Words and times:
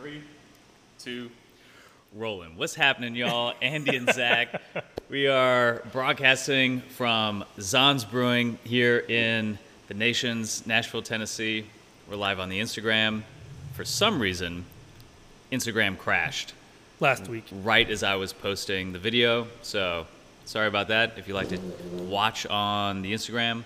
Three, 0.00 0.22
two, 0.98 1.30
rolling. 2.14 2.56
What's 2.56 2.74
happening, 2.74 3.14
y'all? 3.14 3.52
Andy 3.60 3.96
and 3.96 4.10
Zach. 4.10 4.62
We 5.10 5.26
are 5.26 5.82
broadcasting 5.92 6.80
from 6.80 7.44
Czann's 7.60 8.04
Brewing 8.04 8.58
here 8.62 9.00
in 9.00 9.58
the 9.88 9.94
nation's 9.94 10.64
Nashville, 10.66 11.02
Tennessee. 11.02 11.66
We're 12.08 12.16
live 12.16 12.38
on 12.38 12.48
the 12.48 12.60
Instagram. 12.60 13.24
For 13.74 13.84
some 13.84 14.22
reason, 14.22 14.64
Instagram 15.50 15.98
crashed 15.98 16.54
last 17.00 17.28
week. 17.28 17.44
right 17.62 17.90
as 17.90 18.04
I 18.04 18.14
was 18.14 18.32
posting 18.32 18.92
the 18.92 19.00
video. 19.00 19.48
So 19.62 20.06
sorry 20.44 20.68
about 20.68 20.88
that. 20.88 21.18
If 21.18 21.26
you 21.26 21.34
like 21.34 21.48
to 21.48 21.58
watch 22.08 22.46
on 22.46 23.02
the 23.02 23.12
Instagram, 23.12 23.64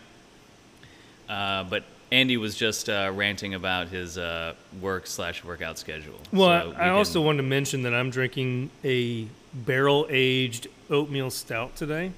uh, 1.28 1.64
but 1.64 1.84
Andy 2.14 2.36
was 2.36 2.54
just 2.54 2.88
uh, 2.88 3.10
ranting 3.12 3.54
about 3.54 3.88
his 3.88 4.16
uh, 4.16 4.54
work 4.80 5.08
slash 5.08 5.42
workout 5.42 5.78
schedule. 5.78 6.20
Well, 6.32 6.70
So 6.72 6.78
I, 6.78 6.84
we 6.84 6.90
also 6.90 7.20
wanted 7.20 7.38
to 7.38 7.42
mention 7.48 7.82
that 7.82 7.92
I'm 7.92 8.10
drinking 8.10 8.70
a 8.84 9.26
barrel 9.52 10.06
aged 10.08 10.68
oatmeal 10.90 11.30
stout 11.30 11.74
today. 11.74 12.12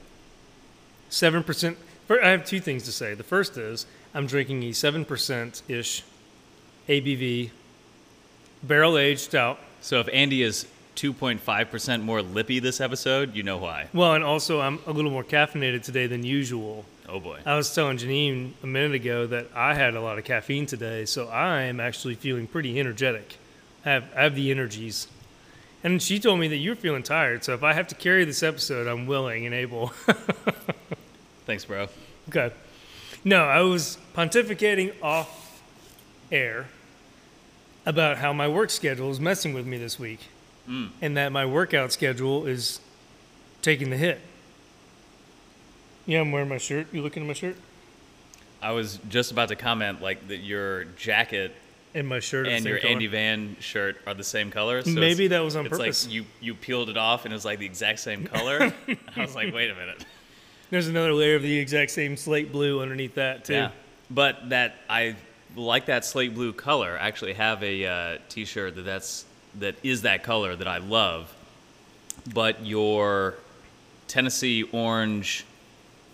Seven 1.08 1.42
percent. 1.42 1.78
I 2.10 2.28
have 2.28 2.44
two 2.44 2.60
things 2.60 2.82
to 2.82 2.92
say. 2.92 3.14
The 3.14 3.24
first 3.24 3.56
is 3.56 3.86
I'm 4.12 4.26
drinking 4.26 4.62
a 4.64 4.72
seven 4.72 5.06
percent 5.06 5.62
ish 5.66 6.02
ABV 6.90 7.50
barrel 8.62 8.98
aged 8.98 9.20
stout. 9.20 9.58
So 9.80 10.00
if 10.00 10.08
Andy 10.12 10.42
is 10.42 10.66
2.5% 10.96 12.02
more 12.02 12.20
lippy 12.20 12.58
this 12.58 12.80
episode, 12.80 13.34
you 13.34 13.42
know 13.42 13.56
why. 13.58 13.88
Well, 13.94 14.14
and 14.14 14.24
also 14.24 14.60
I'm 14.60 14.78
a 14.86 14.92
little 14.92 15.10
more 15.10 15.24
caffeinated 15.24 15.82
today 15.84 16.06
than 16.06 16.22
usual. 16.24 16.84
Oh 17.08 17.20
boy. 17.20 17.38
I 17.46 17.56
was 17.56 17.72
telling 17.72 17.98
Janine 17.98 18.52
a 18.62 18.66
minute 18.66 18.94
ago 18.94 19.26
that 19.26 19.46
I 19.54 19.74
had 19.74 19.94
a 19.94 20.00
lot 20.00 20.18
of 20.18 20.24
caffeine 20.24 20.66
today, 20.66 21.04
so 21.04 21.28
I 21.28 21.62
am 21.62 21.78
actually 21.78 22.14
feeling 22.14 22.46
pretty 22.46 22.80
energetic. 22.80 23.36
I 23.84 23.90
have, 23.90 24.04
I 24.16 24.22
have 24.24 24.34
the 24.34 24.50
energies. 24.50 25.06
And 25.84 26.02
she 26.02 26.18
told 26.18 26.40
me 26.40 26.48
that 26.48 26.56
you're 26.56 26.74
feeling 26.74 27.04
tired, 27.04 27.44
so 27.44 27.54
if 27.54 27.62
I 27.62 27.74
have 27.74 27.86
to 27.88 27.94
carry 27.94 28.24
this 28.24 28.42
episode, 28.42 28.88
I'm 28.88 29.06
willing 29.06 29.46
and 29.46 29.54
able. 29.54 29.88
Thanks, 31.46 31.64
bro. 31.64 31.88
okay. 32.28 32.52
No, 33.24 33.44
I 33.44 33.60
was 33.60 33.98
pontificating 34.14 34.94
off 35.00 35.62
air 36.32 36.66
about 37.84 38.18
how 38.18 38.32
my 38.32 38.48
work 38.48 38.70
schedule 38.70 39.10
is 39.10 39.20
messing 39.20 39.54
with 39.54 39.64
me 39.64 39.78
this 39.78 39.96
week, 39.98 40.20
mm. 40.68 40.90
and 41.00 41.16
that 41.16 41.30
my 41.30 41.46
workout 41.46 41.92
schedule 41.92 42.46
is 42.46 42.80
taking 43.62 43.90
the 43.90 43.96
hit. 43.96 44.20
Yeah, 46.06 46.20
I'm 46.20 46.32
wearing 46.32 46.48
my 46.48 46.58
shirt. 46.58 46.86
You 46.92 47.02
looking 47.02 47.22
at 47.22 47.26
my 47.26 47.32
shirt? 47.34 47.56
I 48.62 48.72
was 48.72 48.98
just 49.08 49.32
about 49.32 49.48
to 49.48 49.56
comment 49.56 50.00
like 50.00 50.28
that 50.28 50.38
your 50.38 50.84
jacket 50.96 51.54
And 51.94 52.06
my 52.08 52.20
shirt. 52.20 52.46
and 52.48 52.64
your 52.64 52.78
color. 52.78 52.92
Andy 52.92 53.06
Van 53.06 53.56
shirt 53.60 53.96
are 54.06 54.14
the 54.14 54.24
same 54.24 54.50
color. 54.50 54.82
So 54.82 54.90
Maybe 54.90 55.28
that 55.28 55.40
was 55.40 55.56
on 55.56 55.66
it's 55.66 55.76
purpose. 55.76 56.04
like 56.06 56.14
you 56.14 56.24
you 56.40 56.54
peeled 56.54 56.88
it 56.88 56.96
off 56.96 57.24
and 57.24 57.32
it 57.32 57.36
was 57.36 57.44
like 57.44 57.58
the 57.58 57.66
exact 57.66 57.98
same 58.00 58.24
color. 58.34 58.72
I 59.16 59.20
was 59.20 59.34
like, 59.34 59.52
wait 59.52 59.70
a 59.70 59.74
minute. 59.74 60.04
There's 60.70 60.88
another 60.88 61.12
layer 61.12 61.36
of 61.36 61.42
the 61.42 61.58
exact 61.58 61.90
same 61.92 62.16
slate 62.16 62.50
blue 62.50 62.80
underneath 62.80 63.14
that 63.16 63.44
too. 63.44 63.54
Yeah, 63.54 63.70
but 64.10 64.48
that 64.50 64.74
I 64.88 65.16
like 65.54 65.86
that 65.86 66.04
slate 66.04 66.34
blue 66.34 66.52
color. 66.52 66.98
I 67.00 67.06
actually 67.06 67.34
have 67.34 67.62
a 67.62 67.86
uh, 67.86 68.18
T-shirt 68.28 68.74
that 68.76 68.82
that's 68.84 69.24
that 69.60 69.76
is 69.82 70.02
that 70.02 70.22
color 70.22 70.56
that 70.56 70.66
I 70.68 70.78
love. 70.78 71.32
But 72.34 72.64
your 72.66 73.34
Tennessee 74.08 74.64
orange 74.64 75.44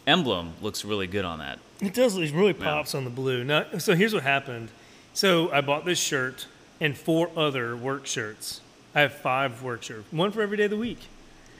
emblem 0.06 0.54
looks 0.60 0.84
really 0.84 1.06
good 1.06 1.24
on 1.24 1.38
that. 1.38 1.58
It 1.80 1.94
does. 1.94 2.16
It 2.16 2.32
really 2.32 2.52
pops 2.52 2.94
on 2.94 3.04
the 3.04 3.10
blue. 3.10 3.44
Now, 3.44 3.66
so 3.78 3.94
here's 3.94 4.14
what 4.14 4.22
happened. 4.22 4.70
So 5.14 5.50
I 5.52 5.60
bought 5.60 5.84
this 5.84 5.98
shirt 5.98 6.46
and 6.80 6.96
four 6.96 7.30
other 7.36 7.76
work 7.76 8.06
shirts. 8.06 8.60
I 8.94 9.00
have 9.00 9.14
five 9.14 9.62
work 9.62 9.82
shirts, 9.82 10.10
one 10.12 10.30
for 10.32 10.42
every 10.42 10.56
day 10.56 10.64
of 10.64 10.70
the 10.70 10.76
week, 10.76 10.98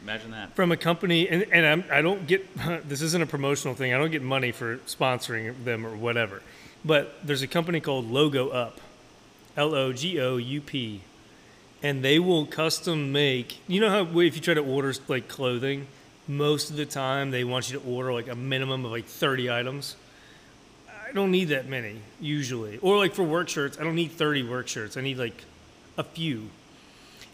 Imagine 0.03 0.33
that. 0.33 0.55
from 0.55 0.71
a 0.71 0.77
company. 0.77 1.29
And, 1.29 1.47
and 1.51 1.65
I'm, 1.65 1.85
I 1.91 2.03
don't 2.03 2.27
get 2.27 2.47
this 2.89 3.03
isn't 3.03 3.23
a 3.23 3.27
promotional 3.27 3.75
thing. 3.75 3.93
I 3.95 3.99
don't 3.99 4.11
get 4.11 4.23
money 4.23 4.53
for 4.53 4.79
sponsoring 4.79 5.65
them 5.65 5.87
or 5.87 5.97
whatever. 5.97 6.43
But 6.85 7.15
there's 7.25 7.43
a 7.43 7.47
company 7.47 7.81
called 7.81 8.11
Logo 8.11 8.49
Up, 8.49 8.81
L 9.57 9.75
O 9.75 9.93
G 9.93 10.21
O 10.21 10.37
U 10.37 10.61
P, 10.61 11.03
and 11.83 12.05
they 12.05 12.19
will 12.19 12.45
custom 12.47 13.13
make. 13.13 13.61
You 13.69 13.81
know 13.81 13.91
how 13.91 14.21
if 14.21 14.35
you 14.35 14.41
try 14.41 14.55
to 14.55 14.61
order 14.61 14.93
like 15.09 15.29
clothing, 15.29 15.87
most 16.29 16.71
of 16.71 16.77
the 16.77 16.87
time 16.87 17.31
they 17.31 17.45
want 17.45 17.71
you 17.71 17.79
to 17.79 17.87
order 17.87 18.13
like 18.13 18.29
a 18.29 18.35
minimum 18.35 18.85
of 18.85 18.93
like 18.93 19.07
30 19.07 19.51
items. 19.51 19.97
I 20.89 21.13
don't 21.13 21.31
need 21.31 21.47
that 21.47 21.69
many 21.69 21.97
usually. 22.21 22.79
Or 22.79 22.97
like 22.97 23.15
for 23.15 23.23
work 23.23 23.49
shirts, 23.49 23.79
I 23.79 23.85
don't 23.85 23.95
need 23.95 24.13
30 24.13 24.49
work 24.49 24.69
shirts. 24.69 24.97
I 24.97 25.01
need 25.01 25.19
like 25.19 25.45
a 25.99 26.05
few. 26.05 26.49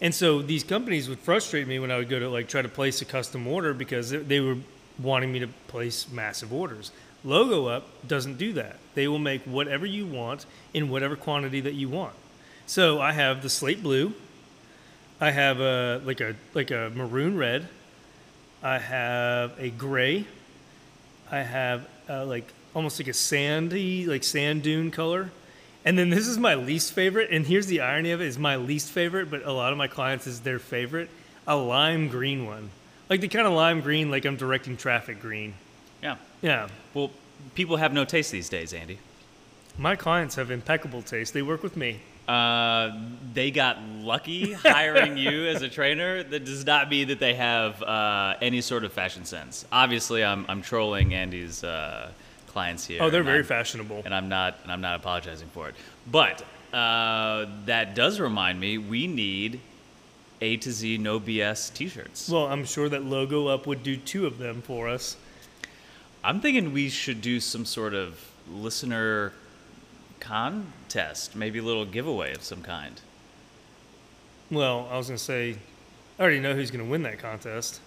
And 0.01 0.15
so 0.15 0.43
these 0.43 0.65
companies 0.65 1.09
would 1.09 1.19
frustrate 1.19 1.67
me 1.67 1.79
when 1.79 1.91
I 1.91 1.99
would 1.99 2.09
go 2.09 2.19
to 2.19 2.29
like 2.29 2.49
try 2.49 2.63
to 2.63 2.69
place 2.69 3.03
a 3.03 3.05
custom 3.05 3.47
order 3.47 3.75
because 3.75 4.11
they- 4.11 4.41
were 4.41 4.57
wanting 4.99 5.33
me 5.33 5.39
to 5.41 5.49
place 5.69 6.09
massive 6.11 6.53
orders. 6.53 6.91
Logo 7.25 7.67
Up 7.67 7.87
doesn't 8.07 8.39
do 8.39 8.53
that. 8.55 8.79
They 8.95 9.09
will 9.09 9.19
make 9.19 9.43
whatever 9.43 9.87
you 9.87 10.07
want 10.07 10.47
in 10.73 10.89
whatever 10.89 11.17
quantity 11.17 11.61
that 11.61 11.75
you 11.75 11.89
want. 11.89 12.15
So 12.67 13.01
I 13.01 13.13
have 13.13 13.43
the 13.43 13.49
slate 13.51 13.83
blue. 13.83 14.15
I 15.21 15.33
have 15.33 15.61
a 15.61 16.01
like 16.05 16.21
a 16.21 16.37
like 16.55 16.71
a 16.71 16.93
maroon 16.95 17.37
red. 17.37 17.69
I 18.63 18.79
have 18.79 19.59
a 19.59 19.71
gray. 19.71 20.25
I 21.31 21.41
have 21.41 21.87
uh, 22.09 22.25
like 22.27 22.53
almost 22.75 22.99
like 22.99 23.09
a 23.09 23.13
sandy, 23.15 24.07
like 24.07 24.25
sand 24.25 24.63
dune 24.63 24.91
color. 24.91 25.31
And 25.85 25.99
then 25.99 26.11
this 26.11 26.27
is 26.27 26.39
my 26.39 26.55
least 26.55 26.93
favorite. 26.93 27.31
And 27.31 27.47
here's 27.47 27.67
the 27.67 27.81
irony 27.81 28.11
of 28.11 28.21
it: 28.21 28.27
is 28.27 28.39
my 28.39 28.57
least 28.57 28.91
favorite, 28.91 29.31
but 29.31 29.45
a 29.45 29.53
lot 29.53 29.73
of 29.73 29.79
my 29.79 29.87
clients 29.89 30.27
is 30.27 30.41
their 30.41 30.59
favorite. 30.59 31.09
A 31.47 31.57
lime 31.57 32.09
green 32.09 32.45
one, 32.47 32.71
like 33.09 33.21
the 33.23 33.29
kind 33.29 33.47
of 33.47 33.53
lime 33.55 33.81
green, 33.81 34.11
like 34.11 34.25
I'm 34.27 34.37
directing 34.37 34.77
traffic 34.77 35.21
green. 35.21 35.55
Yeah. 36.03 36.17
Yeah, 36.43 36.69
Well, 36.95 37.11
people 37.55 37.77
have 37.79 37.93
no 37.93 38.05
taste 38.05 38.31
these 38.31 38.49
days, 38.49 38.73
Andy. 38.73 38.99
my 39.77 39.97
clients 39.97 40.35
have 40.37 40.51
impeccable 40.51 41.03
taste. 41.03 41.33
They 41.35 41.43
work 41.43 41.63
with 41.63 41.77
me. 41.77 42.01
Uh, 42.29 42.93
they 43.33 43.51
got 43.51 43.81
lucky 43.83 44.53
hiring 44.53 45.17
you 45.17 45.47
as 45.47 45.63
a 45.63 45.69
trainer. 45.69 46.23
That 46.23 46.45
does 46.45 46.67
not 46.67 46.91
mean 46.91 47.09
that 47.09 47.19
they 47.21 47.35
have 47.35 47.83
uh, 47.83 48.35
any 48.43 48.61
sort 48.61 48.85
of 48.85 48.93
fashion 48.93 49.25
sense. 49.25 49.65
Obviously, 49.73 50.23
I'm, 50.23 50.45
I'm 50.49 50.61
trolling 50.61 51.15
Andy's 51.15 51.65
uh, 51.65 52.11
clients 52.49 52.85
here. 52.87 53.03
Oh, 53.03 53.09
they're 53.11 53.23
very 53.23 53.39
I'm- 53.39 53.47
fashionable. 53.47 54.03
and 54.05 54.15
I'm 54.15 54.29
not 54.29 54.59
and 54.63 54.71
I'm 54.71 54.81
not 54.83 54.97
apologizing 54.97 55.49
for 55.49 55.69
it. 55.71 55.75
But 56.11 56.43
uh, 56.73 57.47
that 57.65 57.95
does 57.95 58.21
remind 58.21 58.61
me, 58.61 58.77
we 58.77 59.07
need 59.07 59.61
A 60.43 60.59
to 60.59 60.71
Z 60.71 60.99
No 60.99 61.19
BS 61.19 61.73
T-shirts. 61.73 62.29
Well, 62.29 62.47
I'm 62.47 62.67
sure 62.67 62.91
that 62.91 63.05
Logo 63.05 63.47
Up 63.47 63.67
would 63.67 63.83
do 63.83 63.97
two 63.97 64.27
of 64.27 64.37
them 64.37 64.61
for 64.61 64.87
us. 64.89 65.17
I'm 66.23 66.41
thinking 66.43 66.75
we 66.75 66.91
should 66.91 67.23
do 67.23 67.41
some 67.41 67.65
sort 67.65 67.95
of 67.95 68.23
listener 68.51 69.33
contest, 70.21 71.35
maybe 71.37 71.59
a 71.59 71.63
little 71.63 71.85
giveaway 71.85 72.35
of 72.35 72.43
some 72.43 72.63
kind. 72.63 73.01
Well, 74.51 74.89
I 74.91 74.97
was 74.97 75.09
going 75.09 75.19
to 75.19 75.23
say, 75.23 75.57
I 76.19 76.23
already 76.23 76.41
know 76.41 76.55
who's 76.55 76.71
going 76.71 76.85
to 76.85 76.91
win 76.91 77.03
that 77.03 77.19
contest. 77.19 77.81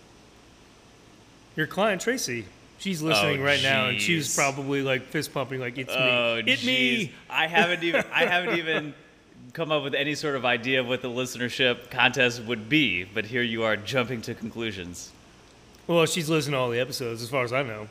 Your 1.56 1.68
client, 1.68 2.02
Tracy. 2.02 2.46
She's 2.78 3.04
oh, 3.04 3.08
listening 3.08 3.42
Oh, 3.42 3.46
right 3.46 3.62
now, 3.62 3.90
and 3.90 4.02
she's 4.02 4.36
probably 4.36 4.82
like 4.82 5.04
fist 5.04 5.34
pumping, 5.34 5.60
like, 5.60 5.78
it's 5.78 5.94
Oh, 5.94 6.42
me. 6.44 6.52
It 6.52 6.60
jeez. 6.60 6.66
me. 6.66 7.12
I 7.30 7.48
haven't 7.48 7.84
even 7.84 8.04
I 8.12 8.26
haven't 8.26 8.58
even 8.58 8.94
come 9.54 9.72
up 9.72 9.84
with 9.84 9.94
any 9.94 10.16
sort 10.16 10.36
of 10.36 10.46
idea 10.46 10.80
of 10.80 10.88
what 10.88 11.02
the 11.02 11.10
listenership 11.10 11.92
contest 11.92 12.42
would 12.44 12.70
be, 12.70 13.04
but 13.04 13.26
here 13.26 13.42
you 13.42 13.64
are 13.64 13.76
jumping 13.76 14.22
to 14.24 14.34
conclusions. 14.34 15.12
Well, 15.88 16.06
she's 16.06 16.30
listened 16.30 16.54
to 16.54 16.58
all 16.58 16.70
the 16.70 16.80
episodes, 16.80 17.22
as 17.22 17.30
far 17.30 17.44
as 17.44 17.52
I 17.52 17.64
know. 17.64 17.88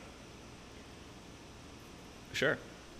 Sure. 2.33 2.57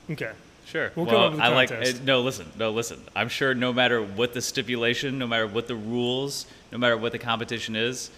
Okay. 0.09 0.31
Sure. 0.71 0.91
We'll 0.95 1.05
well, 1.05 1.25
up 1.25 1.31
with 1.33 1.41
a 1.41 1.43
I 1.43 1.47
like 1.49 1.69
contest. 1.69 1.97
uh, 2.01 2.05
no. 2.05 2.21
Listen, 2.21 2.47
no. 2.57 2.71
Listen. 2.71 2.99
I'm 3.15 3.27
sure 3.29 3.53
no 3.53 3.73
matter 3.73 4.01
what 4.01 4.33
the 4.33 4.41
stipulation, 4.41 5.17
no 5.19 5.27
matter 5.27 5.45
what 5.47 5.67
the 5.67 5.75
rules, 5.75 6.45
no 6.71 6.77
matter 6.77 6.95
what 6.97 7.11
the 7.11 7.19
competition 7.19 7.75
is, 7.75 8.09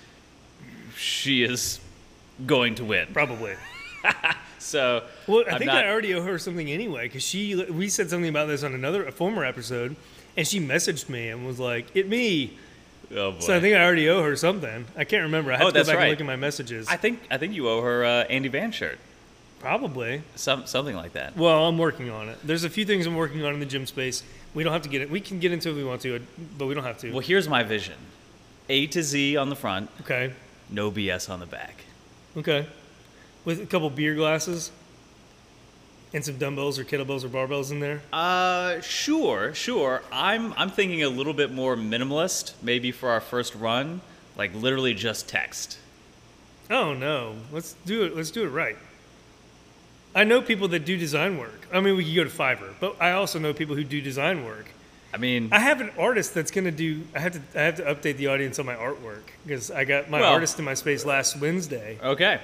she 0.96 1.44
is 1.44 1.80
going 2.46 2.76
to 2.76 2.86
win. 2.86 3.08
Probably. 3.14 3.56
So 4.60 5.04
Well, 5.28 5.44
I 5.46 5.52
I'm 5.54 5.58
think 5.60 5.68
not, 5.68 5.84
I 5.84 5.90
already 5.90 6.14
owe 6.14 6.22
her 6.24 6.40
something 6.40 6.72
anyway, 6.72 7.04
because 7.08 7.22
she 7.24 7.54
we 7.66 7.90
said 7.90 8.10
something 8.10 8.30
about 8.30 8.48
this 8.48 8.64
on 8.64 8.74
another 8.74 9.06
a 9.06 9.12
former 9.12 9.44
episode, 9.44 9.98
and 10.38 10.48
she 10.48 10.62
messaged 10.66 11.10
me 11.10 11.28
and 11.28 11.46
was 11.46 11.60
like, 11.60 11.88
"It 11.94 12.08
me." 12.08 12.54
Oh 13.14 13.34
boy. 13.34 13.40
So 13.40 13.58
I 13.58 13.60
think 13.60 13.76
I 13.76 13.84
already 13.84 14.08
owe 14.08 14.24
her 14.24 14.38
something. 14.38 14.86
I 14.96 15.04
can't 15.04 15.24
remember. 15.24 15.52
I 15.52 15.58
have 15.58 15.68
Oh, 15.68 15.72
to 15.72 15.80
go 15.82 15.84
back 15.86 15.96
right. 15.98 16.02
and 16.04 16.12
look 16.12 16.22
at 16.22 16.26
my 16.26 16.38
messages. 16.38 16.88
I 16.88 16.96
think 16.96 17.20
I 17.30 17.38
think 17.38 17.54
you 17.56 17.68
owe 17.68 17.82
her 17.82 18.06
uh, 18.06 18.24
Andy 18.30 18.48
Van 18.48 18.72
shirt, 18.72 19.00
Probably. 19.64 20.22
some 20.36 20.66
something 20.68 20.96
like 20.96 21.14
that. 21.14 21.36
Well, 21.38 21.66
I'm 21.68 21.78
working 21.78 22.10
on 22.10 22.28
it. 22.30 22.38
There's 22.44 22.64
a 22.66 22.70
few 22.70 22.86
things 22.86 23.06
I'm 23.08 23.16
working 23.16 23.44
on 23.46 23.54
in 23.54 23.60
the 23.60 23.66
gym 23.66 23.86
space. 23.86 24.22
We 24.54 24.64
don't 24.64 24.74
have 24.74 24.82
to 24.84 24.90
get 24.90 25.02
it. 25.02 25.10
We 25.10 25.20
can 25.22 25.40
get 25.40 25.52
into 25.52 25.70
it 25.70 25.72
if 25.72 25.78
we 25.78 25.84
want 25.86 26.02
to, 26.02 26.20
but 26.58 26.68
we 26.68 26.74
don't 26.76 26.84
have 26.84 26.98
to. 27.00 27.12
Well, 27.12 27.22
here's 27.22 27.48
my 27.50 27.64
vision: 27.64 27.96
A 28.70 28.88
to 28.88 29.02
Z 29.02 29.38
on 29.38 29.50
the 29.50 29.56
front, 29.56 29.90
Okay. 30.02 30.34
no 30.70 30.92
BS 30.92 31.30
on 31.30 31.40
the 31.40 31.46
back. 31.46 31.86
Okay. 32.38 32.68
With 33.46 33.62
a 33.62 33.66
couple 33.66 33.90
beer 33.90 34.16
glasses. 34.16 34.72
And 36.16 36.24
some 36.24 36.38
dumbbells 36.38 36.78
or 36.78 36.84
kettlebells 36.84 37.24
or 37.24 37.30
barbells 37.30 37.72
in 37.72 37.80
there. 37.80 38.02
Uh, 38.14 38.80
sure, 38.82 39.54
sure. 39.56 40.04
I'm 40.12 40.54
I'm 40.54 40.70
thinking 40.70 41.02
a 41.02 41.10
little 41.10 41.34
bit 41.34 41.52
more 41.52 41.76
minimalist, 41.76 42.54
maybe 42.62 42.92
for 42.92 43.10
our 43.10 43.20
first 43.22 43.56
run, 43.56 44.02
like 44.38 44.54
literally 44.54 44.94
just 44.94 45.28
text. 45.28 45.80
Oh 46.70 46.94
no, 46.94 47.38
let's 47.52 47.74
do 47.88 48.04
it. 48.04 48.16
Let's 48.16 48.30
do 48.30 48.44
it 48.44 48.50
right. 48.50 48.78
I 50.16 50.24
know 50.24 50.42
people 50.42 50.68
that 50.70 50.86
do 50.86 50.98
design 50.98 51.38
work. 51.38 51.68
I 51.72 51.80
mean, 51.80 51.96
we 51.96 52.06
could 52.06 52.16
go 52.16 52.24
to 52.24 52.30
Fiverr, 52.30 52.74
but 52.80 53.02
I 53.02 53.14
also 53.14 53.40
know 53.40 53.54
people 53.54 53.76
who 53.76 53.84
do 53.84 54.00
design 54.02 54.46
work. 54.46 54.68
I 55.14 55.18
mean, 55.18 55.50
I 55.52 55.60
have 55.60 55.80
an 55.82 55.92
artist 55.98 56.34
that's 56.34 56.52
gonna 56.52 56.72
do. 56.72 57.02
I 57.16 57.20
have 57.20 57.34
to. 57.34 57.60
I 57.60 57.64
have 57.64 57.76
to 57.78 57.84
update 57.84 58.18
the 58.18 58.28
audience 58.28 58.58
on 58.60 58.66
my 58.66 58.76
artwork 58.76 59.22
because 59.46 59.70
I 59.72 59.86
got 59.86 60.10
my 60.10 60.20
Well- 60.22 60.32
artist 60.34 60.58
in 60.60 60.66
my 60.66 60.74
space 60.74 61.06
last 61.06 61.40
Wednesday. 61.40 62.00
okay. 62.04 62.40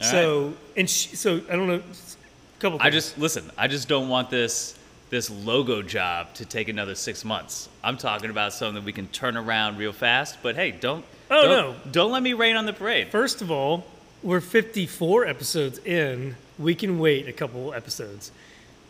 All 0.00 0.06
right. 0.08 0.10
so 0.10 0.54
and 0.76 0.88
she, 0.90 1.16
so 1.16 1.40
I 1.50 1.56
don't 1.56 1.68
know. 1.68 1.76
A 1.76 2.60
couple. 2.60 2.78
I 2.82 2.90
just 2.90 3.18
listen. 3.18 3.50
I 3.56 3.66
just 3.68 3.88
don't 3.88 4.08
want 4.08 4.28
this 4.30 4.74
this 5.10 5.30
logo 5.30 5.80
job 5.82 6.32
to 6.34 6.44
take 6.44 6.68
another 6.68 6.94
six 6.94 7.24
months. 7.24 7.68
I'm 7.84 7.96
talking 7.98 8.30
about 8.30 8.52
something 8.52 8.74
that 8.76 8.84
we 8.84 8.92
can 8.92 9.06
turn 9.08 9.36
around 9.36 9.76
real 9.78 9.92
fast. 9.92 10.38
But 10.42 10.54
hey, 10.56 10.70
don't. 10.70 11.04
Oh, 11.30 11.48
don't, 11.48 11.92
Don't 11.92 12.12
let 12.12 12.22
me 12.22 12.34
rain 12.34 12.56
on 12.56 12.66
the 12.66 12.72
parade. 12.74 13.08
First 13.10 13.40
of 13.40 13.50
all, 13.50 13.86
we're 14.22 14.40
54 14.42 15.24
episodes 15.26 15.78
in. 15.78 16.36
We 16.62 16.74
can 16.74 16.98
wait 16.98 17.28
a 17.28 17.32
couple 17.32 17.74
episodes. 17.74 18.30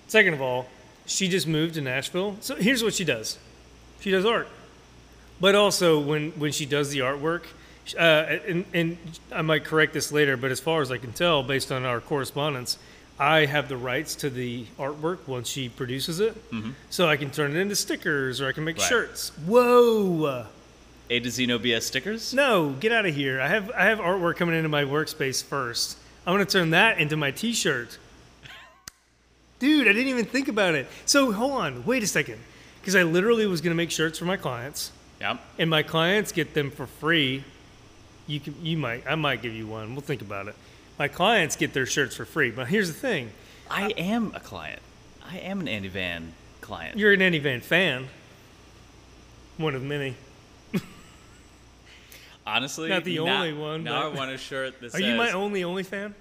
Second 0.08 0.34
of 0.34 0.42
all, 0.42 0.66
she 1.06 1.28
just 1.28 1.46
moved 1.46 1.74
to 1.74 1.80
Nashville. 1.80 2.36
So 2.40 2.56
here's 2.56 2.82
what 2.84 2.94
she 2.94 3.04
does 3.04 3.38
she 4.00 4.10
does 4.10 4.24
art. 4.24 4.48
But 5.40 5.54
also, 5.54 5.98
when, 5.98 6.30
when 6.32 6.52
she 6.52 6.66
does 6.66 6.90
the 6.90 7.00
artwork, 7.00 7.44
uh, 7.98 8.00
and, 8.46 8.64
and 8.72 8.96
I 9.32 9.42
might 9.42 9.64
correct 9.64 9.92
this 9.92 10.12
later, 10.12 10.36
but 10.36 10.50
as 10.52 10.60
far 10.60 10.82
as 10.82 10.92
I 10.92 10.98
can 10.98 11.12
tell, 11.12 11.42
based 11.42 11.72
on 11.72 11.84
our 11.84 12.00
correspondence, 12.00 12.78
I 13.18 13.46
have 13.46 13.68
the 13.68 13.76
rights 13.76 14.14
to 14.16 14.30
the 14.30 14.66
artwork 14.78 15.26
once 15.26 15.48
she 15.48 15.68
produces 15.68 16.20
it. 16.20 16.36
So 16.90 17.08
I 17.08 17.16
can 17.16 17.30
turn 17.30 17.56
it 17.56 17.58
into 17.58 17.74
stickers 17.76 18.40
or 18.40 18.48
I 18.48 18.52
can 18.52 18.64
make 18.64 18.78
Right. 18.78 18.88
shirts. 18.88 19.30
Whoa! 19.46 20.46
A 21.10 21.20
to 21.20 21.30
Z 21.30 21.46
no 21.46 21.58
BS 21.58 21.82
stickers. 21.82 22.32
No, 22.32 22.70
get 22.80 22.90
out 22.92 23.04
of 23.06 23.14
here. 23.14 23.40
I 23.40 23.48
have 23.48 23.70
I 23.72 23.84
have 23.84 23.98
artwork 23.98 24.36
coming 24.36 24.54
into 24.56 24.68
my 24.68 24.84
workspace 24.84 25.42
first. 25.44 25.98
I'm 26.26 26.34
gonna 26.34 26.44
turn 26.44 26.70
that 26.70 26.98
into 26.98 27.16
my 27.16 27.30
T-shirt. 27.30 27.98
Dude, 29.58 29.86
I 29.88 29.92
didn't 29.92 30.08
even 30.08 30.24
think 30.24 30.48
about 30.48 30.74
it. 30.74 30.86
So 31.06 31.32
hold 31.32 31.52
on, 31.52 31.84
wait 31.84 32.02
a 32.02 32.06
second, 32.06 32.38
because 32.80 32.96
I 32.96 33.02
literally 33.02 33.46
was 33.46 33.60
gonna 33.60 33.74
make 33.74 33.90
shirts 33.90 34.18
for 34.18 34.24
my 34.24 34.36
clients, 34.36 34.90
Yep. 35.20 35.40
and 35.58 35.70
my 35.70 35.82
clients 35.82 36.32
get 36.32 36.54
them 36.54 36.70
for 36.70 36.86
free. 36.86 37.44
You 38.26 38.40
can, 38.40 38.54
you 38.64 38.76
might, 38.76 39.04
I 39.06 39.14
might 39.16 39.42
give 39.42 39.52
you 39.54 39.66
one. 39.66 39.94
We'll 39.94 40.00
think 40.02 40.22
about 40.22 40.48
it. 40.48 40.54
My 40.98 41.08
clients 41.08 41.56
get 41.56 41.72
their 41.74 41.86
shirts 41.86 42.14
for 42.16 42.24
free, 42.24 42.50
but 42.50 42.68
here's 42.68 42.88
the 42.88 42.94
thing: 42.94 43.30
I 43.70 43.90
am 43.90 44.32
a 44.34 44.40
client. 44.40 44.80
I 45.24 45.38
am 45.38 45.60
an 45.60 45.68
Andy 45.68 45.88
Van 45.88 46.34
client. 46.60 46.96
you're 46.98 47.12
an 47.12 47.22
Andy 47.22 47.38
Van 47.40 47.60
fan, 47.60 48.08
one 49.56 49.74
of 49.74 49.82
many. 49.82 50.14
Honestly, 52.46 52.88
Not 52.88 53.04
the 53.04 53.18
now- 53.18 53.36
only 53.36 53.52
one, 53.52 53.84
Now 53.84 54.02
but- 54.10 54.12
I 54.12 54.16
want 54.18 54.30
a 54.32 54.38
shirt 54.38 54.80
that 54.80 54.92
says 54.92 54.94
Are 55.00 55.02
says. 55.02 55.08
you 55.10 55.14
my 55.16 55.30
only 55.32 55.64
only 55.64 55.82
fan? 55.84 56.14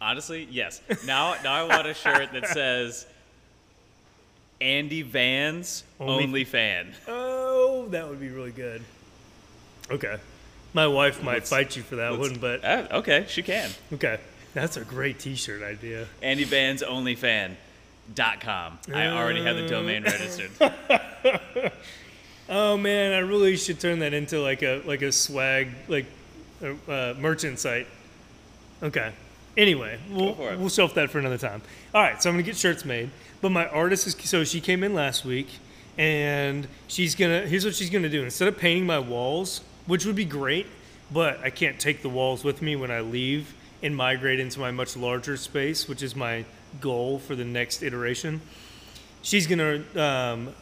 Honestly, 0.00 0.46
yes. 0.50 0.82
Now, 1.06 1.34
now 1.42 1.54
I 1.54 1.62
want 1.64 1.86
a 1.86 1.94
shirt 1.94 2.32
that 2.32 2.46
says 2.52 3.06
Andy 4.60 5.02
Van's 5.02 5.84
Only- 5.98 6.24
only, 6.24 6.44
fan. 6.44 6.92
Oh, 7.08 7.86
that 7.90 8.08
would 8.08 8.20
be 8.20 8.28
really 8.28 8.52
good. 8.52 8.82
Okay. 9.90 10.16
My 10.74 10.86
wife 10.86 11.22
might 11.22 11.34
Let's- 11.34 11.50
fight 11.50 11.76
you 11.76 11.82
for 11.82 11.96
that 11.96 12.18
one, 12.18 12.36
but 12.38 12.62
Uh, 12.64 12.86
okay, 12.92 13.24
she 13.28 13.42
can. 13.42 13.70
okay. 13.94 14.18
That's 14.52 14.76
a 14.76 14.84
great 14.84 15.18
t-shirt 15.18 15.62
idea. 15.62 16.06
Andy 16.22 16.44
Van's 16.44 16.82
only 16.82 17.14
fan. 17.14 17.56
Dot 18.14 18.40
com. 18.40 18.78
I 18.94 19.08
already 19.08 19.42
have 19.42 19.56
the 19.56 19.66
domain 19.66 20.04
registered. 20.04 20.50
Oh 22.48 22.76
man, 22.76 23.12
I 23.12 23.18
really 23.18 23.56
should 23.56 23.80
turn 23.80 23.98
that 24.00 24.14
into 24.14 24.40
like 24.40 24.62
a 24.62 24.82
like 24.84 25.02
a 25.02 25.10
swag 25.10 25.68
like 25.88 26.06
a 26.62 26.72
uh, 26.90 27.14
merchant 27.18 27.58
site. 27.58 27.88
Okay. 28.82 29.12
Anyway, 29.56 29.98
we'll 30.10 30.34
we'll 30.34 30.68
shelf 30.68 30.94
that 30.94 31.10
for 31.10 31.18
another 31.18 31.38
time. 31.38 31.62
All 31.94 32.02
right, 32.02 32.22
so 32.22 32.28
I'm 32.28 32.34
gonna 32.34 32.42
get 32.42 32.56
shirts 32.56 32.84
made, 32.84 33.10
but 33.40 33.50
my 33.50 33.66
artist 33.68 34.06
is 34.06 34.14
so 34.28 34.44
she 34.44 34.60
came 34.60 34.84
in 34.84 34.94
last 34.94 35.24
week, 35.24 35.48
and 35.98 36.68
she's 36.88 37.14
gonna 37.14 37.40
here's 37.40 37.64
what 37.64 37.74
she's 37.74 37.90
gonna 37.90 38.10
do 38.10 38.22
instead 38.22 38.48
of 38.48 38.58
painting 38.58 38.86
my 38.86 38.98
walls, 38.98 39.62
which 39.86 40.04
would 40.04 40.14
be 40.16 40.26
great, 40.26 40.66
but 41.10 41.40
I 41.42 41.50
can't 41.50 41.80
take 41.80 42.02
the 42.02 42.10
walls 42.10 42.44
with 42.44 42.60
me 42.60 42.76
when 42.76 42.90
I 42.90 43.00
leave 43.00 43.54
and 43.82 43.96
migrate 43.96 44.40
into 44.40 44.60
my 44.60 44.70
much 44.70 44.96
larger 44.96 45.36
space, 45.36 45.88
which 45.88 46.02
is 46.02 46.14
my 46.14 46.44
goal 46.80 47.18
for 47.18 47.34
the 47.34 47.44
next 47.44 47.82
iteration. 47.82 48.42
She's 49.22 49.46
gonna 49.46 49.82
um, 49.96 50.54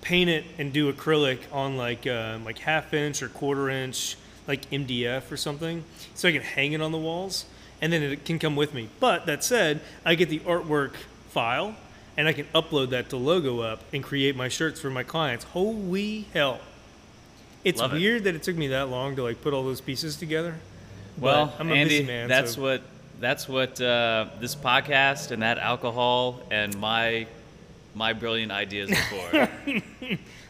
paint 0.00 0.30
it 0.30 0.44
and 0.58 0.72
do 0.72 0.92
acrylic 0.92 1.40
on 1.52 1.76
like 1.76 2.06
uh, 2.06 2.38
like 2.44 2.58
half 2.58 2.92
inch 2.94 3.22
or 3.22 3.28
quarter 3.28 3.68
inch 3.70 4.16
like 4.48 4.68
MDF 4.70 5.30
or 5.30 5.36
something, 5.36 5.84
so 6.14 6.28
I 6.28 6.32
can 6.32 6.42
hang 6.42 6.72
it 6.72 6.80
on 6.80 6.90
the 6.92 6.98
walls, 6.98 7.44
and 7.80 7.92
then 7.92 8.02
it 8.02 8.24
can 8.24 8.38
come 8.38 8.56
with 8.56 8.74
me. 8.74 8.88
But 8.98 9.26
that 9.26 9.44
said, 9.44 9.80
I 10.04 10.14
get 10.16 10.28
the 10.28 10.40
artwork 10.40 10.94
file, 11.28 11.76
and 12.16 12.26
I 12.26 12.32
can 12.32 12.46
upload 12.54 12.90
that 12.90 13.10
to 13.10 13.16
Logo 13.16 13.60
Up 13.60 13.82
and 13.92 14.02
create 14.02 14.34
my 14.34 14.48
shirts 14.48 14.80
for 14.80 14.90
my 14.90 15.02
clients. 15.04 15.44
Holy 15.44 16.22
hell! 16.32 16.60
It's 17.62 17.80
Love 17.80 17.92
it. 17.94 17.98
weird 17.98 18.24
that 18.24 18.34
it 18.34 18.42
took 18.42 18.56
me 18.56 18.68
that 18.68 18.88
long 18.88 19.14
to 19.16 19.22
like 19.22 19.42
put 19.42 19.52
all 19.54 19.62
those 19.62 19.80
pieces 19.82 20.16
together. 20.16 20.56
Well, 21.18 21.52
I'm 21.58 21.70
a 21.70 21.74
Andy, 21.74 21.98
busy 22.00 22.04
man. 22.06 22.28
that's 22.28 22.54
so- 22.54 22.62
what 22.62 22.82
that's 23.20 23.46
what 23.46 23.78
uh, 23.80 24.26
this 24.40 24.56
podcast 24.56 25.30
and 25.30 25.42
that 25.42 25.58
alcohol 25.58 26.40
and 26.50 26.74
my 26.80 27.26
my 27.94 28.12
brilliant 28.12 28.52
ideas 28.52 28.88
before. 29.10 29.48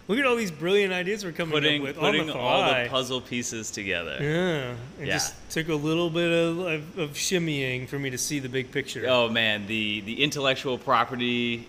Look 0.08 0.18
at 0.18 0.26
all 0.26 0.34
these 0.36 0.50
brilliant 0.50 0.92
ideas 0.92 1.24
we're 1.24 1.30
coming 1.32 1.52
putting 1.52 1.80
up 1.82 1.86
with 1.88 1.96
putting 1.98 2.22
on 2.22 2.26
the 2.26 2.34
all 2.36 2.62
the 2.82 2.88
puzzle 2.88 3.20
pieces 3.20 3.70
together. 3.70 4.16
Yeah, 4.20 4.72
it 5.02 5.06
Yeah. 5.06 5.12
just 5.12 5.34
took 5.50 5.68
a 5.68 5.74
little 5.74 6.10
bit 6.10 6.30
of, 6.32 6.58
of, 6.58 6.98
of 6.98 7.10
shimmying 7.12 7.86
for 7.88 7.98
me 7.98 8.10
to 8.10 8.18
see 8.18 8.40
the 8.40 8.48
big 8.48 8.72
picture. 8.72 9.04
Oh 9.08 9.28
man, 9.28 9.66
the 9.68 10.00
the 10.00 10.22
intellectual 10.22 10.78
property 10.78 11.68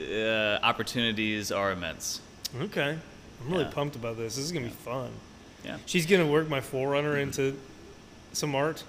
uh, 0.00 0.58
opportunities 0.62 1.50
are 1.50 1.72
immense. 1.72 2.20
Okay, 2.60 2.98
I'm 3.44 3.50
really 3.52 3.64
Yeah. 3.64 3.70
pumped 3.70 3.96
about 3.96 4.18
this. 4.18 4.36
This 4.36 4.44
is 4.44 4.52
gonna 4.52 4.66
be 4.66 4.72
fun. 4.72 5.10
Yeah. 5.64 5.78
She's 5.86 6.04
gonna 6.06 6.26
work 6.26 6.48
my 6.50 6.60
forerunner 6.60 7.16
into 7.16 7.56
some 8.34 8.54
art. 8.54 8.84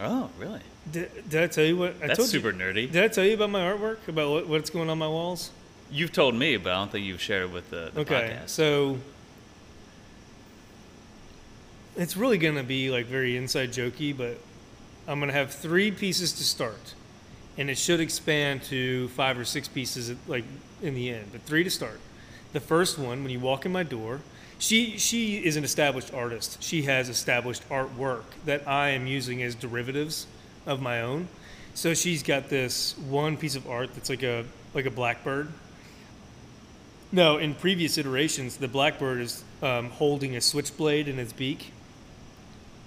Oh, 0.00 0.28
really? 0.38 0.60
Did, 0.90 1.28
did 1.28 1.42
I 1.42 1.46
tell 1.46 1.64
you 1.64 1.76
what 1.76 1.94
I 2.02 2.08
That's 2.08 2.18
told 2.18 2.28
super 2.28 2.50
you? 2.50 2.58
nerdy. 2.58 2.90
Did 2.90 3.02
I 3.04 3.08
tell 3.08 3.24
you 3.24 3.34
about 3.34 3.50
my 3.50 3.60
artwork? 3.60 4.06
About 4.08 4.30
what, 4.30 4.46
what's 4.48 4.70
going 4.70 4.90
on 4.90 4.98
my 4.98 5.08
walls? 5.08 5.50
You've 5.90 6.12
told 6.12 6.34
me, 6.34 6.56
but 6.56 6.72
I 6.72 6.76
don't 6.76 6.90
think 6.92 7.06
you've 7.06 7.20
shared 7.20 7.44
it 7.44 7.52
with 7.52 7.70
the, 7.70 7.90
the 7.94 8.00
Okay, 8.00 8.36
podcast. 8.42 8.48
so 8.50 8.98
it's 11.96 12.16
really 12.16 12.38
gonna 12.38 12.62
be 12.62 12.90
like 12.90 13.06
very 13.06 13.36
inside 13.36 13.70
jokey, 13.70 14.16
but 14.16 14.38
I'm 15.06 15.20
gonna 15.20 15.32
have 15.32 15.52
three 15.52 15.90
pieces 15.90 16.32
to 16.34 16.42
start, 16.44 16.94
and 17.56 17.70
it 17.70 17.78
should 17.78 18.00
expand 18.00 18.62
to 18.64 19.08
five 19.08 19.38
or 19.38 19.44
six 19.44 19.68
pieces 19.68 20.12
like 20.26 20.44
in 20.82 20.94
the 20.94 21.10
end, 21.10 21.28
but 21.32 21.42
three 21.42 21.64
to 21.64 21.70
start. 21.70 22.00
The 22.52 22.60
first 22.60 22.98
one, 22.98 23.22
when 23.22 23.30
you 23.30 23.40
walk 23.40 23.64
in 23.66 23.72
my 23.72 23.82
door, 23.82 24.20
she 24.58 24.98
she 24.98 25.36
is 25.44 25.56
an 25.56 25.64
established 25.64 26.12
artist. 26.12 26.62
She 26.62 26.82
has 26.82 27.08
established 27.08 27.68
artwork 27.68 28.24
that 28.44 28.66
I 28.66 28.90
am 28.90 29.06
using 29.06 29.42
as 29.42 29.54
derivatives 29.54 30.26
of 30.66 30.80
my 30.80 31.02
own. 31.02 31.28
So 31.74 31.94
she's 31.94 32.22
got 32.22 32.48
this 32.48 32.96
one 32.98 33.36
piece 33.36 33.56
of 33.56 33.68
art 33.68 33.94
that's 33.94 34.08
like 34.08 34.22
a 34.22 34.44
like 34.74 34.86
a 34.86 34.90
blackbird 34.90 35.52
no, 37.14 37.36
in 37.36 37.54
previous 37.54 37.96
iterations, 37.96 38.56
the 38.56 38.66
blackbird 38.66 39.20
is 39.20 39.44
um, 39.62 39.90
holding 39.90 40.34
a 40.34 40.40
switchblade 40.40 41.06
in 41.06 41.20
its 41.20 41.32
beak. 41.32 41.72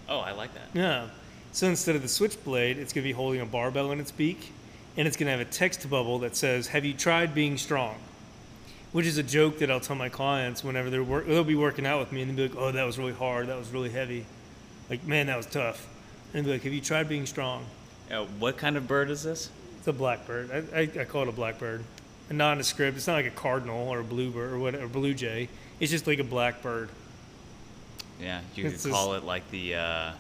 oh, 0.10 0.20
I 0.20 0.34
like 0.34 0.54
that. 0.54 0.68
Yeah. 0.74 1.08
So 1.54 1.68
instead 1.68 1.96
of 1.96 2.02
the 2.02 2.10
switchblade, 2.10 2.78
it's 2.78 2.92
going 2.92 3.04
to 3.04 3.08
be 3.08 3.14
holding 3.14 3.40
a 3.40 3.46
barbell 3.46 3.90
in 3.94 4.02
its 4.02 4.12
beak, 4.12 4.52
and 4.98 5.08
it's 5.08 5.16
going 5.16 5.28
to 5.28 5.32
have 5.32 5.40
a 5.40 5.50
text 5.50 5.90
bubble 5.90 6.20
that 6.20 6.36
says, 6.36 6.68
"Have 6.68 6.84
you 6.84 6.94
tried 6.94 7.34
being 7.34 7.58
strong?" 7.58 7.96
Which 8.92 9.06
is 9.06 9.18
a 9.18 9.24
joke 9.24 9.60
that 9.60 9.72
I'll 9.72 9.80
tell 9.80 9.96
my 9.96 10.10
clients 10.10 10.62
whenever 10.62 10.90
they're 10.90 11.06
work- 11.06 11.26
they'll 11.26 11.46
be 11.46 11.56
working 11.56 11.86
out 11.86 12.02
with 12.02 12.12
me, 12.12 12.22
and 12.22 12.30
they'll 12.30 12.50
be 12.50 12.54
like, 12.54 12.62
"Oh, 12.62 12.72
that 12.74 12.84
was 12.84 13.00
really 13.00 13.14
hard. 13.14 13.48
That 13.48 13.58
was 13.58 13.70
really 13.70 13.92
heavy. 13.92 14.26
Like, 14.90 15.08
man, 15.08 15.28
that 15.28 15.38
was 15.38 15.46
tough." 15.46 15.88
And 16.34 16.46
be 16.46 16.52
like, 16.52 16.64
"Have 16.64 16.74
you 16.74 16.82
tried 16.82 17.08
being 17.10 17.26
strong?" 17.26 17.66
Uh, 18.12 18.26
what 18.40 18.58
kind 18.58 18.78
of 18.78 18.88
bird 18.88 19.10
is 19.10 19.24
this? 19.24 19.50
It's 19.80 19.88
a 19.88 19.94
blackbird. 19.94 20.52
I, 20.74 20.80
I, 20.80 20.82
I 21.02 21.04
call 21.06 21.24
it 21.24 21.28
a 21.30 21.32
blackbird. 21.34 21.84
A 22.30 22.34
nondescript. 22.34 22.98
It's 22.98 23.08
not 23.08 23.14
like 23.14 23.26
a 23.26 23.30
cardinal 23.32 23.88
or 23.90 24.00
a 24.00 24.04
bluebird 24.04 24.52
or 24.54 24.60
what 24.60 24.76
or 24.76 24.88
blue 24.88 25.14
jay. 25.14 25.48
It's 25.80 25.92
just 25.92 26.08
like 26.08 26.20
a 26.20 26.24
blackbird. 26.24 26.90
Yeah, 28.22 28.42
you 28.56 28.66
It's 28.68 28.84
could 28.84 28.92
call 28.92 29.14
it 29.14 29.24
like 29.24 29.50
the 29.52 29.76
uh, 29.76 30.12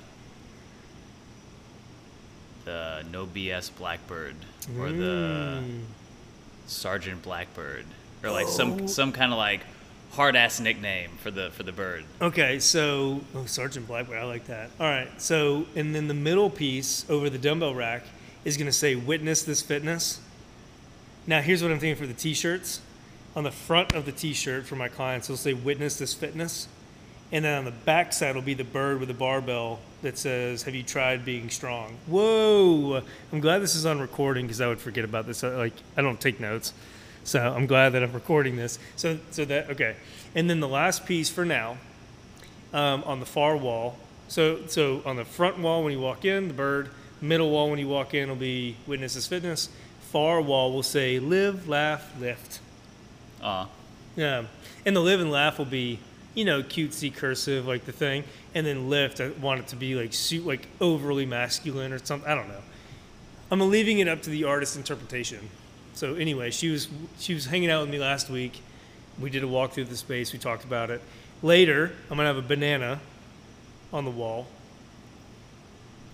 the 2.65 3.03
no 3.11 3.25
BS 3.25 3.71
Blackbird 3.77 4.35
or 4.79 4.89
the 4.91 5.61
Mm. 5.63 5.81
Sergeant 6.67 7.21
Blackbird 7.23 7.85
or 8.23 8.31
like 8.31 8.47
some 8.47 8.81
Oh. 8.83 8.87
some 8.87 9.11
kind 9.11 9.31
of 9.31 9.37
like 9.37 9.61
hard 10.11 10.35
ass 10.35 10.59
nickname 10.59 11.11
for 11.21 11.31
the 11.31 11.51
for 11.51 11.63
the 11.63 11.71
bird. 11.71 12.05
Okay, 12.21 12.59
so 12.59 13.21
oh, 13.35 13.45
Sergeant 13.45 13.87
Blackbird, 13.87 14.17
I 14.17 14.25
like 14.25 14.45
that. 14.47 14.69
All 14.79 14.87
right, 14.87 15.09
so 15.21 15.65
and 15.75 15.93
then 15.93 16.07
the 16.07 16.13
middle 16.13 16.49
piece 16.49 17.05
over 17.09 17.29
the 17.29 17.37
dumbbell 17.37 17.75
rack 17.75 18.03
is 18.45 18.57
going 18.57 18.67
to 18.67 18.73
say 18.73 18.95
"Witness 18.95 19.43
this 19.43 19.61
fitness," 19.61 20.19
Now, 21.27 21.41
here's 21.41 21.61
what 21.61 21.73
I'm 21.73 21.79
thinking 21.79 22.01
for 22.01 22.07
the 22.07 22.13
t-shirts. 22.17 22.79
On 23.35 23.43
the 23.43 23.51
front 23.51 23.91
of 23.91 24.05
the 24.05 24.13
t-shirt 24.13 24.65
for 24.65 24.77
my 24.77 24.87
clients, 24.87 25.27
it'll 25.27 25.37
say 25.37 25.53
"Witness 25.53 25.97
this 25.97 26.13
fitness," 26.13 26.67
and 27.31 27.43
then 27.45 27.59
on 27.59 27.65
the 27.65 27.71
back 27.71 28.13
side 28.13 28.33
will 28.33 28.41
be 28.41 28.53
the 28.53 28.63
bird 28.63 28.99
with 28.99 29.09
the 29.09 29.13
barbell 29.13 29.79
that 30.01 30.17
says, 30.17 30.63
"Have 30.63 30.73
you 30.73 30.81
tried 30.81 31.25
being 31.25 31.49
strong?" 31.49 31.97
Whoa! 32.07 33.03
I'm 33.31 33.41
glad 33.41 33.59
this 33.59 33.75
is 33.75 33.85
on 33.85 33.99
recording 33.99 34.47
because 34.47 34.61
I 34.61 34.67
would 34.67 34.79
forget 34.79 35.03
about 35.03 35.27
this. 35.27 35.43
Like 35.43 35.73
I 35.97 36.01
don't 36.01 36.19
take 36.19 36.39
notes, 36.39 36.73
so 37.24 37.39
I'm 37.39 37.67
glad 37.67 37.89
that 37.89 38.03
I'm 38.03 38.13
recording 38.13 38.55
this. 38.55 38.79
So, 38.95 39.19
so 39.31 39.45
that 39.45 39.69
okay. 39.71 39.95
And 40.36 40.50
then 40.50 40.59
the 40.59 40.67
last 40.67 41.05
piece 41.05 41.29
for 41.29 41.45
now, 41.45 41.77
um, 42.74 43.03
on 43.05 43.19
the 43.19 43.25
far 43.25 43.57
wall. 43.57 43.97
So, 44.27 44.65
so 44.67 45.01
on 45.05 45.15
the 45.15 45.25
front 45.25 45.57
wall 45.59 45.83
when 45.83 45.93
you 45.93 46.00
walk 46.00 46.25
in, 46.25 46.47
the 46.47 46.53
bird. 46.53 46.89
Middle 47.21 47.50
wall 47.50 47.69
when 47.69 47.79
you 47.79 47.88
walk 47.88 48.13
in 48.13 48.29
will 48.29 48.36
be 48.36 48.75
"Witnesses 48.86 49.25
Fitness." 49.25 49.69
Far 50.12 50.41
wall 50.41 50.71
will 50.71 50.83
say 50.83 51.19
"Live, 51.19 51.67
Laugh, 51.67 52.12
Lift." 52.19 52.59
Aw. 53.41 53.67
Yeah, 54.15 54.45
and 54.86 54.95
the 54.95 55.00
live 55.00 55.19
and 55.19 55.31
laugh 55.31 55.57
will 55.57 55.65
be, 55.65 56.00
you 56.33 56.45
know, 56.45 56.63
cutesy 56.63 57.13
cursive 57.13 57.67
like 57.67 57.86
the 57.86 57.91
thing, 57.91 58.24
and 58.53 58.65
then 58.65 58.89
lift. 58.89 59.19
I 59.19 59.29
want 59.29 59.62
it 59.62 59.67
to 59.67 59.75
be 59.75 59.95
like 59.95 60.13
suit 60.13 60.45
like 60.45 60.67
overly 60.81 61.25
masculine 61.25 61.93
or 61.93 62.00
something. 62.00 62.29
I 62.29 62.36
don't 62.36 62.47
know. 62.47 62.62
I'm 63.50 63.62
leaving 63.69 64.00
it 64.00 64.07
up 64.07 64.21
to 64.24 64.29
the 64.29 64.43
artist's 64.43 64.75
interpretation. 64.75 65.50
So 65.98 66.16
anyway, 66.16 66.51
she 66.51 66.70
was 66.70 66.88
she 67.18 67.34
was 67.34 67.46
hanging 67.46 67.70
out 67.70 67.82
with 67.82 67.89
me 67.89 68.00
last 68.00 68.30
week. 68.30 68.62
We 69.20 69.30
did 69.30 69.44
a 69.44 69.48
walk 69.48 69.72
through 69.72 69.86
the 69.86 69.98
space. 69.98 70.32
We 70.32 70.39
talked 70.39 70.63
about 70.63 70.92
it. 70.92 71.01
Later, 71.42 71.92
I'm 72.10 72.18
gonna 72.18 72.27
have 72.27 72.38
a 72.38 72.42
banana 72.42 73.00
on 73.92 74.06
the 74.06 74.12
wall. 74.12 74.48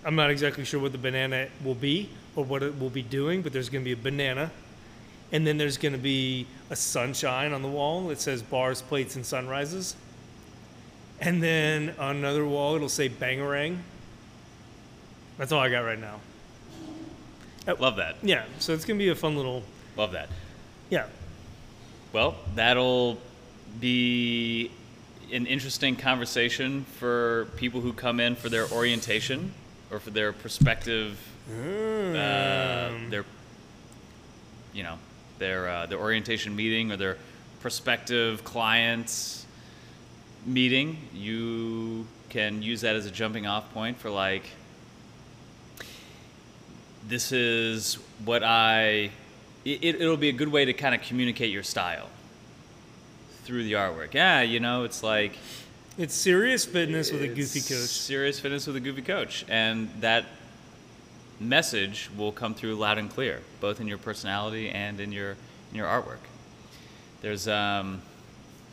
I'm 0.04 0.16
not 0.16 0.30
exactly 0.30 0.64
sure 0.64 0.80
what 0.80 0.92
the 0.92 0.98
banana 0.98 1.48
will 1.62 1.74
be 1.74 2.08
or 2.34 2.44
what 2.44 2.62
it 2.62 2.78
will 2.80 2.90
be 2.90 3.02
doing, 3.02 3.42
but 3.42 3.52
there's 3.52 3.68
gonna 3.68 3.84
be 3.84 3.92
a 3.92 3.96
banana 3.96 4.50
and 5.34 5.44
then 5.44 5.58
there's 5.58 5.78
going 5.78 5.92
to 5.92 5.98
be 5.98 6.46
a 6.70 6.76
sunshine 6.76 7.52
on 7.52 7.60
the 7.60 7.68
wall 7.68 8.06
that 8.06 8.20
says 8.20 8.40
bars, 8.40 8.80
plates, 8.82 9.16
and 9.16 9.26
sunrises. 9.26 9.96
And 11.20 11.42
then 11.42 11.92
on 11.98 12.16
another 12.16 12.44
wall, 12.46 12.76
it'll 12.76 12.88
say 12.88 13.08
bangarang. 13.08 13.78
That's 15.36 15.50
all 15.50 15.58
I 15.58 15.70
got 15.70 15.80
right 15.80 15.98
now. 15.98 16.20
Love 17.80 17.96
that. 17.96 18.14
Yeah, 18.22 18.44
so 18.60 18.74
it's 18.74 18.84
going 18.84 18.96
to 18.96 19.04
be 19.04 19.08
a 19.08 19.16
fun 19.16 19.36
little. 19.36 19.64
Love 19.96 20.12
that. 20.12 20.28
Yeah. 20.90 21.06
Well, 22.12 22.36
that'll 22.54 23.18
be 23.80 24.70
an 25.32 25.46
interesting 25.46 25.96
conversation 25.96 26.84
for 26.98 27.48
people 27.56 27.80
who 27.80 27.92
come 27.92 28.20
in 28.20 28.36
for 28.36 28.48
their 28.48 28.68
orientation 28.70 29.52
or 29.90 29.98
for 29.98 30.10
their 30.10 30.32
prospective, 30.32 31.18
uh, 31.50 31.52
Um, 31.54 33.10
their, 33.10 33.24
you 34.72 34.82
know, 34.82 34.98
their 35.38 35.68
uh, 35.68 35.86
their 35.86 35.98
orientation 35.98 36.54
meeting 36.54 36.92
or 36.92 36.96
their 36.96 37.16
prospective 37.60 38.44
clients 38.44 39.46
meeting. 40.46 40.98
You 41.12 42.06
can 42.28 42.62
use 42.62 42.82
that 42.82 42.96
as 42.96 43.06
a 43.06 43.10
jumping 43.10 43.46
off 43.46 43.72
point 43.72 43.98
for 43.98 44.10
like, 44.10 44.44
this 47.08 47.32
is 47.32 47.98
what 48.24 48.42
I. 48.44 49.10
It, 49.64 50.00
it'll 50.00 50.16
be 50.16 50.28
a 50.28 50.32
good 50.32 50.48
way 50.48 50.64
to 50.64 50.72
kind 50.72 50.94
of 50.94 51.02
communicate 51.02 51.50
your 51.50 51.62
style 51.62 52.08
through 53.44 53.64
the 53.64 53.72
artwork. 53.72 54.14
Yeah, 54.14 54.42
you 54.42 54.60
know, 54.60 54.84
it's 54.84 55.02
like 55.02 55.38
it's 55.96 56.14
serious 56.14 56.64
fitness 56.64 57.12
with 57.12 57.22
a 57.22 57.28
goofy 57.28 57.60
coach. 57.60 57.88
Serious 57.88 58.40
fitness 58.40 58.66
with 58.66 58.76
a 58.76 58.80
goofy 58.80 59.02
coach, 59.02 59.44
and 59.48 59.88
that 60.00 60.26
message 61.40 62.10
will 62.16 62.32
come 62.32 62.54
through 62.54 62.74
loud 62.74 62.98
and 62.98 63.10
clear, 63.10 63.40
both 63.60 63.80
in 63.80 63.88
your 63.88 63.98
personality 63.98 64.70
and 64.70 65.00
in 65.00 65.12
your 65.12 65.30
in 65.70 65.76
your 65.76 65.86
artwork. 65.86 66.18
There's 67.20 67.48
um, 67.48 68.02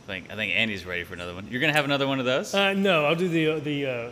I 0.04 0.06
think 0.06 0.32
I 0.32 0.34
think 0.34 0.52
Andy's 0.54 0.84
ready 0.84 1.04
for 1.04 1.14
another 1.14 1.34
one. 1.34 1.46
You're 1.50 1.60
gonna 1.60 1.72
have 1.72 1.84
another 1.84 2.06
one 2.06 2.18
of 2.18 2.24
those. 2.24 2.54
Uh, 2.54 2.72
no, 2.74 3.06
I'll 3.06 3.14
do 3.14 3.28
the 3.28 3.52
uh, 3.52 3.58
the 3.60 3.86
uh, 3.86 4.10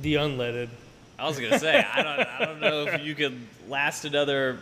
the 0.00 0.14
unleaded. 0.14 0.68
I 1.18 1.28
was 1.28 1.38
gonna 1.38 1.58
say 1.58 1.78
I 1.82 2.02
don't 2.02 2.28
I 2.28 2.44
don't 2.44 2.60
know 2.60 2.86
if 2.86 3.04
you 3.04 3.14
could 3.14 3.38
last 3.68 4.04
another 4.04 4.58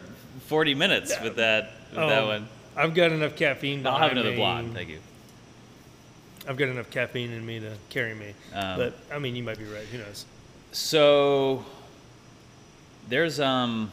40 0.46 0.74
minutes 0.74 1.14
with 1.22 1.36
that 1.36 1.72
with 1.90 1.96
that 2.08 2.22
Oh, 2.22 2.26
one. 2.28 2.48
I've 2.76 2.94
got 2.94 3.12
enough 3.12 3.36
caffeine. 3.36 3.86
I'll 3.86 3.98
have 3.98 4.12
another 4.12 4.30
me. 4.30 4.36
blonde. 4.36 4.74
Thank 4.74 4.88
you. 4.88 4.98
I've 6.48 6.56
got 6.56 6.68
enough 6.68 6.90
caffeine 6.90 7.30
in 7.30 7.44
me 7.46 7.60
to 7.60 7.72
carry 7.90 8.14
me. 8.14 8.34
Um, 8.54 8.78
but 8.78 8.94
I 9.12 9.18
mean, 9.18 9.36
you 9.36 9.42
might 9.42 9.58
be 9.58 9.64
right. 9.64 9.84
Who 9.86 9.98
knows? 9.98 10.24
So 10.72 11.64
there's 13.08 13.38
um 13.40 13.92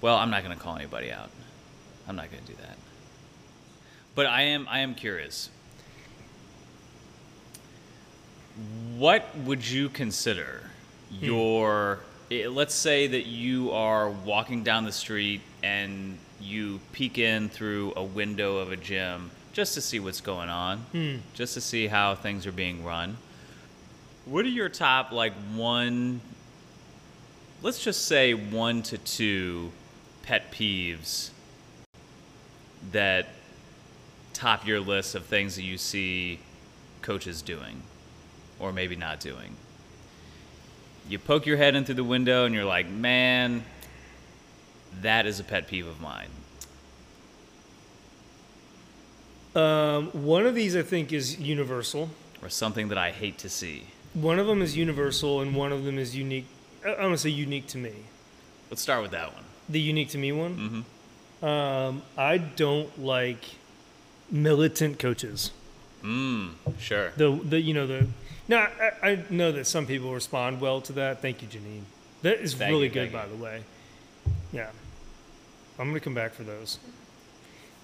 well, 0.00 0.16
I'm 0.16 0.30
not 0.30 0.44
going 0.44 0.54
to 0.54 0.62
call 0.62 0.76
anybody 0.76 1.10
out. 1.10 1.30
I'm 2.06 2.16
not 2.16 2.30
going 2.30 2.42
to 2.44 2.52
do 2.52 2.58
that. 2.60 2.76
But 4.14 4.26
I 4.26 4.42
am 4.42 4.66
I 4.68 4.80
am 4.80 4.94
curious. 4.94 5.48
What 8.96 9.26
would 9.38 9.68
you 9.68 9.88
consider 9.88 10.70
your 11.10 12.00
eh, 12.42 12.48
let's 12.48 12.74
say 12.74 13.06
that 13.06 13.26
you 13.26 13.70
are 13.72 14.10
walking 14.10 14.62
down 14.62 14.84
the 14.84 14.92
street 14.92 15.40
and 15.62 16.18
you 16.40 16.80
peek 16.92 17.18
in 17.18 17.48
through 17.48 17.92
a 17.96 18.02
window 18.04 18.58
of 18.58 18.72
a 18.72 18.76
gym 18.76 19.30
just 19.52 19.74
to 19.74 19.80
see 19.80 20.00
what's 20.00 20.20
going 20.20 20.48
on, 20.48 20.84
just 21.34 21.54
to 21.54 21.60
see 21.60 21.86
how 21.86 22.14
things 22.14 22.46
are 22.46 22.52
being 22.52 22.84
run. 22.84 23.16
What 24.26 24.44
are 24.44 24.48
your 24.48 24.68
top 24.68 25.12
like 25.12 25.32
one? 25.54 26.20
Let's 27.62 27.82
just 27.82 28.06
say 28.06 28.34
one 28.34 28.82
to 28.84 28.98
two 28.98 29.70
pet 30.22 30.50
peeves 30.52 31.30
that 32.92 33.28
top 34.32 34.66
your 34.66 34.80
list 34.80 35.14
of 35.14 35.24
things 35.24 35.56
that 35.56 35.62
you 35.62 35.78
see 35.78 36.40
coaches 37.00 37.40
doing, 37.42 37.82
or 38.58 38.72
maybe 38.72 38.96
not 38.96 39.20
doing. 39.20 39.56
You 41.08 41.18
poke 41.18 41.46
your 41.46 41.56
head 41.56 41.74
in 41.74 41.84
through 41.84 41.96
the 41.96 42.04
window 42.04 42.44
and 42.46 42.54
you're 42.54 42.64
like, 42.64 42.88
man, 42.88 43.64
that 45.02 45.26
is 45.26 45.38
a 45.40 45.44
pet 45.44 45.68
peeve 45.68 45.86
of 45.86 46.00
mine. 46.00 46.28
Um, 49.54 50.08
one 50.12 50.46
of 50.46 50.54
these 50.54 50.74
I 50.74 50.82
think 50.82 51.12
is 51.12 51.38
universal. 51.38 52.10
Or 52.42 52.48
something 52.48 52.88
that 52.88 52.98
I 52.98 53.10
hate 53.10 53.38
to 53.38 53.48
see. 53.48 53.84
One 54.14 54.38
of 54.38 54.46
them 54.46 54.62
is 54.62 54.76
universal, 54.76 55.40
and 55.40 55.54
one 55.56 55.72
of 55.72 55.84
them 55.84 55.98
is 55.98 56.14
unique. 56.14 56.46
I- 56.84 56.90
I'm 56.90 57.02
gonna 57.02 57.18
say 57.18 57.30
unique 57.30 57.66
to 57.68 57.78
me. 57.78 57.92
Let's 58.70 58.82
start 58.82 59.02
with 59.02 59.10
that 59.12 59.32
one. 59.32 59.44
The 59.68 59.80
unique 59.80 60.08
to 60.10 60.18
me 60.18 60.32
one. 60.32 60.84
Mm-hmm. 61.42 61.44
Um, 61.44 62.02
I 62.16 62.38
don't 62.38 63.02
like 63.02 63.42
militant 64.30 64.98
coaches. 64.98 65.50
Mm, 66.02 66.50
sure. 66.78 67.12
The 67.16 67.30
the 67.42 67.60
you 67.60 67.74
know 67.74 67.86
the. 67.86 68.06
Now 68.48 68.68
I, 69.02 69.10
I 69.10 69.24
know 69.30 69.52
that 69.52 69.66
some 69.66 69.86
people 69.86 70.12
respond 70.12 70.60
well 70.60 70.80
to 70.82 70.92
that. 70.94 71.22
Thank 71.22 71.42
you, 71.42 71.48
Janine. 71.48 71.82
That 72.22 72.40
is 72.40 72.54
Thank 72.54 72.70
really 72.70 72.84
you, 72.84 72.90
good, 72.90 73.12
by 73.12 73.26
the 73.26 73.36
way. 73.36 73.62
Yeah, 74.52 74.70
I'm 75.78 75.88
gonna 75.88 76.00
come 76.00 76.14
back 76.14 76.32
for 76.32 76.42
those. 76.42 76.78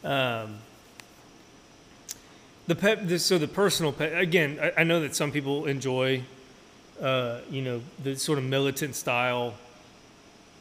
Um, 0.05 0.59
the 2.67 2.75
pet. 2.75 3.09
The, 3.09 3.19
so 3.19 3.39
the 3.39 3.49
personal 3.49 3.93
pet. 3.93 4.19
Again, 4.19 4.59
I, 4.63 4.81
I 4.81 4.85
know 4.85 5.01
that 5.01 5.15
some 5.15 5.33
people 5.33 5.67
enjoy, 5.67 6.23
uh, 7.01 7.41
you 7.51 7.63
know, 7.63 7.81
the 8.03 8.17
sort 8.17 8.39
of 8.39 8.45
militant 8.45 8.95
style. 8.95 9.55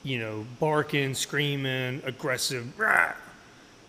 You 0.02 0.20
know, 0.20 0.46
barking, 0.62 1.14
screaming, 1.14 2.02
aggressive. 2.06 2.80
Rah! 2.80 3.16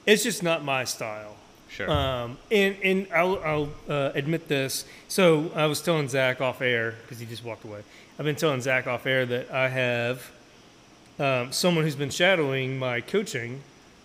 It's 0.07 0.25
just 0.25 0.43
not 0.43 0.65
my 0.65 0.83
style. 0.83 1.37
Sure. 1.71 1.91
Um, 1.91 2.37
and 2.51 2.77
and 2.83 3.07
I'll, 3.15 3.39
I'll 3.45 3.69
uh, 3.89 4.11
admit 4.15 4.49
this. 4.49 4.85
So 5.09 5.51
I 5.55 5.67
was 5.67 5.81
telling 5.81 6.09
Zach 6.09 6.41
off 6.41 6.61
air 6.61 6.95
because 7.03 7.21
he 7.21 7.27
just 7.27 7.45
walked 7.45 7.65
away. 7.65 7.81
I've 8.19 8.25
been 8.25 8.37
telling 8.37 8.61
Zach 8.61 8.87
off 8.87 9.07
air 9.07 9.25
that 9.25 9.51
I 9.51 9.69
have 9.69 10.31
um, 11.19 11.53
someone 11.53 11.85
who's 11.85 11.97
been 11.97 12.11
shadowing 12.11 12.79
my 12.79 13.01
coaching 13.01 13.63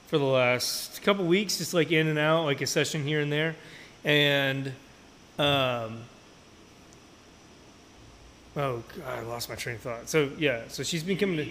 for 0.08 0.18
the 0.18 0.26
last 0.26 1.02
couple 1.02 1.26
weeks, 1.26 1.58
just 1.58 1.74
like 1.74 1.92
in 1.92 2.08
and 2.08 2.20
out, 2.20 2.46
like 2.46 2.62
a 2.62 2.68
session 2.68 3.04
here 3.04 3.22
and 3.22 3.32
there, 3.32 3.56
and 4.04 4.68
um, 5.40 6.04
oh 8.56 8.84
god, 8.98 9.20
I 9.20 9.22
lost 9.22 9.50
my 9.50 9.56
train 9.56 9.76
of 9.78 9.82
thought. 9.82 10.10
So 10.10 10.30
yeah, 10.38 10.62
so 10.68 10.84
she's 10.84 11.04
been 11.04 11.18
coming 11.18 11.38
to 11.38 11.50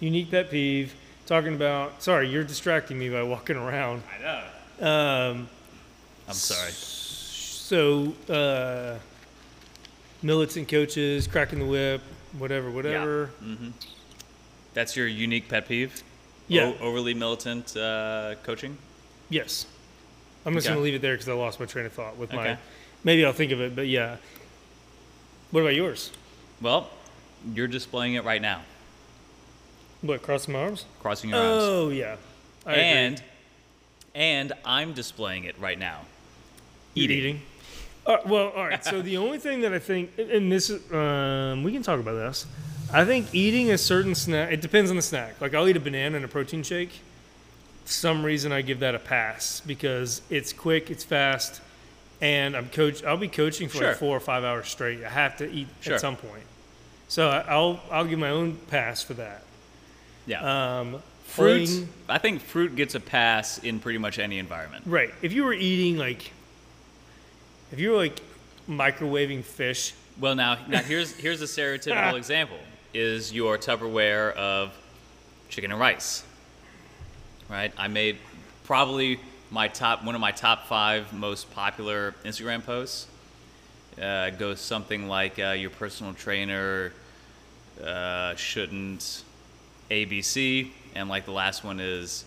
unique 0.00 0.30
pet 0.30 0.50
peeve, 0.50 0.94
talking 1.26 1.54
about. 1.54 2.02
Sorry, 2.02 2.28
you're 2.28 2.44
distracting 2.44 2.98
me 2.98 3.08
by 3.08 3.22
walking 3.22 3.56
around. 3.56 4.02
I 4.14 4.22
know. 4.22 4.42
Um, 4.80 5.48
I'm 6.28 6.34
sorry. 6.34 6.72
so, 6.72 8.12
uh, 8.28 8.98
militant 10.22 10.68
coaches, 10.68 11.26
cracking 11.26 11.58
the 11.60 11.64
whip, 11.66 12.02
whatever, 12.38 12.70
whatever. 12.70 13.26
hmm 13.40 13.70
That's 14.74 14.96
your 14.96 15.06
unique 15.06 15.48
pet 15.48 15.66
peeve? 15.68 16.02
Yeah. 16.48 16.74
O- 16.80 16.86
overly 16.88 17.14
militant 17.14 17.76
uh, 17.76 18.34
coaching? 18.42 18.76
Yes. 19.30 19.66
I'm 20.44 20.54
just 20.54 20.66
Okay. 20.66 20.74
going 20.74 20.80
to 20.80 20.84
leave 20.84 20.94
it 20.94 21.02
there 21.02 21.14
because 21.14 21.28
I 21.28 21.32
lost 21.32 21.58
my 21.58 21.66
train 21.66 21.86
of 21.86 21.92
thought 21.92 22.16
with 22.16 22.32
my. 22.32 22.50
Okay. 22.50 22.58
Maybe 23.02 23.24
I'll 23.24 23.32
think 23.32 23.52
of 23.52 23.60
it, 23.60 23.74
but 23.74 23.86
yeah. 23.88 24.16
What 25.50 25.60
about 25.62 25.74
yours? 25.74 26.10
Well, 26.60 26.88
you're 27.54 27.66
displaying 27.68 28.14
it 28.14 28.24
right 28.24 28.42
now. 28.42 28.62
What, 30.02 30.22
crossing 30.22 30.52
my 30.54 30.60
arms? 30.60 30.84
crossing 31.00 31.30
your 31.30 31.38
arms. 31.38 31.62
Oh, 31.64 31.88
yeah. 31.88 32.16
I 32.64 32.74
agree. 32.74 33.18
And 34.16 34.52
I'm 34.64 34.94
displaying 34.94 35.44
it 35.44 35.54
right 35.60 35.78
now. 35.78 36.00
Eating. 36.96 37.18
eating. 37.18 37.42
Uh, 38.06 38.16
well, 38.26 38.48
all 38.48 38.64
right. 38.66 38.82
So 38.82 39.02
the 39.02 39.16
only 39.24 39.38
thing 39.38 39.60
that 39.60 39.72
I 39.74 39.78
think, 39.78 40.10
and- 40.18 40.50
this, 40.50 40.70
um, 40.92 41.62
we 41.62 41.70
can 41.72 41.82
talk 41.82 42.00
about 42.00 42.14
this. 42.14 42.46
I 42.92 43.04
think 43.04 43.34
eating 43.34 43.70
a 43.72 43.78
certain 43.78 44.14
snack. 44.14 44.50
It 44.52 44.60
depends 44.62 44.90
on 44.90 44.96
the 44.96 45.02
snack. 45.02 45.40
Like 45.40 45.54
I'll 45.54 45.68
eat 45.68 45.76
a 45.76 45.80
banana 45.80 46.16
and 46.16 46.24
a 46.24 46.28
protein 46.28 46.62
shake. 46.62 46.92
For 47.84 47.92
some 47.92 48.24
reason, 48.24 48.52
I 48.52 48.62
give 48.62 48.80
that 48.80 48.94
a 48.94 48.98
pass 48.98 49.60
because 49.66 50.22
it's 50.30 50.52
quick, 50.52 50.90
it's 50.90 51.04
fast, 51.04 51.60
and 52.20 52.56
I'm 52.56 52.68
coach. 52.70 53.04
I'll 53.04 53.16
be 53.16 53.28
coaching 53.28 53.68
for 53.68 53.78
Sure. 53.78 53.88
like 53.88 53.96
four 53.96 54.16
or 54.16 54.20
five 54.20 54.44
hours 54.44 54.68
straight. 54.68 55.04
I 55.04 55.08
have 55.10 55.36
to 55.38 55.50
eat 55.50 55.68
Sure. 55.80 55.94
at 55.94 56.00
some 56.00 56.16
point. 56.16 56.44
So 57.08 57.28
I'll 57.28 57.80
I'll 57.90 58.04
give 58.06 58.18
my 58.20 58.30
own 58.30 58.56
pass 58.70 59.02
for 59.02 59.14
that. 59.14 59.42
Yeah. 60.26 60.78
Um, 60.80 61.02
Fruit. 61.26 61.66
playing- 61.66 61.88
I 62.08 62.18
think 62.18 62.40
fruit 62.40 62.76
gets 62.76 62.94
a 62.94 63.00
pass 63.00 63.58
in 63.58 63.80
pretty 63.80 63.98
much 63.98 64.18
any 64.18 64.38
environment. 64.38 64.84
Right. 64.86 65.12
If 65.22 65.32
you 65.32 65.44
were 65.44 65.52
eating 65.54 65.98
like, 65.98 66.30
if 67.72 67.78
you 67.80 67.90
were 67.90 67.96
like 67.96 68.20
microwaving 68.68 69.44
fish, 69.44 69.92
Well, 70.18 70.34
now, 70.34 70.58
now 70.68 70.78
here's 70.82 71.14
here's 71.16 71.42
a 71.42 71.46
stereotypical 71.46 72.14
example: 72.22 72.58
is 72.94 73.32
your 73.32 73.58
Tupperware 73.58 74.32
of 74.34 74.72
chicken 75.50 75.70
and 75.72 75.80
rice. 75.80 76.22
Right. 77.48 77.72
I 77.76 77.88
made 77.88 78.16
probably 78.64 79.20
my 79.50 79.68
top 79.68 80.04
one 80.04 80.14
of 80.14 80.20
my 80.20 80.32
top 80.32 80.66
five 80.66 81.12
most 81.12 81.52
popular 81.54 82.14
Instagram 82.24 82.64
posts. 82.64 83.06
Uh, 84.00 84.30
goes 84.30 84.60
something 84.60 85.08
like 85.08 85.38
uh, 85.38 85.50
your 85.52 85.70
personal 85.70 86.12
trainer 86.12 86.92
uh, 87.82 88.34
shouldn't 88.34 89.22
ABC, 89.90 90.70
and 90.96 91.08
like 91.08 91.24
the 91.26 91.32
last 91.32 91.62
one 91.62 91.78
is 91.78 92.24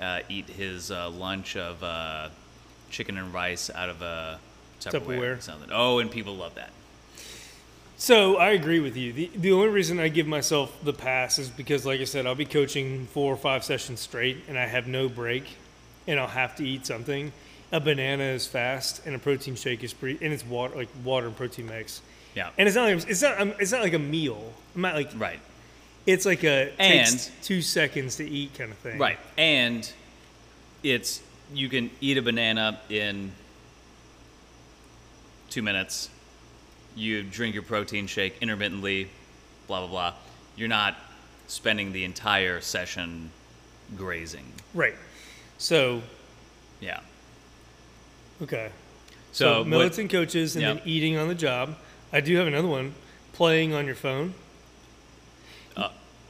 uh, 0.00 0.20
eat 0.28 0.48
his 0.48 0.90
uh, 0.90 1.10
lunch 1.10 1.56
of 1.56 1.82
uh, 1.82 2.28
chicken 2.90 3.18
and 3.18 3.34
rice 3.34 3.70
out 3.74 3.88
of 3.88 4.00
a 4.02 4.38
Tupperware, 4.80 5.00
Tupperware. 5.00 5.38
or 5.38 5.40
something. 5.40 5.70
Oh, 5.72 5.98
and 5.98 6.10
people 6.10 6.36
love 6.36 6.54
that. 6.54 6.70
So 7.98 8.36
I 8.36 8.50
agree 8.50 8.80
with 8.80 8.96
you. 8.96 9.12
The 9.12 9.30
the 9.34 9.52
only 9.52 9.68
reason 9.68 9.98
I 9.98 10.08
give 10.08 10.26
myself 10.26 10.76
the 10.84 10.92
pass 10.92 11.38
is 11.38 11.48
because, 11.48 11.86
like 11.86 12.00
I 12.00 12.04
said, 12.04 12.26
I'll 12.26 12.34
be 12.34 12.44
coaching 12.44 13.06
four 13.06 13.32
or 13.32 13.36
five 13.36 13.64
sessions 13.64 14.00
straight, 14.00 14.44
and 14.48 14.58
I 14.58 14.66
have 14.66 14.86
no 14.86 15.08
break, 15.08 15.56
and 16.06 16.20
I'll 16.20 16.26
have 16.26 16.54
to 16.56 16.66
eat 16.66 16.86
something. 16.86 17.32
A 17.72 17.80
banana 17.80 18.22
is 18.22 18.46
fast, 18.46 19.00
and 19.06 19.14
a 19.14 19.18
protein 19.18 19.56
shake 19.56 19.82
is 19.82 19.94
pretty, 19.94 20.22
and 20.22 20.32
it's 20.32 20.44
water 20.44 20.76
like 20.76 20.88
water 21.04 21.26
and 21.26 21.36
protein 21.36 21.66
mix. 21.66 22.02
Yeah. 22.34 22.50
And 22.58 22.68
it's 22.68 22.76
not 22.76 22.84
like 22.84 23.08
it's 23.08 23.22
not 23.22 23.40
it's 23.60 23.72
not 23.72 23.80
like 23.80 23.94
a 23.94 23.98
meal. 23.98 24.52
I'm 24.74 24.82
not 24.82 24.94
like 24.94 25.10
right. 25.16 25.40
It's 26.06 26.24
like 26.24 26.44
a 26.44 26.70
takes 26.78 27.30
two 27.42 27.60
seconds 27.62 28.16
to 28.16 28.28
eat 28.28 28.54
kind 28.56 28.70
of 28.70 28.78
thing. 28.78 28.98
Right. 28.98 29.18
And 29.36 29.90
it's 30.82 31.20
you 31.52 31.68
can 31.68 31.90
eat 32.00 32.18
a 32.18 32.22
banana 32.22 32.80
in 32.88 33.32
two 35.50 35.62
minutes. 35.62 36.10
You 36.94 37.22
drink 37.22 37.54
your 37.54 37.62
protein 37.62 38.06
shake 38.06 38.36
intermittently, 38.40 39.08
blah 39.66 39.80
blah 39.80 39.88
blah. 39.88 40.14
You're 40.56 40.68
not 40.68 40.96
spending 41.48 41.92
the 41.92 42.04
entire 42.04 42.60
session 42.60 43.30
grazing. 43.96 44.52
Right. 44.74 44.94
So 45.58 46.02
Yeah. 46.80 47.00
okay. 48.42 48.70
So, 49.32 49.64
So, 49.64 49.70
what- 49.70 50.10
coaches 50.10 50.56
and 50.56 50.62
Yeah. 50.62 50.74
then 50.74 50.82
eating 50.86 51.16
on 51.16 51.28
the 51.28 51.34
job. 51.34 51.76
I 52.12 52.20
do 52.20 52.36
have 52.36 52.46
another 52.46 52.68
one. 52.68 52.94
Playing 53.32 53.74
on 53.74 53.84
your 53.86 53.94
phone. 53.94 54.34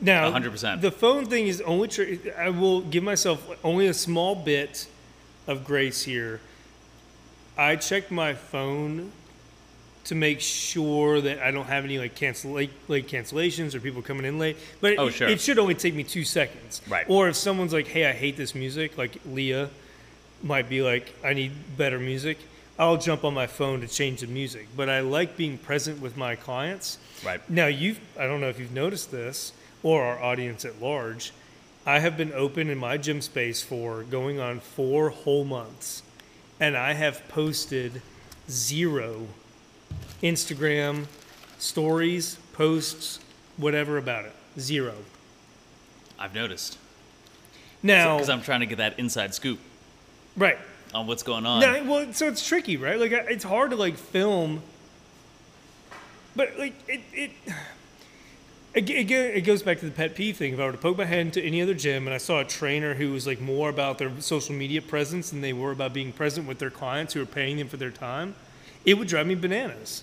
Now, 0.00 0.30
100%. 0.30 0.80
The 0.82 0.90
phone 0.90 1.26
thing 1.26 1.46
is 1.46 1.60
only. 1.62 1.88
Tr- 1.88 2.04
I 2.38 2.50
will 2.50 2.80
give 2.82 3.02
myself 3.02 3.48
only 3.64 3.86
a 3.86 3.94
small 3.94 4.34
bit 4.34 4.86
of 5.46 5.64
grace 5.64 6.02
here. 6.02 6.40
I 7.56 7.76
check 7.76 8.10
my 8.10 8.34
phone 8.34 9.12
to 10.04 10.14
make 10.14 10.40
sure 10.40 11.20
that 11.20 11.40
I 11.40 11.50
don't 11.50 11.64
have 11.66 11.84
any 11.84 11.98
like 11.98 12.14
cancel 12.14 12.52
late, 12.52 12.70
late 12.88 13.08
cancellations 13.08 13.74
or 13.74 13.80
people 13.80 14.02
coming 14.02 14.24
in 14.26 14.38
late. 14.38 14.56
But 14.80 14.98
Oh, 14.98 15.06
it, 15.06 15.12
sure. 15.14 15.28
it 15.28 15.40
should 15.40 15.58
only 15.58 15.74
take 15.74 15.94
me 15.94 16.04
two 16.04 16.24
seconds. 16.24 16.82
Right. 16.88 17.06
Or 17.08 17.28
if 17.28 17.36
someone's 17.36 17.72
like, 17.72 17.88
"Hey, 17.88 18.06
I 18.06 18.12
hate 18.12 18.36
this 18.36 18.54
music," 18.54 18.98
like 18.98 19.16
Leah 19.24 19.70
might 20.42 20.68
be 20.68 20.82
like, 20.82 21.12
"I 21.24 21.32
need 21.32 21.52
better 21.76 21.98
music." 21.98 22.38
I'll 22.78 22.98
jump 22.98 23.24
on 23.24 23.32
my 23.32 23.46
phone 23.46 23.80
to 23.80 23.88
change 23.88 24.20
the 24.20 24.26
music. 24.26 24.68
But 24.76 24.90
I 24.90 25.00
like 25.00 25.34
being 25.38 25.56
present 25.56 26.02
with 26.02 26.18
my 26.18 26.36
clients. 26.36 26.98
Right. 27.24 27.40
Now 27.48 27.66
you've 27.66 27.98
I 28.18 28.26
don't 28.26 28.42
know 28.42 28.50
if 28.50 28.60
you've 28.60 28.72
noticed 28.72 29.10
this 29.10 29.52
or 29.86 30.02
our 30.02 30.20
audience 30.20 30.64
at 30.64 30.82
large. 30.82 31.32
I 31.86 32.00
have 32.00 32.16
been 32.16 32.32
open 32.32 32.68
in 32.68 32.76
my 32.76 32.96
gym 32.96 33.20
space 33.20 33.62
for 33.62 34.02
going 34.02 34.40
on 34.40 34.58
four 34.58 35.10
whole 35.10 35.44
months. 35.44 36.02
And 36.58 36.76
I 36.76 36.94
have 36.94 37.22
posted 37.28 38.02
zero 38.50 39.28
Instagram 40.24 41.06
stories, 41.58 42.36
posts, 42.52 43.20
whatever 43.56 43.96
about 43.96 44.24
it. 44.24 44.32
Zero. 44.58 44.94
I've 46.18 46.34
noticed 46.34 46.78
Now 47.80 48.16
because 48.16 48.28
I'm 48.28 48.42
trying 48.42 48.60
to 48.60 48.66
get 48.66 48.78
that 48.78 48.98
inside 48.98 49.34
scoop 49.34 49.60
right. 50.36 50.58
on 50.92 51.06
what's 51.06 51.22
going 51.22 51.46
on. 51.46 51.60
No, 51.60 51.84
well, 51.84 52.12
so 52.12 52.26
it's 52.26 52.44
tricky, 52.44 52.76
right? 52.76 52.98
Like, 52.98 53.12
it's 53.12 53.44
hard 53.44 53.70
to 53.70 53.76
like 53.76 53.96
film, 53.96 54.62
but 56.34 56.58
like 56.58 56.74
it 56.88 57.02
it. 57.12 57.30
Again, 58.76 59.30
it 59.34 59.40
goes 59.40 59.62
back 59.62 59.78
to 59.80 59.86
the 59.86 59.90
pet 59.90 60.14
peeve 60.14 60.36
thing. 60.36 60.52
If 60.52 60.60
I 60.60 60.66
were 60.66 60.72
to 60.72 60.78
poke 60.78 60.98
my 60.98 61.06
head 61.06 61.20
into 61.20 61.42
any 61.42 61.62
other 61.62 61.72
gym 61.72 62.06
and 62.06 62.12
I 62.12 62.18
saw 62.18 62.40
a 62.40 62.44
trainer 62.44 62.92
who 62.92 63.10
was 63.10 63.26
like 63.26 63.40
more 63.40 63.70
about 63.70 63.96
their 63.96 64.12
social 64.20 64.54
media 64.54 64.82
presence 64.82 65.30
than 65.30 65.40
they 65.40 65.54
were 65.54 65.70
about 65.70 65.94
being 65.94 66.12
present 66.12 66.46
with 66.46 66.58
their 66.58 66.70
clients 66.70 67.14
who 67.14 67.22
are 67.22 67.26
paying 67.26 67.56
them 67.56 67.68
for 67.68 67.78
their 67.78 67.90
time, 67.90 68.34
it 68.84 68.98
would 68.98 69.08
drive 69.08 69.26
me 69.26 69.34
bananas. 69.34 70.02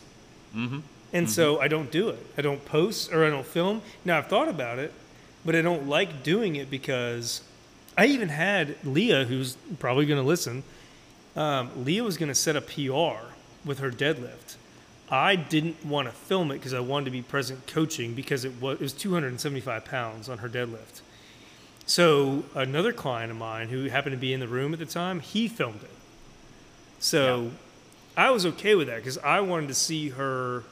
Mm-hmm. 0.56 0.80
And 1.14 1.30
so 1.30 1.62
I 1.62 1.68
don't 1.68 1.92
do 1.92 2.10
it. 2.10 2.26
I 2.36 2.42
don't 2.42 2.66
post 2.66 3.14
or 3.14 3.24
I 3.24 3.30
don't 3.30 3.46
film. 3.46 3.84
Now 4.04 4.18
I've 4.18 4.28
thought 4.28 4.50
about 4.50 4.80
it, 4.80 4.92
but 5.46 5.56
I 5.56 5.62
don't 5.62 5.88
like 5.88 6.24
doing 6.24 6.56
it 6.56 6.72
because 6.72 7.44
I 7.96 8.08
even 8.08 8.30
had 8.30 8.76
Leah, 8.84 9.26
who's 9.26 9.56
probably 9.78 10.08
going 10.08 10.20
to 10.20 10.28
listen. 10.28 10.64
Um, 11.36 11.86
Leah 11.86 12.04
was 12.04 12.18
going 12.18 12.30
to 12.30 12.36
set 12.36 12.56
a 12.56 12.62
PR 12.62 13.28
with 13.64 13.78
her 13.80 13.92
deadlift. 13.92 14.56
I 15.14 15.36
didn't 15.36 15.86
want 15.86 16.08
to 16.08 16.12
film 16.12 16.50
it 16.50 16.56
because 16.56 16.74
I 16.74 16.80
wanted 16.80 17.06
to 17.06 17.12
be 17.12 17.22
present 17.22 17.68
coaching 17.68 18.16
because 18.16 18.44
it 18.44 18.60
was, 18.60 18.80
it 18.80 18.82
was 18.82 18.94
275 18.94 19.86
pounds 19.86 20.28
on 20.28 20.40
her 20.40 20.50
deadlift. 20.50 21.02
So 21.86 22.46
another 22.56 22.92
client 22.92 23.30
of 23.30 23.38
mine 23.38 23.70
who 23.70 23.86
happened 23.90 24.14
to 24.14 24.20
be 24.20 24.34
in 24.34 24.40
the 24.40 24.48
room 24.48 24.74
at 24.74 24.80
the 24.80 24.88
time, 24.88 25.20
he 25.20 25.48
filmed 25.48 25.84
it. 25.84 25.92
So 27.00 27.52
I 28.18 28.32
was 28.32 28.44
okay 28.48 28.74
with 28.74 28.88
that 28.88 28.96
because 28.98 29.20
I 29.20 29.40
wanted 29.42 29.68
to 29.68 29.76
see 29.76 30.10
her 30.10 30.64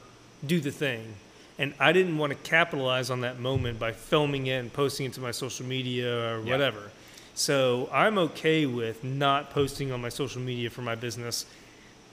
do 0.44 0.58
the 0.60 0.72
thing. 0.72 1.14
And 1.56 1.72
I 1.78 1.92
didn't 1.92 2.18
want 2.18 2.32
to 2.32 2.38
capitalize 2.38 3.10
on 3.10 3.20
that 3.20 3.38
moment 3.38 3.78
by 3.78 3.92
filming 3.92 4.48
it 4.48 4.54
and 4.58 4.72
posting 4.72 5.06
it 5.06 5.12
to 5.12 5.20
my 5.20 5.30
social 5.30 5.66
media 5.66 6.34
or 6.34 6.42
Yeah. 6.42 6.50
whatever. 6.50 6.90
So 7.34 7.88
I'm 7.92 8.18
okay 8.18 8.66
with 8.66 9.04
not 9.04 9.50
posting 9.50 9.92
on 9.92 10.00
my 10.02 10.08
social 10.08 10.40
media 10.40 10.68
for 10.68 10.82
my 10.82 10.96
business 10.96 11.46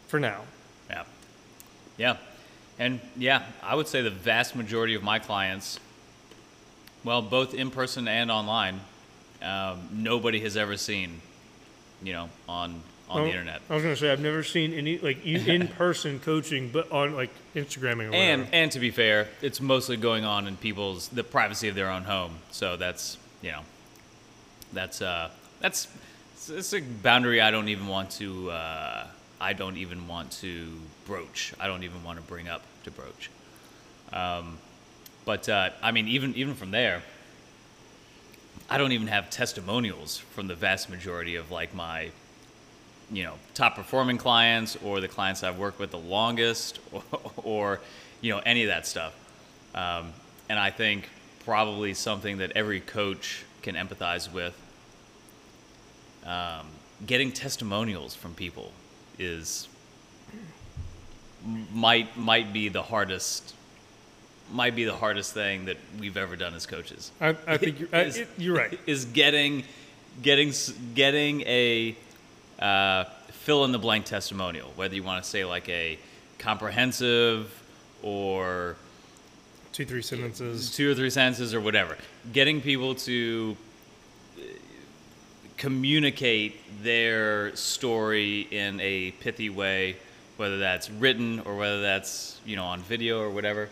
for 0.08 0.20
now. 0.20 0.44
Yeah. 2.00 2.18
And 2.80 3.00
yeah, 3.18 3.44
I 3.62 3.76
would 3.76 3.88
say 3.88 4.02
the 4.02 4.10
vast 4.10 4.56
majority 4.56 4.96
of 4.96 5.04
my 5.04 5.20
clients, 5.20 5.80
well, 7.04 7.22
both 7.22 7.54
in 7.54 7.70
person 7.70 8.08
and 8.08 8.32
online, 8.32 8.80
um, 9.44 9.88
nobody 9.92 10.40
has 10.40 10.58
ever 10.58 10.78
seen, 10.78 11.22
you 12.02 12.14
know, 12.14 12.30
on 12.48 12.82
on 13.10 13.22
Oh, 13.22 13.24
the 13.24 13.30
internet. 13.32 13.62
I 13.70 13.74
was 13.74 13.82
going 13.82 13.96
to 13.96 14.00
say 14.00 14.12
I've 14.12 14.20
never 14.20 14.44
seen 14.44 14.72
any 14.72 14.98
like 15.00 15.26
in 15.26 15.68
person 15.68 16.20
coaching, 16.20 16.70
but 16.70 16.92
on 16.92 17.16
like 17.16 17.32
Instagramming 17.56 18.08
or 18.08 18.12
whatever. 18.12 18.16
And 18.16 18.48
and 18.54 18.72
to 18.72 18.80
be 18.80 18.92
fair, 18.92 19.28
it's 19.42 19.60
mostly 19.60 19.98
going 19.98 20.24
on 20.24 20.48
in 20.48 20.56
people's 20.58 21.10
the 21.10 21.24
privacy 21.24 21.68
of 21.68 21.76
their 21.76 21.90
own 21.90 22.04
home. 22.04 22.36
So 22.52 22.78
that's 22.78 23.18
you 23.42 23.52
know, 23.52 23.62
that's 24.72 25.02
uh 25.02 25.32
that's 25.60 25.88
it's, 26.34 26.50
it's 26.50 26.74
a 26.74 26.82
boundary 26.82 27.42
I 27.42 27.52
don't 27.52 27.68
even 27.68 27.88
want 27.88 28.12
to 28.12 28.52
uh, 28.52 29.08
I 29.42 29.54
don't 29.54 29.78
even 29.78 30.08
want 30.08 30.32
to 30.34 30.68
broach. 31.06 31.54
I 31.60 31.68
don't 31.68 31.84
even 31.84 32.04
want 32.04 32.20
to 32.20 32.24
bring 32.24 32.48
up 32.50 32.64
to 32.84 32.92
broach. 32.92 33.30
Um, 34.12 34.58
but 35.26 35.48
uh, 35.48 35.70
I 35.82 35.92
mean, 35.92 36.08
even 36.08 36.36
even 36.36 36.56
from 36.56 36.72
there, 36.72 37.04
I 38.70 38.78
don't 38.78 38.92
even 38.92 39.08
have 39.08 39.30
testimonials 39.30 40.18
from 40.18 40.48
the 40.48 40.56
vast 40.56 40.90
majority 40.90 41.36
of 41.36 41.52
like 41.52 41.74
my 41.74 42.12
you 43.12 43.24
know 43.24 43.36
top 43.54 43.76
performing 43.76 44.18
clients 44.18 44.76
or 44.84 45.00
the 45.00 45.08
clients 45.08 45.44
I've 45.44 45.58
worked 45.58 45.80
with 45.80 45.92
the 45.92 46.00
longest 46.00 46.80
or, 46.92 47.04
or 47.38 47.80
you 48.22 48.34
know 48.34 48.42
any 48.46 48.64
of 48.64 48.68
that 48.68 48.86
stuff. 48.86 49.16
Um, 49.74 50.14
and 50.50 50.60
I 50.60 50.72
think 50.72 51.08
probably 51.46 51.94
something 51.94 52.40
that 52.40 52.52
every 52.56 52.82
coach 52.82 53.46
can 53.62 53.76
empathize 53.76 54.32
with. 54.32 54.56
Um, 56.26 56.68
getting 57.06 57.32
testimonials 57.32 58.14
from 58.14 58.34
people 58.34 58.74
is 59.20 59.68
might 61.74 62.18
might 62.18 62.52
be 62.54 62.70
the 62.70 62.82
hardest 62.84 63.54
might 64.52 64.76
be 64.76 64.84
the 64.84 64.96
hardest 64.96 65.34
thing 65.34 65.66
that 65.66 65.78
we've 66.00 66.18
ever 66.18 66.36
done 66.36 66.56
as 66.56 66.66
coaches. 66.66 67.12
I, 67.22 67.36
I 67.48 67.58
think 67.58 67.80
you're, 67.82 67.90
I, 67.94 68.02
Is- 68.06 68.18
it- 68.18 68.30
you're 68.38 68.56
right. 68.56 68.80
Is 68.88 69.06
getting 69.06 69.64
getting 70.24 70.52
getting 70.96 71.42
a 71.42 71.96
uh, 72.60 73.06
fill 73.32 73.64
in 73.66 73.72
the 73.72 73.80
blank 73.80 74.06
testimonial, 74.06 74.72
whether 74.76 74.96
you 74.96 75.04
want 75.04 75.24
to 75.24 75.30
say 75.30 75.46
like 75.46 75.70
a 75.70 75.98
comprehensive 76.40 77.52
or 78.02 78.76
Two, 79.72 79.86
three 79.86 80.02
sentences. 80.02 80.76
two 80.76 80.92
or 80.92 80.96
three 80.96 81.10
sentences 81.12 81.54
or 81.54 81.62
whatever. 81.62 81.96
Getting 82.34 82.60
people 82.60 82.96
to 82.96 83.56
communicate 85.60 86.56
their 86.82 87.54
story 87.54 88.48
in 88.50 88.80
a 88.80 89.12
pithy 89.20 89.50
way, 89.50 89.98
whether 90.38 90.58
that's 90.58 90.90
written 90.90 91.42
or 91.42 91.58
whether 91.58 91.82
that's 91.82 92.40
you 92.46 92.56
know 92.56 92.64
on 92.64 92.80
video 92.80 93.22
or 93.22 93.30
whatever. 93.30 93.70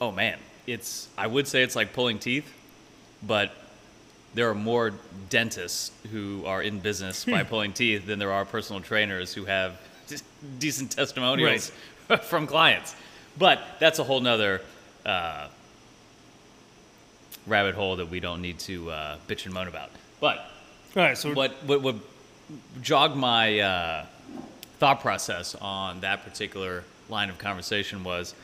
Oh 0.00 0.12
man, 0.12 0.38
it's 0.66 1.08
I 1.16 1.26
would 1.26 1.48
say 1.48 1.62
it's 1.62 1.74
like 1.74 1.94
pulling 1.94 2.18
teeth, 2.18 2.46
but 3.26 3.52
there 4.34 4.50
are 4.50 4.54
more 4.54 4.92
dentists 5.30 5.90
who 6.12 6.44
are 6.44 6.62
in 6.62 6.78
business 6.78 7.24
by 7.24 7.42
pulling 7.42 7.72
teeth 7.72 8.06
than 8.06 8.18
there 8.18 8.30
are 8.30 8.44
personal 8.44 8.82
trainers 8.82 9.32
who 9.32 9.46
have 9.46 9.80
decent 10.58 10.92
testimonials 10.92 11.72
from 12.22 12.46
clients. 12.46 12.94
But 13.38 13.60
that's 13.80 13.98
a 13.98 14.04
whole 14.04 14.20
nother 14.20 14.60
uh, 15.06 15.48
rabbit 17.46 17.74
hole 17.74 17.96
that 17.96 18.10
we 18.10 18.20
don't 18.20 18.42
need 18.42 18.58
to 18.60 18.90
uh, 18.90 19.16
bitch 19.26 19.46
and 19.46 19.54
moan 19.54 19.68
about. 19.68 19.90
But 20.20 20.38
All 20.96 21.02
right, 21.02 21.16
so 21.16 21.32
what 21.32 21.52
what, 21.64 21.82
what 21.82 21.96
jogged 22.82 23.16
my 23.16 23.60
uh, 23.60 24.06
thought 24.78 25.00
process 25.00 25.54
on 25.54 26.00
that 26.00 26.24
particular 26.24 26.84
line 27.08 27.30
of 27.30 27.38
conversation 27.38 28.04
was 28.04 28.34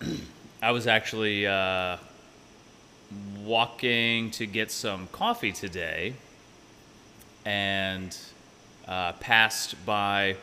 I 0.62 0.72
was 0.72 0.86
actually 0.86 1.46
uh, 1.46 1.96
walking 3.42 4.30
to 4.32 4.46
get 4.46 4.70
some 4.70 5.06
coffee 5.08 5.52
today 5.52 6.14
and 7.44 8.16
uh, 8.86 9.12
passed 9.12 9.74
by 9.86 10.36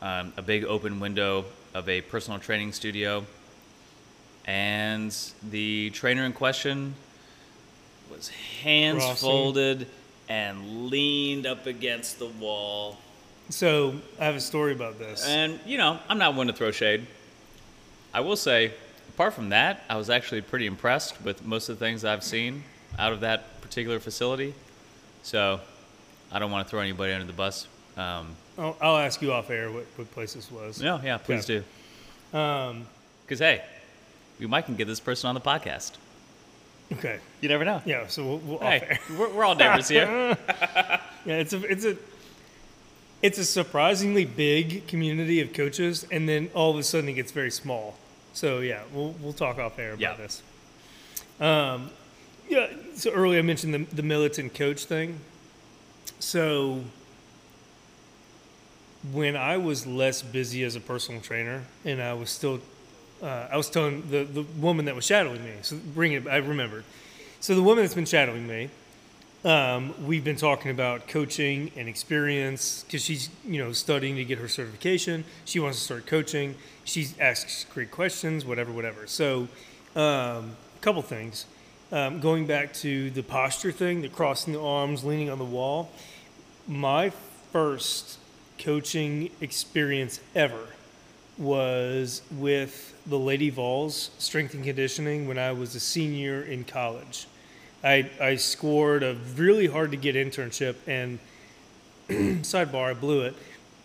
um, 0.00 0.32
a 0.36 0.42
big 0.42 0.64
open 0.64 1.00
window 1.00 1.44
of 1.74 1.88
a 1.88 2.00
personal 2.00 2.38
training 2.38 2.72
studio. 2.72 3.24
And 4.46 5.14
the 5.50 5.90
trainer 5.90 6.24
in 6.24 6.32
question 6.32 6.94
was 8.10 8.28
hands 8.62 8.98
Crossing. 9.04 9.28
folded 9.28 9.86
and 10.28 10.86
leaned 10.88 11.46
up 11.46 11.66
against 11.66 12.18
the 12.18 12.26
wall. 12.26 12.98
so 13.50 13.94
I 14.20 14.24
have 14.24 14.34
a 14.36 14.40
story 14.40 14.72
about 14.72 14.98
this. 14.98 15.26
And, 15.26 15.58
you 15.66 15.76
know, 15.78 15.98
I'm 16.08 16.18
not 16.18 16.34
one 16.34 16.46
to 16.46 16.52
throw 16.52 16.70
shade. 16.70 17.06
I 18.14 18.20
will 18.20 18.36
say, 18.36 18.72
apart 19.10 19.34
from 19.34 19.50
that, 19.50 19.82
I 19.88 19.96
was 19.96 20.10
actually 20.10 20.40
pretty 20.42 20.66
impressed 20.66 21.20
with 21.22 21.44
most 21.44 21.68
of 21.68 21.78
the 21.78 21.84
things 21.84 22.04
I've 22.04 22.22
seen 22.24 22.62
out 22.98 23.12
of 23.12 23.20
that 23.20 23.60
particular 23.60 23.98
facility. 24.00 24.54
So 25.22 25.60
I 26.30 26.38
don't 26.38 26.50
want 26.50 26.66
to 26.66 26.70
throw 26.70 26.80
anybody 26.80 27.12
under 27.12 27.26
the 27.26 27.32
bus. 27.32 27.66
Um, 27.96 28.28
I'll, 28.58 28.76
I'll 28.80 28.96
ask 28.98 29.20
you 29.22 29.32
off 29.32 29.50
air 29.50 29.70
what, 29.70 29.84
what 29.96 30.10
place 30.12 30.34
this 30.34 30.50
was. 30.50 30.80
no, 30.80 31.00
yeah, 31.02 31.16
please 31.18 31.48
Okay. 31.48 31.64
do. 32.32 32.38
Um, 32.38 32.86
Because, 33.26 33.38
hey, 33.40 33.62
we 34.38 34.46
might 34.46 34.66
can 34.66 34.76
get 34.76 34.86
this 34.86 35.00
person 35.00 35.28
on 35.28 35.34
the 35.34 35.40
podcast. 35.40 35.92
Okay. 36.92 37.18
You 37.40 37.48
never 37.48 37.64
know. 37.64 37.82
Yeah. 37.84 38.06
So 38.08 38.24
we'll, 38.24 38.38
we'll 38.38 38.58
Hey, 38.60 38.98
we're, 39.18 39.28
we're 39.32 39.44
all 39.44 39.54
neighbors 39.54 39.88
here. 39.88 40.36
Yeah, 41.24 41.36
it's 41.36 41.52
a 41.52 41.62
it's 41.70 41.84
a 41.84 41.96
it's 43.22 43.38
a 43.38 43.44
surprisingly 43.44 44.24
big 44.24 44.88
community 44.88 45.40
of 45.40 45.52
coaches, 45.52 46.04
and 46.10 46.28
then 46.28 46.50
all 46.52 46.72
of 46.72 46.78
a 46.78 46.82
sudden 46.82 47.08
it 47.08 47.12
gets 47.12 47.30
very 47.30 47.50
small. 47.52 47.96
So 48.32 48.58
yeah, 48.58 48.82
we'll 48.92 49.14
we'll 49.20 49.32
talk 49.32 49.58
off 49.58 49.78
air 49.78 49.90
about 49.92 50.00
Yeah. 50.00 50.16
this. 50.16 50.42
Um, 51.40 51.90
yeah. 52.48 52.66
So 52.96 53.12
earlier 53.12 53.38
I 53.38 53.42
mentioned 53.42 53.72
the 53.72 53.84
the 53.94 54.02
militant 54.02 54.54
coach 54.54 54.84
thing. 54.84 55.20
So 56.18 56.82
when 59.12 59.36
I 59.36 59.56
was 59.58 59.86
less 59.86 60.22
busy 60.22 60.64
as 60.64 60.74
a 60.76 60.80
personal 60.80 61.20
trainer, 61.20 61.62
and 61.84 62.00
I 62.02 62.14
was 62.14 62.30
still, 62.30 62.60
uh, 63.22 63.48
I 63.50 63.56
was 63.56 63.70
telling 63.70 64.10
the 64.10 64.24
the 64.24 64.42
woman 64.58 64.86
that 64.86 64.94
was 64.94 65.06
shadowing 65.06 65.44
me. 65.44 65.52
So 65.62 65.76
bring 65.94 66.12
it. 66.12 66.26
I 66.26 66.36
remembered. 66.38 66.84
So 67.40 67.54
the 67.54 67.62
woman 67.62 67.84
that's 67.84 67.94
been 67.94 68.04
shadowing 68.04 68.46
me, 68.46 68.70
um, 69.44 69.94
we've 70.06 70.24
been 70.24 70.36
talking 70.36 70.70
about 70.70 71.08
coaching 71.08 71.70
and 71.76 71.88
experience 71.88 72.84
because 72.84 73.02
she's 73.02 73.30
you 73.44 73.62
know 73.62 73.72
studying 73.72 74.16
to 74.16 74.24
get 74.24 74.38
her 74.38 74.48
certification. 74.48 75.24
She 75.44 75.60
wants 75.60 75.78
to 75.78 75.84
start 75.84 76.06
coaching. 76.06 76.56
She 76.84 77.08
asks 77.20 77.64
great 77.72 77.90
questions, 77.90 78.44
whatever, 78.44 78.72
whatever. 78.72 79.06
So, 79.06 79.48
um, 79.94 80.56
a 80.76 80.80
couple 80.80 81.02
things. 81.02 81.46
Um, 81.92 82.20
going 82.20 82.46
back 82.46 82.72
to 82.74 83.10
the 83.10 83.22
posture 83.22 83.70
thing, 83.70 84.00
the 84.00 84.08
crossing 84.08 84.54
the 84.54 84.62
arms, 84.62 85.04
leaning 85.04 85.30
on 85.30 85.38
the 85.38 85.44
wall. 85.44 85.90
My 86.66 87.10
first 87.52 88.18
coaching 88.58 89.30
experience 89.40 90.20
ever 90.34 90.68
was 91.36 92.22
with 92.30 92.91
the 93.06 93.18
Lady 93.18 93.50
Vols 93.50 94.10
strength 94.18 94.54
and 94.54 94.64
conditioning 94.64 95.26
when 95.26 95.38
I 95.38 95.52
was 95.52 95.74
a 95.74 95.80
senior 95.80 96.42
in 96.42 96.64
college. 96.64 97.26
I, 97.82 98.08
I 98.20 98.36
scored 98.36 99.02
a 99.02 99.16
really 99.36 99.66
hard 99.66 99.90
to 99.90 99.96
get 99.96 100.14
internship 100.14 100.76
and 100.86 101.18
sidebar, 102.08 102.90
I 102.90 102.94
blew 102.94 103.22
it. 103.22 103.34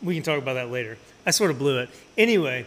We 0.03 0.13
can 0.13 0.23
talk 0.23 0.37
about 0.37 0.53
that 0.53 0.69
later. 0.69 0.97
I 1.25 1.31
sort 1.31 1.49
of 1.49 1.57
blew 1.57 1.79
it. 1.79 1.89
Anyway, 2.17 2.65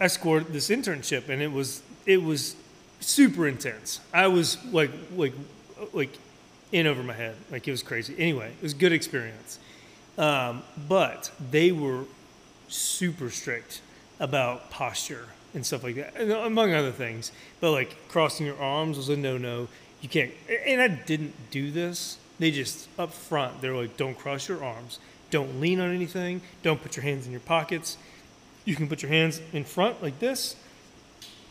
I 0.00 0.06
scored 0.06 0.46
this 0.46 0.70
internship 0.70 1.28
and 1.28 1.42
it 1.42 1.52
was 1.52 1.82
it 2.06 2.22
was 2.22 2.56
super 3.00 3.46
intense. 3.46 4.00
I 4.12 4.26
was 4.28 4.62
like 4.66 4.90
like 5.14 5.32
like 5.92 6.10
in 6.72 6.86
over 6.86 7.02
my 7.02 7.12
head. 7.12 7.36
Like 7.50 7.68
it 7.68 7.70
was 7.70 7.82
crazy. 7.82 8.14
Anyway, 8.18 8.48
it 8.48 8.62
was 8.62 8.72
a 8.72 8.76
good 8.76 8.92
experience. 8.92 9.58
Um, 10.16 10.62
but 10.88 11.30
they 11.50 11.72
were 11.72 12.04
super 12.68 13.30
strict 13.30 13.80
about 14.24 14.70
posture 14.70 15.26
and 15.52 15.66
stuff 15.66 15.84
like 15.84 15.96
that, 15.96 16.18
among 16.18 16.72
other 16.72 16.90
things. 16.90 17.30
But 17.60 17.72
like 17.72 18.08
crossing 18.08 18.46
your 18.46 18.58
arms 18.58 18.96
was 18.96 19.10
a 19.10 19.16
no-no. 19.16 19.68
You 20.00 20.08
can't. 20.08 20.32
And 20.66 20.80
I 20.80 20.88
didn't 20.88 21.34
do 21.50 21.70
this. 21.70 22.16
They 22.38 22.50
just 22.50 22.88
up 22.98 23.12
front, 23.12 23.60
they're 23.60 23.76
like, 23.76 23.96
don't 23.96 24.18
cross 24.18 24.48
your 24.48 24.64
arms, 24.64 24.98
don't 25.30 25.60
lean 25.60 25.78
on 25.78 25.94
anything, 25.94 26.40
don't 26.62 26.82
put 26.82 26.96
your 26.96 27.04
hands 27.04 27.26
in 27.26 27.32
your 27.32 27.40
pockets. 27.40 27.96
You 28.64 28.74
can 28.74 28.88
put 28.88 29.02
your 29.02 29.10
hands 29.12 29.40
in 29.52 29.64
front 29.64 30.02
like 30.02 30.18
this, 30.18 30.56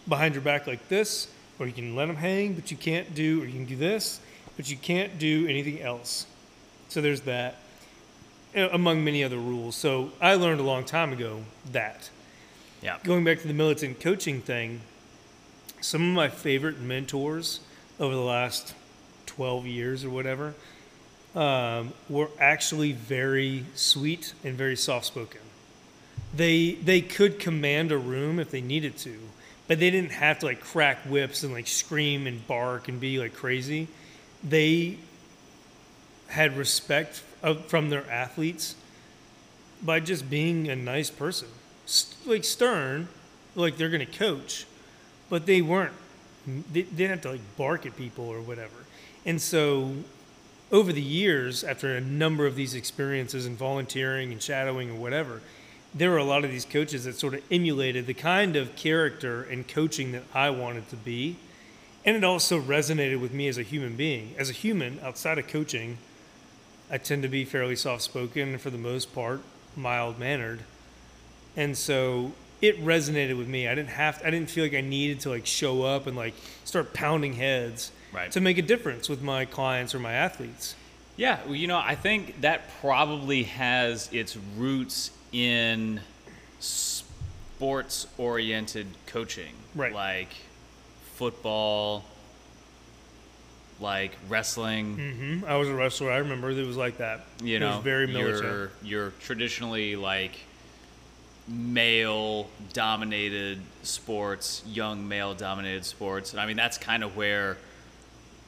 behind 0.10 0.34
your 0.34 0.44
back 0.44 0.68
like 0.68 0.90
this, 0.90 1.30
or 1.58 1.68
you 1.68 1.74
can 1.74 1.96
let 1.96 2.08
them 2.08 2.18
hang, 2.18 2.54
but 2.54 2.72
you 2.72 2.76
can't 2.76 3.16
do, 3.16 3.42
or 3.42 3.46
you 3.46 3.54
can 3.54 3.66
do 3.66 3.78
this, 3.78 4.20
but 4.58 4.70
you 4.70 4.76
can't 4.76 5.18
do 5.20 5.48
anything 5.48 5.80
else. 5.82 6.26
So 6.90 7.00
there's 7.00 7.22
that, 7.22 7.56
among 8.54 9.06
many 9.06 9.24
other 9.24 9.38
rules. 9.38 9.76
So 9.76 10.12
I 10.20 10.34
learned 10.34 10.60
a 10.60 10.64
long 10.64 10.84
time 10.84 11.14
ago 11.14 11.44
that. 11.72 12.10
Yeah. 12.84 12.98
Going 13.06 13.24
back 13.24 13.40
to 13.40 13.48
the 13.48 13.54
militant 13.54 14.02
coaching 14.02 14.42
thing, 14.42 14.82
some 15.80 16.02
of 16.02 16.14
my 16.14 16.28
favorite 16.28 16.82
mentors 16.82 17.62
over 17.98 18.14
the 18.14 18.20
last 18.20 18.74
12 19.28 19.66
years 19.66 20.04
or 20.04 20.10
whatever 20.10 20.54
um, 21.34 21.94
were 22.10 22.28
actually 22.40 22.92
very 22.92 23.64
sweet 23.74 24.34
and 24.44 24.58
very 24.58 24.76
soft 24.76 25.06
spoken. 25.06 25.40
They 26.36 26.74
they 26.74 27.00
could 27.00 27.40
command 27.40 27.94
a 27.94 27.98
room 27.98 28.38
if 28.38 28.52
they 28.52 28.60
needed 28.60 28.98
to, 28.98 29.18
but 29.70 29.80
they 29.80 29.90
didn't 29.90 30.12
have 30.12 30.40
to 30.40 30.48
like 30.48 30.60
crack 30.60 31.06
whips 31.06 31.44
and 31.44 31.54
like 31.54 31.68
scream 31.68 32.28
and 32.28 32.46
bark 32.48 32.90
and 32.90 33.00
be 33.00 33.18
like 33.18 33.34
crazy. 33.34 33.88
They 34.44 34.98
had 36.28 36.58
respect 36.58 37.24
of, 37.42 37.66
from 37.68 37.90
their 37.90 38.10
athletes 38.12 38.76
by 39.82 40.02
just 40.02 40.30
being 40.30 40.68
a 40.70 40.76
nice 40.76 41.10
person, 41.10 41.48
Like 42.26 42.44
stern, 42.44 43.08
like 43.56 43.78
they're 43.78 43.90
gonna 43.90 44.06
coach, 44.06 44.66
but 45.30 45.46
they 45.46 45.62
weren't. 45.62 45.94
They, 46.46 46.82
they 46.82 46.82
didn't 46.84 47.10
have 47.12 47.22
to 47.22 47.32
like 47.32 47.58
bark 47.58 47.86
at 47.86 47.96
people 47.96 48.26
or 48.26 48.42
whatever. 48.42 48.76
And 49.26 49.42
so, 49.42 49.96
over 50.72 50.92
the 50.92 51.02
years, 51.02 51.64
after 51.64 51.96
a 51.96 52.02
number 52.02 52.46
of 52.46 52.56
these 52.56 52.74
experiences 52.74 53.46
and 53.46 53.58
volunteering 53.58 54.32
and 54.32 54.42
shadowing 54.42 54.92
or 54.92 54.96
whatever, 54.96 55.42
there 55.94 56.10
were 56.10 56.18
a 56.18 56.24
lot 56.24 56.44
of 56.44 56.52
these 56.52 56.66
coaches 56.66 57.06
that 57.06 57.16
sort 57.16 57.36
of 57.36 57.44
emulated 57.52 58.08
the 58.08 58.14
kind 58.14 58.56
of 58.56 58.76
character 58.76 59.44
and 59.44 59.68
coaching 59.68 60.12
that 60.14 60.24
I 60.34 60.50
wanted 60.50 60.90
to 60.90 60.96
be. 60.96 61.38
And 62.06 62.18
it 62.18 62.24
also 62.24 62.60
resonated 62.60 63.22
with 63.22 63.32
me 63.32 63.48
as 63.48 63.58
a 63.58 63.64
human 63.64 63.96
being. 63.96 64.34
As 64.38 64.50
a 64.50 64.54
human, 64.54 65.00
outside 65.04 65.38
of 65.38 65.48
coaching, 65.48 66.00
I 66.92 66.98
tend 66.98 67.24
to 67.24 67.30
be 67.30 67.46
fairly 67.46 67.76
soft 67.76 68.02
spoken 68.02 68.50
and 68.50 68.62
for 68.62 68.70
the 68.70 68.78
most 68.78 69.14
part, 69.14 69.42
mild 69.76 70.20
mannered. 70.20 70.62
And 71.56 71.78
so 71.78 72.32
it 72.62 72.84
resonated 72.84 73.38
with 73.38 73.48
me. 73.48 73.68
I 73.68 73.76
didn't 73.76 73.90
have 73.90 74.20
to, 74.20 74.28
I 74.28 74.32
didn't 74.32 74.50
feel 74.50 74.64
like 74.64 74.74
I 74.74 74.82
needed 74.82 75.20
to 75.22 75.30
like 75.30 75.46
show 75.46 75.84
up 75.84 76.08
and 76.08 76.16
like 76.18 76.34
start 76.66 76.94
pounding 76.94 77.34
heads 77.34 77.92
Right. 78.14 78.32
to 78.32 78.42
make 78.42 78.58
a 78.60 78.62
difference 78.62 79.10
with 79.10 79.22
my 79.24 79.46
clients 79.46 79.96
or 79.96 80.00
my 80.00 80.14
athletes. 80.14 80.76
Yeah, 81.18 81.40
well, 81.46 81.56
you 81.56 81.68
know, 81.68 81.78
I 81.78 81.96
think 81.96 82.42
that 82.42 82.62
probably 82.80 83.44
has 83.44 84.08
its 84.14 84.38
roots 84.58 85.12
in 85.32 86.00
sports 86.60 88.08
oriented 88.18 88.88
coaching, 89.08 89.54
Right. 89.76 89.94
Like 89.94 90.30
football, 91.16 92.04
like 93.80 94.12
wrestling. 94.30 95.40
hmm 95.42 95.46
I 95.46 95.56
was 95.58 95.70
a 95.70 95.74
wrestler. 95.74 96.12
I 96.12 96.18
remember 96.18 96.52
it 96.52 96.66
was 96.68 96.78
like 96.78 96.98
that. 97.00 97.22
You 97.44 97.58
it 97.58 97.60
know, 97.60 97.76
was 97.78 97.84
very 97.84 98.08
military. 98.08 98.42
You're, 98.42 98.72
you're 98.84 99.10
traditionally 99.22 99.96
like 99.96 100.32
male 101.48 102.48
dominated 102.72 103.60
sports, 103.84 104.64
young 104.66 105.08
male 105.08 105.34
dominated 105.34 105.86
sports. 105.86 106.32
And 106.32 106.40
I 106.40 106.46
mean, 106.46 106.58
that's 106.58 106.78
kind 106.78 107.04
of 107.04 107.16
where 107.18 107.58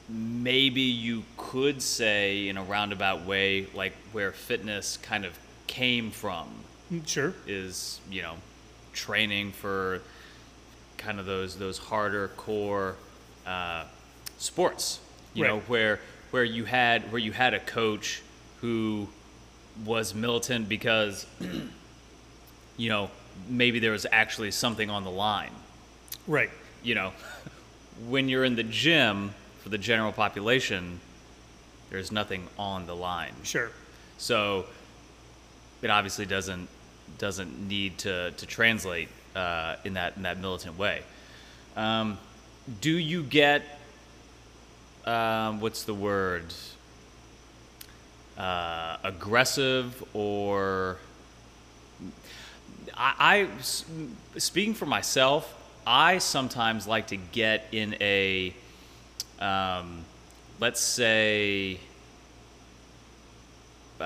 maybe 0.08 0.80
you 0.82 1.24
could 1.36 1.82
say, 1.82 2.48
in 2.48 2.56
a 2.56 2.62
roundabout 2.62 3.24
way, 3.26 3.66
like 3.74 3.92
where 4.12 4.32
fitness 4.32 4.96
kind 4.98 5.24
of 5.24 5.38
came 5.66 6.10
from 6.10 6.48
Mm, 6.92 7.06
Sure. 7.06 7.34
is, 7.48 8.00
you 8.10 8.22
know, 8.22 8.34
training 8.92 9.50
for 9.52 10.00
kind 10.96 11.18
of 11.18 11.26
those, 11.26 11.58
those 11.58 11.78
harder 11.78 12.28
core 12.36 12.94
uh, 13.44 13.84
sports. 14.38 15.00
You 15.34 15.44
know, 15.44 15.58
where 15.66 16.00
where 16.30 16.44
you 16.44 16.64
had 16.64 17.12
where 17.12 17.18
you 17.18 17.30
had 17.32 17.52
a 17.52 17.60
coach 17.60 18.22
who 18.62 19.06
was 19.84 20.14
militant 20.14 20.66
because 20.66 21.26
you 22.76 22.88
know 22.88 23.10
maybe 23.48 23.78
there 23.78 23.92
was 23.92 24.06
actually 24.10 24.50
something 24.50 24.90
on 24.90 25.04
the 25.04 25.10
line 25.10 25.52
Right. 26.26 26.50
you 26.82 26.94
know 26.94 27.12
when 28.08 28.28
you're 28.28 28.44
in 28.44 28.56
the 28.56 28.62
gym 28.64 29.32
for 29.62 29.68
the 29.68 29.78
general 29.78 30.12
population 30.12 31.00
there's 31.90 32.10
nothing 32.12 32.46
on 32.58 32.86
the 32.86 32.94
line 32.96 33.32
Sure. 33.42 33.70
so 34.18 34.66
it 35.82 35.90
obviously 35.90 36.26
doesn't 36.26 36.68
doesn't 37.18 37.68
need 37.68 37.98
to, 37.98 38.32
to 38.32 38.46
translate 38.46 39.08
uh, 39.36 39.76
in 39.84 39.94
that 39.94 40.16
in 40.16 40.22
that 40.24 40.38
militant 40.38 40.76
way. 40.76 41.02
Um, 41.76 42.18
do 42.80 42.90
you 42.90 43.22
get 43.22 43.62
um, 45.04 45.60
what's 45.60 45.84
the 45.84 45.94
word 45.94 46.52
uh, 48.36 48.96
aggressive 49.04 50.02
or 50.14 50.96
I, 52.94 53.14
I 53.18 53.48
speaking 54.38 54.74
for 54.74 54.86
myself 54.86 55.52
I 55.86 56.18
sometimes 56.18 56.86
like 56.86 57.08
to 57.08 57.16
get 57.16 57.68
in 57.72 57.96
a 58.00 58.52
um, 59.40 60.04
let's 60.60 60.80
say 60.80 61.78
uh, 64.00 64.04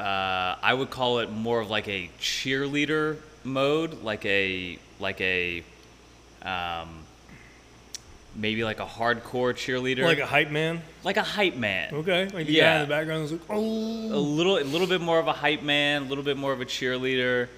I 0.62 0.74
would 0.74 0.90
call 0.90 1.18
it 1.20 1.30
more 1.30 1.60
of 1.60 1.70
like 1.70 1.88
a 1.88 2.10
cheerleader 2.20 3.16
mode, 3.44 4.02
like 4.02 4.24
a 4.26 4.78
like 5.00 5.20
a 5.20 5.64
um, 6.42 6.88
maybe 8.36 8.62
like 8.64 8.80
a 8.80 8.86
hardcore 8.86 9.52
cheerleader, 9.54 10.04
Like 10.04 10.18
a 10.18 10.26
hype 10.26 10.50
man. 10.50 10.82
like 11.02 11.16
a 11.16 11.22
hype 11.22 11.56
man. 11.56 11.94
Okay. 11.94 12.24
Like 12.24 12.46
the 12.46 12.52
guy 12.52 12.58
Yeah. 12.58 12.74
in 12.76 12.88
the 12.88 12.94
background 12.94 13.24
is 13.24 13.32
like, 13.32 13.40
A 13.48 13.52
oh. 13.52 13.58
little, 13.60 14.58
a 14.58 14.62
little 14.64 14.86
bit 14.86 15.00
more 15.00 15.18
of 15.18 15.26
a 15.26 15.32
hype 15.32 15.62
man, 15.62 16.02
a 16.02 16.04
little 16.06 16.24
bit 16.24 16.36
more 16.36 16.52
of 16.52 16.60
a 16.60 16.64
cheerleader. 16.66 17.48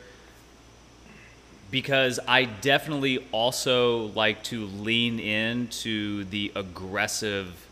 Because 1.73 2.21
I 2.29 2.45
definitely 2.45 3.27
also 3.33 4.07
like 4.09 4.45
to 4.45 4.67
lean 4.67 5.19
into 5.19 6.25
the 6.25 6.53
aggressive 6.55 7.67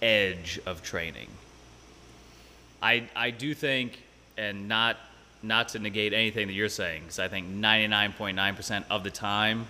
edge 0.00 0.60
of 0.64 0.82
training. 0.82 1.28
I 2.82 3.08
I 3.14 3.30
do 3.30 3.52
think, 3.52 3.98
and 4.38 4.68
not 4.68 4.96
not 5.42 5.70
to 5.70 5.78
negate 5.78 6.12
anything 6.12 6.46
that 6.46 6.52
you're 6.52 6.68
saying, 6.68 7.02
because 7.02 7.18
I 7.18 7.28
think 7.28 7.48
99.9% 7.48 8.84
of 8.90 9.02
the 9.02 9.10
time, 9.10 9.66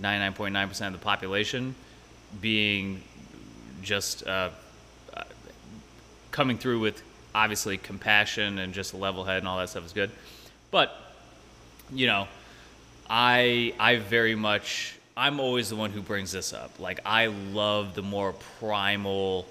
99.9% 0.00 0.86
of 0.86 0.92
the 0.92 0.98
population, 0.98 1.74
being 2.40 3.02
just 3.82 4.26
uh, 4.26 4.50
uh, 5.14 5.22
coming 6.30 6.58
through 6.58 6.80
with 6.80 7.02
obviously 7.34 7.78
compassion 7.78 8.58
and 8.58 8.72
just 8.72 8.92
a 8.92 8.96
level 8.96 9.24
head 9.24 9.38
and 9.38 9.48
all 9.48 9.58
that 9.58 9.70
stuff 9.70 9.84
is 9.84 9.92
good, 9.92 10.10
but 10.70 10.94
you 11.92 12.06
know, 12.06 12.28
I 13.08 13.74
I 13.78 13.96
very 13.96 14.34
much 14.34 14.98
I'm 15.16 15.38
always 15.38 15.68
the 15.68 15.76
one 15.76 15.90
who 15.90 16.00
brings 16.00 16.32
this 16.32 16.52
up. 16.52 16.78
Like 16.78 17.00
I 17.04 17.26
love 17.26 17.94
the 17.94 18.02
more 18.02 18.32
primal 18.58 19.46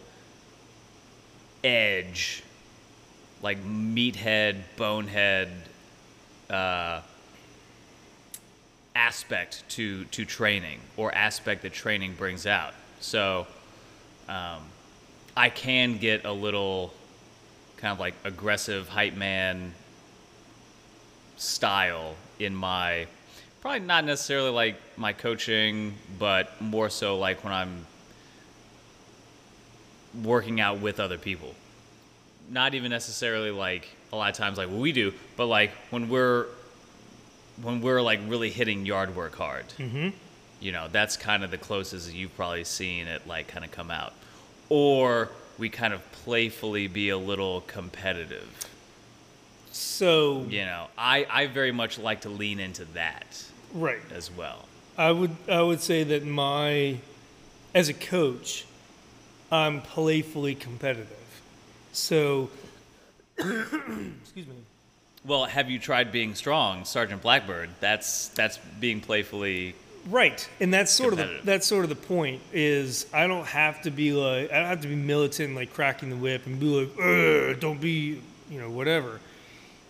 edge, 1.63 2.43
like 3.41 3.63
meathead, 3.63 4.57
bonehead 4.75 5.49
uh, 6.49 7.01
aspect 8.95 9.63
to 9.69 10.05
to 10.05 10.25
training 10.25 10.79
or 10.97 11.13
aspect 11.13 11.61
that 11.61 11.73
training 11.73 12.15
brings 12.15 12.45
out. 12.45 12.73
So 12.99 13.47
um, 14.27 14.63
I 15.35 15.49
can 15.49 15.97
get 15.97 16.25
a 16.25 16.31
little 16.31 16.93
kind 17.77 17.91
of 17.91 17.99
like 17.99 18.15
aggressive 18.23 18.89
hype 18.89 19.15
man 19.15 19.73
style 21.37 22.15
in 22.39 22.55
my 22.55 23.07
probably 23.63 23.79
not 23.79 24.03
necessarily 24.03 24.49
like 24.49 24.75
my 24.97 25.13
coaching, 25.13 25.93
but 26.19 26.61
more 26.61 26.89
so 26.89 27.17
like 27.17 27.45
when 27.45 27.53
I'm 27.53 27.85
working 30.21 30.59
out 30.59 30.79
with 30.81 30.99
other 30.99 31.17
people. 31.17 31.55
Not 32.49 32.75
even 32.75 32.91
necessarily 32.91 33.51
like 33.51 33.87
a 34.11 34.17
lot 34.17 34.29
of 34.29 34.35
times 34.35 34.57
like 34.57 34.67
what 34.67 34.79
we 34.79 34.91
do, 34.91 35.13
but 35.37 35.45
like 35.45 35.71
when 35.91 36.09
we're 36.09 36.47
when 37.61 37.79
we're 37.79 38.01
like 38.01 38.19
really 38.27 38.49
hitting 38.49 38.85
yard 38.85 39.15
work 39.15 39.35
hard. 39.35 39.65
Mm-hmm. 39.77 40.09
You 40.59 40.71
know, 40.73 40.89
that's 40.91 41.15
kind 41.15 41.41
of 41.45 41.49
the 41.49 41.57
closest 41.57 42.13
you've 42.13 42.35
probably 42.35 42.65
seen 42.65 43.07
it 43.07 43.25
like 43.25 43.47
kind 43.47 43.63
of 43.63 43.71
come 43.71 43.89
out. 43.89 44.11
Or 44.67 45.29
we 45.57 45.69
kind 45.69 45.93
of 45.93 46.01
playfully 46.11 46.87
be 46.87 47.07
a 47.07 47.17
little 47.17 47.61
competitive. 47.61 48.67
So 49.71 50.45
You 50.49 50.65
know, 50.65 50.87
I, 50.97 51.25
I 51.29 51.47
very 51.47 51.71
much 51.71 51.97
like 51.97 52.21
to 52.21 52.29
lean 52.29 52.59
into 52.59 52.83
that 52.93 53.45
right. 53.73 53.99
as 54.13 54.31
well. 54.31 54.65
I 54.97 55.11
would 55.11 55.35
I 55.49 55.61
would 55.61 55.81
say 55.81 56.03
that 56.03 56.25
my 56.25 56.97
as 57.73 57.89
a 57.89 57.93
coach, 57.93 58.65
I'm 59.51 59.81
playfully 59.81 60.55
competitive. 60.55 61.41
So 61.91 62.49
excuse 63.37 64.47
me. 64.47 64.55
Well, 65.25 65.45
have 65.45 65.69
you 65.69 65.79
tried 65.79 66.11
being 66.11 66.35
strong, 66.35 66.85
Sergeant 66.85 67.21
Blackbird? 67.21 67.69
That's 67.79 68.27
that's 68.29 68.57
being 68.79 69.01
playfully 69.01 69.75
Right, 70.09 70.47
and 70.59 70.73
that's 70.73 70.91
sort 70.91 71.13
of 71.13 71.19
the, 71.19 71.39
that's 71.45 71.65
sort 71.65 71.85
of 71.85 71.89
the 71.89 71.95
point. 71.95 72.41
Is 72.51 73.05
I 73.13 73.25
don't 73.27 73.45
have 73.45 73.83
to 73.83 73.91
be 73.91 74.11
like 74.11 74.51
I 74.51 74.59
don't 74.59 74.67
have 74.67 74.81
to 74.81 74.89
be 74.89 74.95
militant, 74.95 75.55
like 75.55 75.73
cracking 75.73 76.09
the 76.09 76.17
whip 76.17 76.45
and 76.45 76.59
be 76.59 76.65
like, 76.65 77.59
don't 77.61 77.79
be, 77.79 78.21
you 78.49 78.59
know, 78.59 78.69
whatever. 78.69 79.21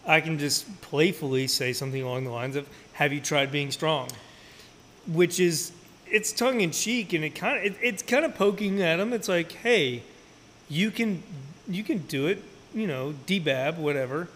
I 0.05 0.21
can 0.21 0.37
just 0.37 0.81
playfully 0.81 1.47
say 1.47 1.73
something 1.73 2.01
along 2.01 2.25
the 2.25 2.29
lines 2.29 2.55
of, 2.55 2.67
"Have 2.93 3.13
you 3.13 3.21
tried 3.21 3.51
being 3.51 3.71
strong?" 3.71 4.09
Which 5.07 5.39
is 5.39 5.71
it's 6.07 6.31
tongue 6.31 6.61
in 6.61 6.71
cheek, 6.71 7.13
and 7.13 7.23
it 7.23 7.31
kind 7.35 7.57
of 7.57 7.63
it, 7.65 7.77
it's 7.81 8.03
kind 8.03 8.23
of 8.25 8.35
poking 8.35 8.81
at 8.81 8.97
them. 8.97 9.13
It's 9.13 9.27
like, 9.27 9.51
hey, 9.51 10.03
you 10.69 10.91
can 10.91 11.23
you 11.67 11.83
can 11.83 11.99
do 11.99 12.27
it, 12.27 12.43
you 12.73 12.87
know, 12.87 13.13
debab, 13.25 13.77
whatever. 13.77 14.27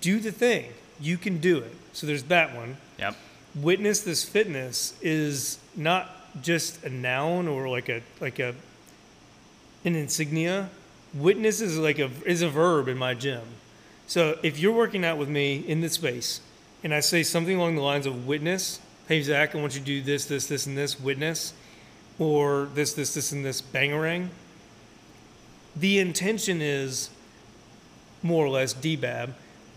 Do 0.00 0.20
the 0.20 0.32
thing. 0.32 0.72
You 1.00 1.16
can 1.16 1.38
do 1.38 1.58
it. 1.58 1.74
So 1.92 2.06
there's 2.06 2.24
that 2.24 2.54
one 2.54 2.76
Yep. 2.98 3.16
witness 3.56 4.00
this 4.00 4.22
fitness 4.24 4.94
is 5.00 5.58
not 5.74 6.10
just 6.42 6.84
a 6.84 6.90
noun 6.90 7.48
or 7.48 7.68
like 7.68 7.88
a 7.88 8.02
like 8.20 8.38
a 8.38 8.54
an 9.84 9.96
insignia 9.96 10.70
witness 11.14 11.60
is 11.60 11.76
like 11.76 11.98
a 11.98 12.10
is 12.24 12.42
a 12.42 12.48
verb 12.48 12.86
in 12.86 12.96
my 12.96 13.14
gym 13.14 13.42
so 14.06 14.38
if 14.44 14.60
you're 14.60 14.72
working 14.72 15.04
out 15.04 15.18
with 15.18 15.28
me 15.28 15.56
in 15.56 15.80
this 15.80 15.94
space 15.94 16.40
and 16.82 16.94
i 16.94 17.00
say 17.00 17.22
something 17.22 17.56
along 17.56 17.74
the 17.74 17.82
lines 17.82 18.06
of 18.06 18.26
witness 18.26 18.80
hey 19.08 19.22
zach 19.22 19.54
i 19.54 19.58
want 19.58 19.74
you 19.74 19.80
to 19.80 19.86
do 19.86 20.00
this 20.02 20.26
this 20.26 20.46
this 20.46 20.66
and 20.66 20.76
this 20.76 20.98
witness 20.98 21.52
or 22.18 22.68
this 22.74 22.92
this 22.94 23.14
this 23.14 23.32
and 23.32 23.44
this 23.44 23.60
bangarang 23.60 24.28
the 25.76 25.98
intention 25.98 26.60
is 26.60 27.10
more 28.22 28.44
or 28.44 28.50
less 28.50 28.74
debab 28.74 29.30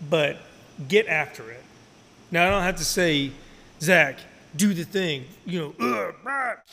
but 0.08 0.36
get 0.88 1.06
after 1.06 1.50
it 1.50 1.64
now 2.34 2.48
I 2.48 2.50
don't 2.50 2.62
have 2.62 2.76
to 2.76 2.84
say, 2.84 3.30
Zach, 3.80 4.18
do 4.56 4.74
the 4.74 4.82
thing, 4.82 5.24
you 5.46 5.74
know, 5.78 6.12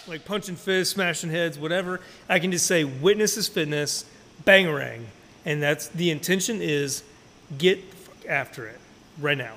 like 0.07 0.25
punching 0.25 0.55
fists, 0.55 0.95
smashing 0.95 1.29
heads, 1.29 1.59
whatever. 1.59 2.01
I 2.27 2.39
can 2.39 2.51
just 2.51 2.65
say, 2.65 2.83
witness 2.83 3.37
is 3.37 3.47
fitness, 3.47 4.05
bangarang, 4.43 5.03
and 5.45 5.61
that's 5.61 5.87
the 5.89 6.09
intention 6.09 6.63
is 6.63 7.03
get 7.59 7.79
after 8.27 8.67
it 8.67 8.79
right 9.19 9.37
now. 9.37 9.53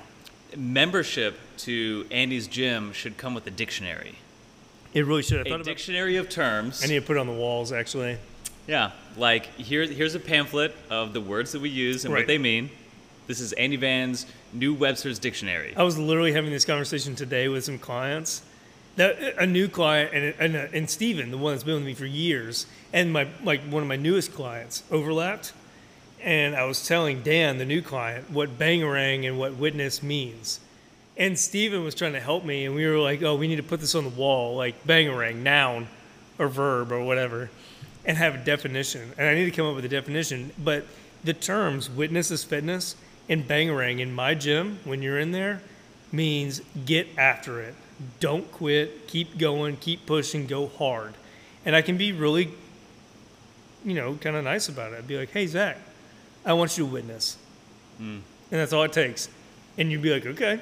Membership 0.57 1.37
to 1.59 2.05
Andy's 2.11 2.47
gym 2.47 2.93
should 2.93 3.17
come 3.17 3.33
with 3.33 3.45
a 3.47 3.51
dictionary. 3.51 4.15
It 4.93 5.05
really 5.05 5.23
should. 5.23 5.45
I 5.45 5.49
A 5.49 5.53
about. 5.55 5.65
dictionary 5.65 6.15
of 6.17 6.29
terms. 6.29 6.83
I 6.83 6.87
need 6.87 6.95
to 6.99 7.01
put 7.05 7.17
it 7.17 7.19
on 7.19 7.27
the 7.27 7.33
walls 7.33 7.71
actually. 7.71 8.17
Yeah, 8.67 8.91
like 9.17 9.45
here, 9.57 9.83
here's 9.85 10.15
a 10.15 10.19
pamphlet 10.19 10.75
of 10.89 11.13
the 11.13 11.21
words 11.21 11.51
that 11.51 11.61
we 11.61 11.69
use 11.69 12.05
and 12.05 12.13
Right. 12.13 12.21
what 12.21 12.27
they 12.27 12.37
mean. 12.37 12.69
This 13.27 13.39
is 13.39 13.53
Andy 13.53 13.75
Van's 13.75 14.25
New 14.53 14.73
Webster's 14.73 15.19
Dictionary. 15.19 15.73
I 15.75 15.83
was 15.83 15.97
literally 15.97 16.31
having 16.33 16.51
this 16.51 16.65
conversation 16.65 17.15
today 17.15 17.47
with 17.47 17.63
some 17.63 17.77
clients. 17.79 18.41
That 18.97 19.35
a 19.37 19.45
new 19.45 19.67
client 19.67 20.13
and 20.13 20.55
and, 20.55 20.73
and 20.73 20.89
Steven, 20.89 21.29
the 21.31 21.37
one 21.37 21.53
that's 21.53 21.63
been 21.65 21.75
with 21.75 21.83
me 21.83 21.93
for 21.93 22.05
years, 22.05 22.65
and 22.93 23.11
my 23.11 23.27
like 23.43 23.61
one 23.63 23.83
of 23.83 23.89
my 23.89 23.97
newest 23.97 24.33
clients 24.33 24.83
overlapped, 24.89 25.51
and 26.25 26.55
I 26.55 26.65
was 26.65 26.85
telling 26.85 27.21
Dan, 27.21 27.59
the 27.59 27.65
new 27.65 27.81
client, 27.81 28.31
what 28.31 28.57
bangarang 28.57 29.25
and 29.27 29.39
what 29.39 29.55
witness 29.55 30.03
means, 30.03 30.59
and 31.15 31.39
Steven 31.39 31.83
was 31.83 31.95
trying 31.95 32.13
to 32.13 32.19
help 32.19 32.43
me, 32.43 32.65
and 32.65 32.75
we 32.75 32.85
were 32.85 32.99
like, 32.99 33.21
oh, 33.21 33.35
we 33.35 33.47
need 33.47 33.55
to 33.57 33.63
put 33.63 33.79
this 33.79 33.95
on 33.95 34.03
the 34.03 34.09
wall, 34.09 34.57
like 34.57 34.85
bangarang, 34.85 35.37
noun, 35.37 35.87
or 36.37 36.49
verb 36.49 36.91
or 36.91 37.01
whatever, 37.05 37.49
and 38.03 38.17
have 38.17 38.35
a 38.35 38.39
definition, 38.39 39.13
and 39.17 39.27
I 39.27 39.35
need 39.35 39.45
to 39.45 39.51
come 39.51 39.67
up 39.67 39.75
with 39.75 39.85
a 39.85 39.89
definition, 39.89 40.51
but 40.61 40.85
the 41.23 41.33
terms 41.33 41.89
witness 41.89 42.31
is 42.31 42.43
fitness 42.43 42.95
and 43.29 43.47
bangarang 43.47 43.99
in 43.99 44.13
my 44.13 44.33
gym 44.33 44.79
when 44.83 45.01
you're 45.01 45.19
in 45.19 45.31
there 45.31 45.61
means 46.11 46.61
get 46.85 47.07
after 47.17 47.61
it. 47.61 47.75
Don't 48.19 48.51
quit, 48.51 49.07
keep 49.07 49.37
going, 49.37 49.77
keep 49.77 50.05
pushing, 50.05 50.47
go 50.47 50.67
hard. 50.67 51.13
And 51.65 51.75
I 51.75 51.81
can 51.81 51.97
be 51.97 52.11
really, 52.11 52.49
you 53.83 53.93
know, 53.93 54.15
kind 54.15 54.35
of 54.35 54.43
nice 54.43 54.69
about 54.69 54.93
it. 54.93 54.97
I'd 54.97 55.07
be 55.07 55.17
like, 55.17 55.31
hey, 55.31 55.47
Zach, 55.47 55.77
I 56.45 56.53
want 56.53 56.77
you 56.77 56.85
to 56.85 56.91
witness. 56.91 57.37
Mm. 57.99 58.21
And 58.21 58.21
that's 58.49 58.73
all 58.73 58.83
it 58.83 58.93
takes. 58.93 59.29
And 59.77 59.91
you'd 59.91 60.01
be 60.01 60.11
like, 60.11 60.25
okay. 60.25 60.61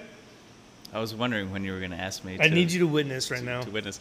I 0.93 0.99
was 0.99 1.13
wondering 1.13 1.51
when 1.51 1.63
you 1.63 1.73
were 1.73 1.79
going 1.79 1.91
to 1.91 1.97
ask 1.97 2.23
me. 2.23 2.37
I 2.39 2.47
need 2.47 2.71
you 2.71 2.79
to 2.79 2.87
witness 2.87 3.29
right 3.29 3.39
to, 3.39 3.45
now. 3.45 3.61
To 3.61 3.71
witness. 3.71 3.99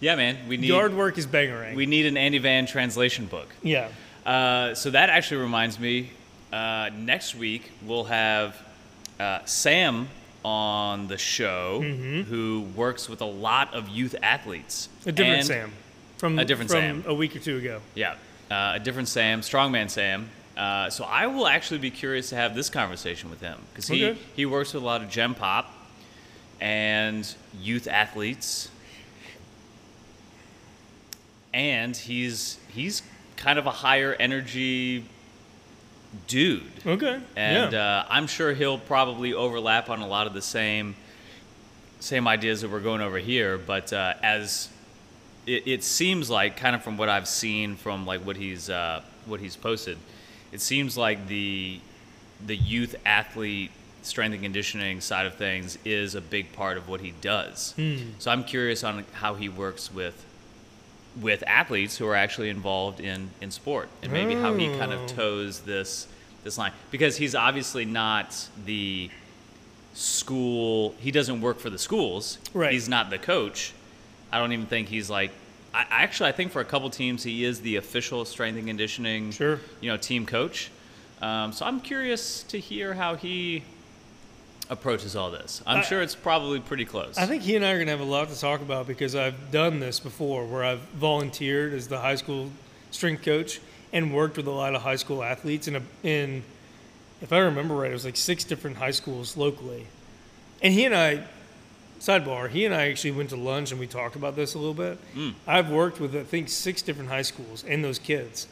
Yeah, 0.00 0.16
man. 0.16 0.36
We 0.48 0.56
need 0.56 0.68
yard 0.68 0.94
work 0.94 1.18
is 1.18 1.26
bangarang. 1.26 1.74
We 1.74 1.86
need 1.86 2.06
an 2.06 2.16
Andy 2.16 2.38
Van 2.38 2.66
translation 2.66 3.26
book. 3.26 3.48
Yeah. 3.62 3.88
Uh, 4.24 4.74
so 4.74 4.90
that 4.90 5.10
actually 5.10 5.42
reminds 5.42 5.78
me. 5.78 6.10
Uh, 6.52 6.90
next 6.96 7.34
week 7.34 7.72
we'll 7.84 8.04
have 8.04 8.56
uh, 9.18 9.40
Sam 9.44 10.08
on 10.44 11.08
the 11.08 11.18
show 11.18 11.80
mm-hmm. 11.82 12.22
who 12.22 12.66
works 12.76 13.08
with 13.08 13.22
a 13.22 13.26
lot 13.26 13.74
of 13.74 13.88
youth 13.88 14.14
athletes. 14.22 14.88
A 15.06 15.12
different 15.12 15.44
Sam 15.44 15.72
from 16.18 16.38
a 16.38 16.44
different 16.44 16.70
from 16.70 16.80
Sam 16.80 17.04
a 17.06 17.14
week 17.14 17.34
or 17.34 17.38
two 17.38 17.56
ago. 17.56 17.80
Yeah, 17.94 18.14
uh, 18.50 18.74
a 18.74 18.78
different 18.78 19.08
Sam, 19.08 19.40
strongman 19.40 19.90
Sam. 19.90 20.28
Uh, 20.56 20.88
so 20.90 21.04
I 21.04 21.26
will 21.26 21.46
actually 21.46 21.78
be 21.78 21.90
curious 21.90 22.28
to 22.30 22.36
have 22.36 22.54
this 22.54 22.70
conversation 22.70 23.28
with 23.30 23.40
him 23.40 23.58
because 23.72 23.88
he 23.88 24.06
okay. 24.06 24.18
he 24.36 24.46
works 24.46 24.72
with 24.72 24.82
a 24.82 24.86
lot 24.86 25.02
of 25.02 25.08
gen 25.08 25.34
pop 25.34 25.72
and 26.60 27.34
youth 27.60 27.88
athletes, 27.88 28.68
and 31.52 31.96
he's 31.96 32.58
he's 32.68 33.02
kind 33.36 33.58
of 33.58 33.66
a 33.66 33.72
higher 33.72 34.14
energy 34.14 35.04
dude. 36.26 36.62
Okay. 36.86 37.20
And 37.36 37.72
yeah. 37.72 37.98
uh, 38.00 38.06
I'm 38.08 38.26
sure 38.26 38.52
he'll 38.52 38.78
probably 38.78 39.34
overlap 39.34 39.90
on 39.90 40.00
a 40.00 40.06
lot 40.06 40.26
of 40.26 40.34
the 40.34 40.42
same 40.42 40.94
same 42.00 42.28
ideas 42.28 42.60
that 42.60 42.70
we're 42.70 42.80
going 42.80 43.00
over 43.00 43.18
here. 43.18 43.58
But 43.58 43.92
uh, 43.92 44.14
as 44.22 44.68
it, 45.46 45.66
it, 45.66 45.84
seems 45.84 46.30
like, 46.30 46.56
kind 46.56 46.76
of 46.76 46.82
from 46.82 46.96
what 46.96 47.08
I've 47.08 47.28
seen 47.28 47.76
from 47.76 48.06
like 48.06 48.20
what 48.20 48.36
he's 48.36 48.70
uh, 48.70 49.02
what 49.26 49.40
he's 49.40 49.56
posted, 49.56 49.98
it 50.54 50.60
seems 50.60 50.96
like 50.96 51.26
the 51.26 51.80
the 52.46 52.56
youth 52.56 52.94
athlete 53.04 53.72
strength 54.02 54.34
and 54.34 54.42
conditioning 54.42 55.00
side 55.00 55.26
of 55.26 55.34
things 55.34 55.78
is 55.84 56.14
a 56.14 56.20
big 56.20 56.52
part 56.52 56.76
of 56.76 56.88
what 56.88 57.00
he 57.00 57.12
does. 57.20 57.74
Mm. 57.76 58.12
So 58.18 58.30
I'm 58.30 58.44
curious 58.44 58.84
on 58.84 59.04
how 59.14 59.34
he 59.34 59.48
works 59.48 59.92
with 59.92 60.24
with 61.20 61.42
athletes 61.46 61.96
who 61.96 62.06
are 62.06 62.14
actually 62.14 62.50
involved 62.50 63.00
in, 63.00 63.30
in 63.40 63.50
sport 63.50 63.88
and 64.02 64.12
maybe 64.12 64.34
oh. 64.34 64.42
how 64.42 64.54
he 64.54 64.66
kind 64.78 64.92
of 64.92 65.00
oh. 65.00 65.06
toes 65.06 65.60
this 65.60 66.08
this 66.42 66.58
line 66.58 66.72
because 66.90 67.16
he's 67.16 67.34
obviously 67.34 67.84
not 67.84 68.48
the 68.64 69.08
school 69.94 70.92
he 70.98 71.12
doesn't 71.12 71.40
work 71.40 71.60
for 71.60 71.70
the 71.70 71.78
schools 71.78 72.38
right 72.52 72.72
he's 72.72 72.88
not 72.88 73.10
the 73.10 73.18
coach 73.18 73.72
i 74.32 74.38
don't 74.38 74.52
even 74.52 74.66
think 74.66 74.88
he's 74.88 75.08
like 75.08 75.30
I, 75.74 75.86
actually 75.90 76.28
i 76.30 76.32
think 76.32 76.52
for 76.52 76.60
a 76.60 76.64
couple 76.64 76.88
teams 76.88 77.22
he 77.22 77.44
is 77.44 77.60
the 77.60 77.76
official 77.76 78.24
strength 78.24 78.56
and 78.56 78.66
conditioning 78.66 79.32
sure. 79.32 79.60
you 79.80 79.90
know 79.90 79.96
team 79.96 80.24
coach 80.24 80.70
um, 81.20 81.52
so 81.52 81.66
i'm 81.66 81.80
curious 81.80 82.42
to 82.44 82.58
hear 82.58 82.94
how 82.94 83.16
he 83.16 83.64
approaches 84.70 85.14
all 85.14 85.30
this. 85.30 85.62
I'm 85.66 85.78
I, 85.78 85.82
sure 85.82 86.00
it's 86.02 86.14
probably 86.14 86.60
pretty 86.60 86.84
close. 86.84 87.18
I 87.18 87.26
think 87.26 87.42
he 87.42 87.56
and 87.56 87.64
I 87.64 87.72
are 87.72 87.76
going 87.76 87.86
to 87.86 87.92
have 87.92 88.00
a 88.00 88.04
lot 88.04 88.28
to 88.30 88.38
talk 88.38 88.60
about 88.60 88.86
because 88.86 89.14
I've 89.14 89.50
done 89.50 89.80
this 89.80 90.00
before 90.00 90.46
where 90.46 90.64
I've 90.64 90.80
volunteered 90.80 91.74
as 91.74 91.88
the 91.88 91.98
high 91.98 92.14
school 92.14 92.50
strength 92.90 93.22
coach 93.22 93.60
and 93.92 94.14
worked 94.14 94.36
with 94.36 94.46
a 94.46 94.50
lot 94.50 94.74
of 94.74 94.82
high 94.82 94.96
school 94.96 95.22
athletes 95.22 95.68
in 95.68 95.76
a, 95.76 95.82
in 96.02 96.42
if 97.20 97.32
I 97.32 97.38
remember 97.38 97.74
right, 97.74 97.90
it 97.90 97.94
was 97.94 98.04
like 98.04 98.16
six 98.16 98.44
different 98.44 98.76
high 98.76 98.90
schools 98.90 99.36
locally. 99.36 99.86
And 100.62 100.72
he 100.72 100.84
and 100.84 100.94
I 100.94 101.24
sidebar, 102.04 102.48
he 102.48 102.64
and 102.64 102.74
I 102.74 102.88
actually 102.88 103.12
went 103.12 103.30
to 103.30 103.36
lunch 103.36 103.70
and 103.70 103.80
we 103.80 103.86
talked 103.86 104.16
about 104.16 104.36
this 104.36 104.54
a 104.54 104.58
little 104.58 104.74
bit. 104.74 104.98
Mm. 105.14 105.34
I've 105.46 105.70
worked 105.70 106.00
with 106.00 106.14
I 106.16 106.22
think 106.22 106.48
six 106.48 106.82
different 106.82 107.10
high 107.10 107.22
schools 107.22 107.64
and 107.66 107.84
those 107.84 107.98
kids, 107.98 108.46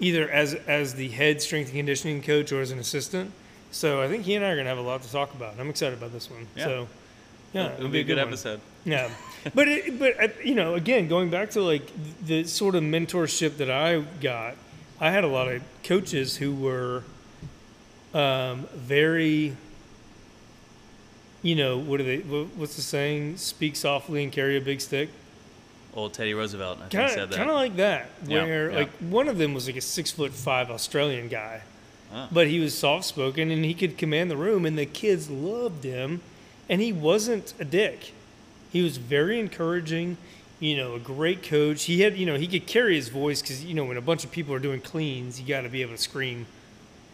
either 0.00 0.28
as 0.28 0.54
as 0.54 0.94
the 0.94 1.08
head 1.08 1.40
strength 1.42 1.68
and 1.68 1.76
conditioning 1.76 2.22
coach 2.22 2.52
or 2.52 2.60
as 2.60 2.70
an 2.70 2.78
assistant 2.78 3.32
so 3.70 4.02
I 4.02 4.08
think 4.08 4.24
he 4.24 4.34
and 4.34 4.44
I 4.44 4.50
are 4.50 4.54
going 4.54 4.64
to 4.64 4.70
have 4.70 4.78
a 4.78 4.82
lot 4.82 5.02
to 5.02 5.12
talk 5.12 5.34
about. 5.34 5.58
I'm 5.58 5.68
excited 5.68 5.98
about 5.98 6.12
this 6.12 6.30
one. 6.30 6.46
Yeah. 6.56 6.64
So 6.64 6.88
yeah, 7.52 7.66
it'll, 7.66 7.78
it'll 7.78 7.90
be 7.90 8.00
a 8.00 8.02
good, 8.02 8.16
good 8.16 8.18
episode. 8.18 8.60
Yeah, 8.84 9.10
but 9.54 9.68
it, 9.68 9.98
but 9.98 10.22
uh, 10.22 10.28
you 10.42 10.54
know, 10.54 10.74
again, 10.74 11.08
going 11.08 11.30
back 11.30 11.50
to 11.50 11.62
like 11.62 11.82
the 12.24 12.44
sort 12.44 12.74
of 12.74 12.82
mentorship 12.82 13.58
that 13.58 13.70
I 13.70 14.00
got, 14.20 14.56
I 15.00 15.10
had 15.10 15.24
a 15.24 15.28
lot 15.28 15.48
of 15.48 15.62
coaches 15.84 16.36
who 16.36 16.54
were 16.54 17.04
um, 18.14 18.66
very. 18.74 19.56
You 21.42 21.54
know 21.54 21.78
what 21.78 22.00
are 22.00 22.04
they? 22.04 22.18
What's 22.18 22.76
the 22.76 22.82
saying? 22.82 23.36
Speak 23.36 23.76
softly 23.76 24.22
and 24.22 24.32
carry 24.32 24.56
a 24.56 24.60
big 24.60 24.80
stick. 24.80 25.08
Old 25.94 26.12
Teddy 26.12 26.34
Roosevelt, 26.34 26.78
I 26.84 26.88
kinda, 26.88 27.08
said 27.08 27.30
that. 27.30 27.36
Kind 27.36 27.50
of 27.50 27.56
like 27.56 27.76
that, 27.76 28.06
where 28.26 28.66
yeah, 28.66 28.72
yeah. 28.72 28.78
like 28.80 28.90
one 28.98 29.28
of 29.28 29.38
them 29.38 29.54
was 29.54 29.66
like 29.66 29.76
a 29.76 29.80
six 29.80 30.10
foot 30.10 30.32
five 30.32 30.70
Australian 30.70 31.28
guy, 31.28 31.62
but 32.30 32.48
he 32.48 32.60
was 32.60 32.76
soft 32.76 33.04
spoken 33.04 33.50
and 33.50 33.64
he 33.64 33.74
could 33.74 33.96
command 33.96 34.30
the 34.30 34.36
room, 34.36 34.66
and 34.66 34.76
the 34.78 34.86
kids 34.86 35.30
loved 35.30 35.84
him. 35.84 36.20
And 36.70 36.82
he 36.82 36.92
wasn't 36.92 37.54
a 37.58 37.64
dick. 37.64 38.12
He 38.70 38.82
was 38.82 38.98
very 38.98 39.40
encouraging, 39.40 40.18
you 40.60 40.76
know, 40.76 40.96
a 40.96 40.98
great 40.98 41.42
coach. 41.42 41.84
He 41.84 42.02
had, 42.02 42.18
you 42.18 42.26
know, 42.26 42.36
he 42.36 42.46
could 42.46 42.66
carry 42.66 42.94
his 42.94 43.08
voice 43.08 43.40
because, 43.40 43.64
you 43.64 43.72
know, 43.72 43.86
when 43.86 43.96
a 43.96 44.02
bunch 44.02 44.22
of 44.22 44.30
people 44.30 44.54
are 44.54 44.58
doing 44.58 44.82
cleans, 44.82 45.40
you 45.40 45.46
got 45.46 45.62
to 45.62 45.70
be 45.70 45.80
able 45.80 45.92
to 45.92 45.98
scream 45.98 46.44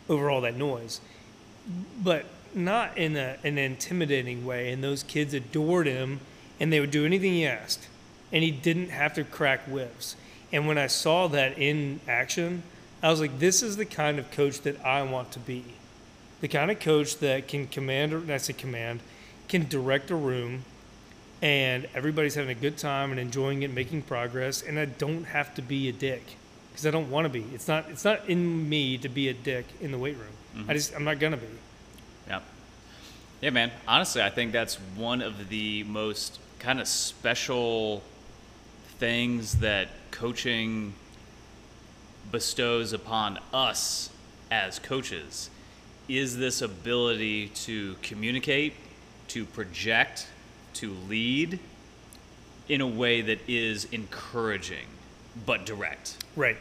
over 0.08 0.28
all 0.28 0.40
that 0.40 0.56
noise. 0.56 1.00
But 2.02 2.26
not 2.54 2.96
in 2.96 3.16
a, 3.16 3.36
an 3.44 3.58
intimidating 3.58 4.44
way. 4.44 4.72
And 4.72 4.82
those 4.82 5.02
kids 5.02 5.34
adored 5.34 5.86
him 5.86 6.20
and 6.60 6.72
they 6.72 6.80
would 6.80 6.90
do 6.90 7.04
anything 7.04 7.32
he 7.32 7.46
asked. 7.46 7.88
And 8.32 8.42
he 8.42 8.50
didn't 8.50 8.90
have 8.90 9.14
to 9.14 9.24
crack 9.24 9.60
whips. 9.66 10.16
And 10.52 10.66
when 10.66 10.78
I 10.78 10.86
saw 10.86 11.28
that 11.28 11.58
in 11.58 12.00
action, 12.08 12.62
I 13.02 13.10
was 13.10 13.20
like, 13.20 13.38
this 13.38 13.62
is 13.62 13.76
the 13.76 13.84
kind 13.84 14.18
of 14.18 14.30
coach 14.30 14.60
that 14.62 14.84
I 14.84 15.02
want 15.02 15.32
to 15.32 15.38
be. 15.38 15.64
The 16.40 16.48
kind 16.48 16.70
of 16.70 16.80
coach 16.80 17.18
that 17.18 17.48
can 17.48 17.66
command, 17.66 18.12
or 18.12 18.20
that's 18.20 18.48
a 18.48 18.52
command, 18.52 19.00
can 19.48 19.68
direct 19.68 20.10
a 20.10 20.16
room 20.16 20.64
and 21.42 21.86
everybody's 21.94 22.34
having 22.34 22.50
a 22.50 22.60
good 22.60 22.78
time 22.78 23.10
and 23.10 23.20
enjoying 23.20 23.62
it, 23.62 23.70
making 23.72 24.02
progress, 24.02 24.62
and 24.62 24.78
I 24.78 24.86
don't 24.86 25.24
have 25.24 25.54
to 25.56 25.62
be 25.62 25.90
a 25.90 25.92
dick 25.92 26.22
because 26.72 26.86
I 26.86 26.90
don't 26.90 27.10
want 27.10 27.26
to 27.26 27.28
be. 27.28 27.44
It's 27.54 27.68
not 27.68 27.90
it's 27.90 28.04
not 28.04 28.26
in 28.28 28.68
me 28.68 28.96
to 28.98 29.08
be 29.08 29.28
a 29.28 29.34
dick 29.34 29.66
in 29.80 29.92
the 29.92 29.98
weight 29.98 30.16
room. 30.16 30.26
Mm-hmm. 30.56 30.70
I 30.70 30.74
just 30.74 30.94
I'm 30.94 31.04
not 31.04 31.18
gonna 31.18 31.36
be. 31.36 31.46
Yeah. 33.40 33.50
Man. 33.50 33.70
Honestly, 33.86 34.22
I 34.22 34.30
think 34.30 34.52
that's 34.52 34.76
one 34.96 35.20
of 35.20 35.48
the 35.48 35.84
most 35.84 36.38
kind 36.58 36.80
of 36.80 36.88
special 36.88 38.02
things 38.98 39.56
that 39.56 39.88
coaching 40.10 40.94
bestows 42.30 42.92
upon 42.92 43.38
us 43.52 44.10
as 44.50 44.78
coaches 44.78 45.50
is 46.08 46.36
this 46.36 46.62
ability 46.62 47.48
to 47.48 47.96
communicate, 48.02 48.74
to 49.28 49.44
project, 49.44 50.26
to 50.74 50.92
lead 51.08 51.58
in 52.68 52.80
a 52.80 52.86
way 52.86 53.20
that 53.20 53.38
is 53.48 53.86
encouraging 53.92 54.86
but 55.46 55.66
direct. 55.66 56.16
Right. 56.36 56.56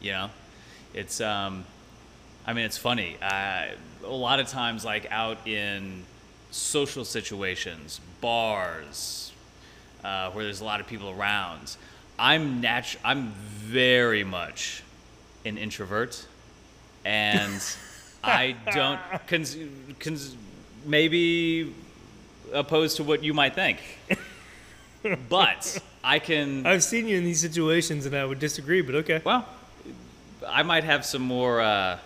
You 0.00 0.12
know, 0.12 0.30
it's 0.94 1.20
um, 1.20 1.64
I 2.46 2.52
mean, 2.52 2.64
it's 2.64 2.78
funny. 2.78 3.16
Uh, 3.20 3.68
a 4.04 4.08
lot 4.08 4.40
of 4.40 4.48
times, 4.48 4.84
like 4.84 5.06
out 5.10 5.46
in 5.46 6.04
social 6.50 7.04
situations, 7.04 8.00
bars, 8.20 9.32
uh, 10.04 10.30
where 10.30 10.44
there's 10.44 10.60
a 10.60 10.64
lot 10.64 10.80
of 10.80 10.86
people 10.86 11.10
around, 11.10 11.76
I'm 12.18 12.62
natu- 12.62 12.96
I'm 13.04 13.32
very 13.32 14.24
much 14.24 14.82
an 15.44 15.56
introvert, 15.58 16.26
and 17.04 17.60
I 18.24 18.56
don't 18.72 19.00
cons- 19.26 19.56
cons- 19.98 20.36
maybe 20.84 21.74
opposed 22.52 22.96
to 22.98 23.04
what 23.04 23.22
you 23.24 23.34
might 23.34 23.54
think, 23.54 23.78
but 25.28 25.78
I 26.04 26.18
can. 26.18 26.66
I've 26.66 26.84
seen 26.84 27.08
you 27.08 27.16
in 27.16 27.24
these 27.24 27.40
situations, 27.40 28.06
and 28.06 28.14
I 28.14 28.24
would 28.24 28.38
disagree, 28.38 28.82
but 28.82 28.94
okay. 28.96 29.20
Well, 29.24 29.46
I 30.46 30.62
might 30.62 30.84
have 30.84 31.04
some 31.04 31.22
more. 31.22 31.60
Uh, 31.60 31.98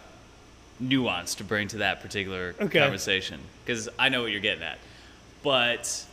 nuance 0.79 1.35
to 1.37 1.45
bring 1.45 1.69
to 1.69 1.79
that 1.79 2.01
particular 2.01 2.55
Okay. 2.61 2.79
conversation 2.81 3.41
because 3.65 3.89
I 3.99 4.09
know 4.09 4.23
what 4.23 4.31
you're 4.31 4.41
getting 4.41 4.63
at. 4.63 4.79
But 5.43 6.05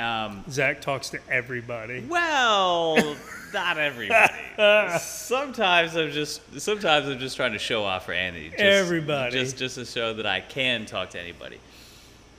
um, 0.00 0.44
Zach 0.50 0.80
talks 0.80 1.10
to 1.10 1.18
everybody. 1.30 2.00
well, 2.08 3.16
not 3.54 3.78
everybody. 3.78 4.32
sometimes 4.98 5.94
I'm 5.96 6.10
just 6.10 6.60
sometimes 6.60 7.08
I'm 7.08 7.18
just 7.18 7.36
trying 7.36 7.52
to 7.52 7.58
show 7.58 7.84
off 7.84 8.06
for 8.06 8.12
Andy. 8.12 8.48
Just, 8.50 8.60
Everybody. 8.60 9.32
Just 9.32 9.56
just 9.56 9.76
to 9.76 9.84
show 9.84 10.14
that 10.14 10.26
I 10.26 10.40
can 10.40 10.84
talk 10.86 11.10
to 11.10 11.20
anybody. 11.20 11.58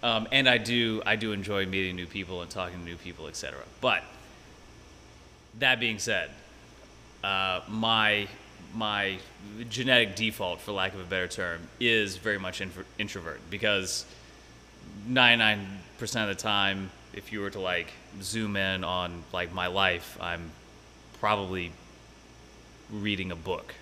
Um, 0.03 0.27
and 0.31 0.47
I 0.47 0.57
do 0.59 1.01
I 1.05 1.15
do 1.15 1.31
enjoy 1.31 1.65
meeting 1.65 1.95
new 1.95 2.05
people 2.05 2.41
and 2.41 2.51
talking 2.51 2.77
to 2.79 2.85
new 2.85 2.97
people, 2.97 3.27
etc. 3.27 3.59
But 3.81 4.03
that 5.59 5.79
being 5.79 5.97
said, 5.97 6.29
uh, 7.23 7.61
my 7.67 8.27
my 8.73 9.17
genetic 9.69 10.15
default, 10.15 10.61
for 10.61 10.71
lack 10.71 10.93
of 10.93 10.99
a 10.99 11.03
better 11.03 11.27
term, 11.27 11.61
is 11.79 12.17
very 12.17 12.37
much 12.37 12.61
introvert. 12.97 13.39
Because 13.49 14.05
99% 15.09 15.57
of 15.99 16.27
the 16.27 16.35
time 16.35 16.91
if 17.13 17.31
you 17.31 17.41
were 17.41 17.49
to 17.49 17.59
like 17.59 17.91
zoom 18.21 18.55
in 18.55 18.83
on 18.83 19.23
like 19.33 19.51
my 19.51 19.65
life 19.65 20.17
i'm 20.21 20.51
probably 21.19 21.71
reading 22.91 23.31
a 23.31 23.35
book. 23.35 23.73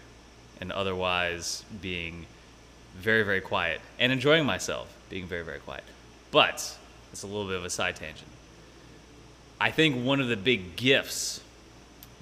And 0.62 0.72
otherwise 0.72 1.64
being 1.82 2.26
very 2.96 3.24
very 3.24 3.42
quiet 3.42 3.82
and 4.00 4.12
enjoying 4.12 4.46
myself 4.46 4.88
being 5.10 5.28
very 5.28 5.44
very 5.44 5.60
quiet. 5.60 5.84
But 6.32 6.78
it's 7.12 7.24
a 7.24 7.28
little 7.28 7.46
bit 7.46 7.58
of 7.58 7.66
a 7.66 7.70
side 7.70 7.98
tangent. 7.98 8.30
I 9.60 9.72
think 9.72 10.06
one 10.06 10.22
of 10.22 10.28
the 10.28 10.38
big 10.38 10.76
gifts 10.76 11.42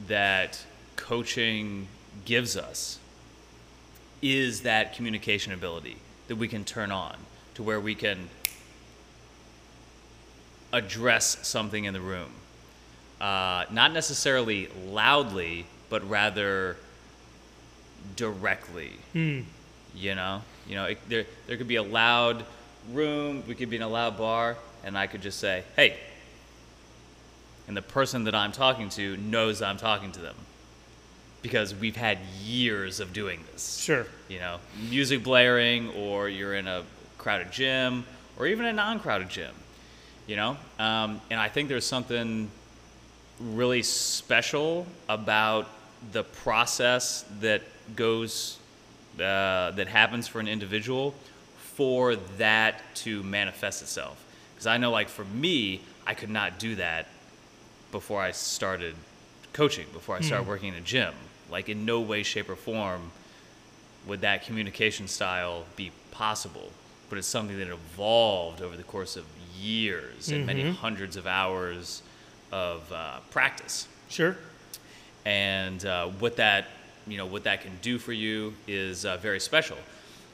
that 0.07 0.64
coaching 0.95 1.88
gives 2.26 2.55
us 2.57 2.99
is 4.21 4.61
that 4.61 4.95
communication 4.95 5.51
ability 5.51 5.97
that 6.28 6.38
we 6.38 6.47
can 6.47 6.63
turn 6.63 6.91
on 6.91 7.15
to 7.55 7.63
where 7.63 7.80
we 7.80 7.93
can 7.93 8.30
address 10.71 11.45
something 11.47 11.86
in 11.86 11.93
the 11.93 12.01
room. 12.01 12.32
Uh, 13.19 13.65
not 13.69 13.93
necessarily 13.93 14.69
loudly, 14.88 15.65
but 15.89 16.07
rather 16.09 16.78
directly. 18.15 18.91
You 19.95 20.15
know, 20.15 20.41
you 20.67 20.76
know, 20.76 20.86
it, 20.86 20.97
there 21.07 21.26
there 21.47 21.57
could 21.57 21.67
be 21.67 21.76
a 21.76 21.84
loud 21.84 22.43
room. 22.91 23.43
We 23.47 23.55
could 23.55 23.69
be 23.69 23.76
in 23.76 23.82
a 23.82 23.88
loud 23.88 24.17
bar, 24.17 24.57
and 24.84 24.97
I 24.97 25.07
could 25.07 25.21
just 25.21 25.39
say, 25.39 25.63
"Hey," 25.76 25.97
and 27.67 27.78
the 27.78 27.82
person 27.82 28.24
that 28.24 28.34
I'm 28.34 28.51
talking 28.51 28.89
to 28.89 29.15
knows 29.17 29.61
I'm 29.61 29.78
talking 29.78 30.11
to 30.13 30.19
them 30.19 30.36
because 31.44 31.76
we've 31.76 31.96
had 31.96 32.18
years 32.44 33.00
of 33.00 33.14
doing 33.14 33.41
this 33.52 33.78
Sure. 33.84 34.08
you 34.30 34.39
know, 34.39 34.60
music 34.89 35.24
blaring, 35.24 35.89
or 35.91 36.28
you're 36.28 36.56
in 36.56 36.68
a 36.68 36.84
crowded 37.20 37.52
gym, 37.52 38.06
or 38.39 38.48
even 38.48 38.66
a 38.66 38.74
non-crowded 38.74 39.30
gym, 39.30 39.54
you 40.26 40.36
know. 40.36 40.58
Um, 40.80 41.22
and 41.30 41.39
I 41.39 41.50
think 41.50 41.70
there's 41.70 41.86
something 41.86 42.50
really 43.39 43.84
special 43.84 44.88
about 45.08 45.70
the 46.12 46.24
process 46.24 47.24
that 47.41 47.62
goes 47.96 48.58
uh, 49.16 49.72
that 49.72 49.88
happens 49.88 50.28
for 50.28 50.39
an 50.39 50.48
individual 50.48 51.14
for 51.76 52.16
that 52.38 52.82
to 52.96 53.22
manifest 53.24 53.82
itself. 53.82 54.24
Because 54.56 54.66
I 54.68 54.78
know, 54.78 54.91
like 54.91 55.10
for 55.10 55.26
me, 55.26 55.82
I 56.08 56.14
could 56.14 56.30
not 56.30 56.58
do 56.58 56.76
that 56.76 57.08
before 57.91 58.22
I 58.22 58.32
started 58.32 58.96
coaching, 59.54 59.86
before 59.94 60.16
I 60.16 60.22
started 60.22 60.48
working 60.48 60.70
in 60.70 60.76
a 60.76 60.82
gym. 60.82 61.14
Like 61.54 61.70
in 61.70 61.86
no 61.86 62.01
way, 62.01 62.24
shape, 62.24 62.49
or 62.49 62.56
form 62.56 63.12
would 64.08 64.22
that 64.22 64.43
communication 64.43 65.08
style 65.08 65.66
be 65.76 65.91
possible. 66.12 66.72
But 67.10 67.20
it's 67.20 67.28
something 67.28 67.58
that 67.60 67.68
evolved 67.70 68.62
over 68.62 68.76
the 68.76 68.84
course 68.84 69.16
of 69.16 69.26
years 69.56 70.30
and 70.30 70.47
many 70.47 70.70
hundreds 70.72 71.16
of 71.16 71.28
hours 71.28 72.01
of 72.51 72.91
uh, 72.91 73.20
practice. 73.30 73.88
Sure. 74.10 74.36
And 75.26 75.86
uh, 75.86 76.08
what 76.08 76.38
that 76.38 76.66
you 77.06 77.18
know 77.18 77.26
what 77.26 77.43
that 77.43 77.62
can 77.62 77.74
do 77.82 77.99
for 77.99 78.14
you 78.14 78.54
is 78.68 79.06
uh, 79.06 79.18
very 79.18 79.39
special. 79.39 79.78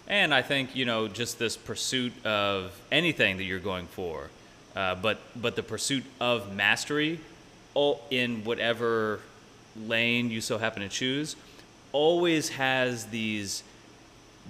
And 0.08 0.34
I 0.34 0.42
think 0.42 0.76
you 0.76 0.86
know 0.86 1.10
just 1.10 1.38
this 1.38 1.58
pursuit 1.58 2.14
of 2.26 2.72
anything 2.92 3.38
that 3.38 3.44
you're 3.44 3.60
going 3.60 3.88
for, 3.88 4.30
uh, 4.76 4.96
but 4.96 5.20
but 5.36 5.58
the 5.58 5.64
pursuit 5.64 6.06
of 6.22 6.56
mastery, 6.56 7.20
all 7.74 8.02
in 8.10 8.46
whatever 8.46 9.20
lane 9.76 10.30
you 10.30 10.42
so 10.42 10.58
happen 10.58 10.82
to 10.82 10.90
choose, 10.90 11.36
always 11.92 12.50
has 12.50 13.06
these 13.08 13.64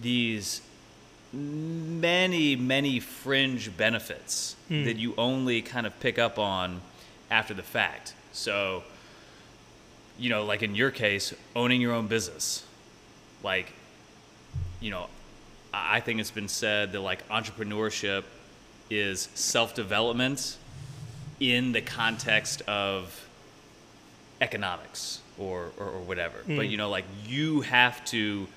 these 0.01 0.61
many 1.32 2.55
many 2.55 2.99
fringe 2.99 3.76
benefits 3.78 4.55
hmm. 4.67 4.84
that 4.84 4.97
you 4.97 5.13
only 5.17 5.61
kind 5.61 5.86
of 5.86 5.99
pick 5.99 6.17
up 6.17 6.39
on 6.39 6.82
after 7.30 7.53
the 7.53 7.63
fact. 7.63 8.13
So 8.32 8.84
you 10.20 10.30
know, 10.30 10.43
like 10.43 10.61
in 10.61 10.76
your 10.76 10.91
case, 10.91 11.34
owning 11.55 11.82
your 11.82 11.93
own 11.93 12.07
business. 12.07 12.65
Like, 13.43 13.72
you 14.82 14.91
know, 14.91 15.07
I 15.74 15.97
I 15.97 15.99
think 16.01 16.20
it's 16.20 16.32
been 16.32 16.49
said 16.49 16.91
that 16.91 17.01
like 17.01 17.28
entrepreneurship 17.30 18.24
is 18.89 19.30
self 19.34 19.74
development 19.76 20.57
in 21.39 21.72
the 21.72 21.82
context 21.82 22.61
of 22.63 23.28
economics 24.41 25.21
or, 25.37 25.71
or, 25.77 25.87
or 25.87 25.99
whatever. 26.01 26.37
But, 26.45 26.65
mm. 26.65 26.69
you 26.69 26.77
know, 26.77 26.89
like 26.89 27.05
you 27.25 27.61
have 27.61 28.03
to 28.05 28.47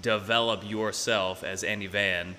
develop 0.00 0.68
yourself 0.68 1.44
as 1.44 1.64
Andy 1.64 1.86
Van, 1.86 2.34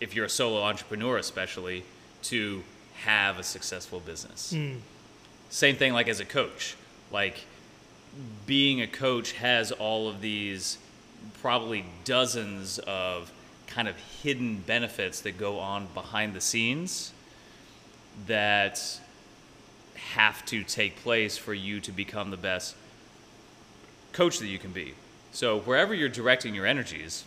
if 0.00 0.14
you're 0.14 0.26
a 0.26 0.30
solo 0.30 0.62
entrepreneur, 0.62 1.16
especially, 1.16 1.84
to 2.22 2.62
have 3.02 3.38
a 3.38 3.42
successful 3.42 4.00
business. 4.00 4.52
Mm. 4.54 4.78
Same 5.50 5.76
thing 5.76 5.92
like 5.92 6.08
as 6.08 6.20
a 6.20 6.24
coach. 6.24 6.76
Like 7.10 7.44
being 8.46 8.80
a 8.80 8.86
coach 8.86 9.32
has 9.32 9.72
all 9.72 10.08
of 10.08 10.20
these 10.20 10.78
probably 11.40 11.84
dozens 12.04 12.78
of 12.80 13.32
kind 13.66 13.88
of 13.88 13.96
hidden 13.96 14.58
benefits 14.58 15.20
that 15.20 15.38
go 15.38 15.58
on 15.58 15.88
behind 15.92 16.34
the 16.34 16.40
scenes 16.40 17.12
that 18.26 19.00
have 20.12 20.44
to 20.46 20.62
take 20.64 20.96
place 20.96 21.36
for 21.36 21.54
you 21.54 21.80
to 21.80 21.92
become 21.92 22.30
the 22.30 22.36
best 22.36 22.74
coach 24.12 24.38
that 24.38 24.46
you 24.46 24.58
can 24.58 24.72
be. 24.72 24.94
So 25.32 25.58
wherever 25.60 25.94
you're 25.94 26.08
directing 26.08 26.54
your 26.54 26.66
energies 26.66 27.24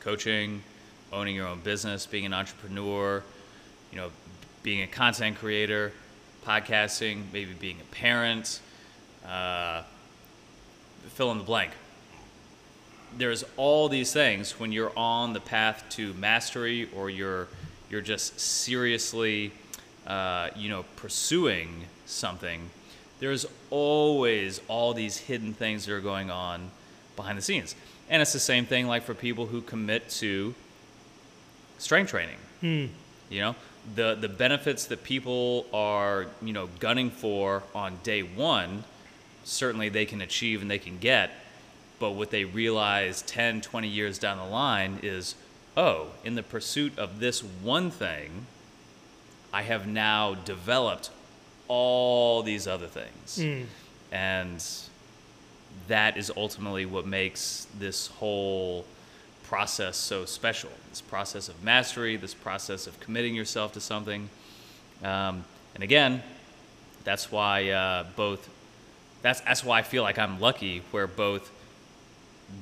coaching 0.00 0.62
owning 1.12 1.34
your 1.34 1.46
own 1.46 1.60
business 1.60 2.04
being 2.04 2.26
an 2.26 2.34
entrepreneur 2.34 3.22
you 3.90 3.96
know 3.96 4.10
being 4.62 4.82
a 4.82 4.86
content 4.86 5.38
creator 5.38 5.92
podcasting 6.44 7.22
maybe 7.32 7.52
being 7.58 7.78
a 7.80 7.94
parent 7.94 8.60
uh, 9.26 9.82
fill 11.08 11.32
in 11.32 11.38
the 11.38 11.44
blank. 11.44 11.72
There's 13.16 13.44
all 13.56 13.88
these 13.88 14.12
things 14.12 14.58
when 14.58 14.72
you're 14.72 14.92
on 14.96 15.32
the 15.32 15.40
path 15.40 15.84
to 15.90 16.12
mastery 16.14 16.88
or 16.94 17.08
you're 17.08 17.48
you're 17.90 18.00
just 18.00 18.40
seriously 18.40 19.52
uh, 20.06 20.50
you 20.56 20.68
know 20.68 20.84
pursuing 20.96 21.84
something 22.06 22.70
there's 23.20 23.46
always 23.70 24.60
all 24.68 24.92
these 24.92 25.16
hidden 25.16 25.54
things 25.54 25.86
that 25.86 25.94
are 25.94 26.00
going 26.00 26.30
on 26.30 26.70
behind 27.16 27.38
the 27.38 27.42
scenes. 27.42 27.74
And 28.10 28.20
it's 28.20 28.32
the 28.32 28.38
same 28.38 28.66
thing 28.66 28.86
like 28.86 29.02
for 29.04 29.14
people 29.14 29.46
who 29.46 29.60
commit 29.62 30.08
to 30.10 30.54
strength 31.78 32.10
training. 32.10 32.36
You 33.30 33.40
know 33.40 33.54
the 33.94 34.14
the 34.14 34.28
benefits 34.28 34.86
that 34.86 35.04
people 35.04 35.66
are 35.72 36.26
you 36.42 36.52
know 36.52 36.68
gunning 36.80 37.10
for 37.10 37.62
on 37.74 37.98
day 38.02 38.22
one 38.22 38.84
certainly 39.44 39.88
they 39.90 40.06
can 40.06 40.22
achieve 40.22 40.62
and 40.62 40.70
they 40.70 40.78
can 40.78 40.98
get 40.98 41.30
but 41.98 42.12
what 42.12 42.30
they 42.30 42.44
realize 42.44 43.20
10 43.22 43.60
20 43.60 43.88
years 43.88 44.18
down 44.18 44.38
the 44.38 44.44
line 44.44 44.98
is 45.02 45.34
oh 45.76 46.06
in 46.24 46.34
the 46.34 46.42
pursuit 46.42 46.98
of 46.98 47.20
this 47.20 47.42
one 47.42 47.90
thing 47.90 48.46
i 49.54 49.62
have 49.62 49.86
now 49.86 50.34
developed 50.34 51.10
all 51.68 52.42
these 52.42 52.66
other 52.66 52.86
things 52.86 53.38
and 54.12 54.64
that 55.88 56.16
is 56.16 56.30
ultimately 56.36 56.86
what 56.86 57.06
makes 57.06 57.66
this 57.78 58.06
whole 58.06 58.84
process 59.44 59.96
so 59.96 60.24
special. 60.24 60.70
This 60.90 61.00
process 61.00 61.48
of 61.48 61.62
mastery, 61.62 62.16
this 62.16 62.34
process 62.34 62.86
of 62.86 62.98
committing 63.00 63.34
yourself 63.34 63.72
to 63.74 63.80
something. 63.80 64.28
Um, 65.02 65.44
and 65.74 65.82
again, 65.82 66.22
that's 67.04 67.30
why 67.30 67.70
uh, 67.70 68.04
both. 68.16 68.48
That's 69.22 69.40
that's 69.40 69.64
why 69.64 69.78
I 69.78 69.82
feel 69.82 70.02
like 70.02 70.18
I'm 70.18 70.40
lucky, 70.40 70.82
where 70.90 71.06
both 71.06 71.50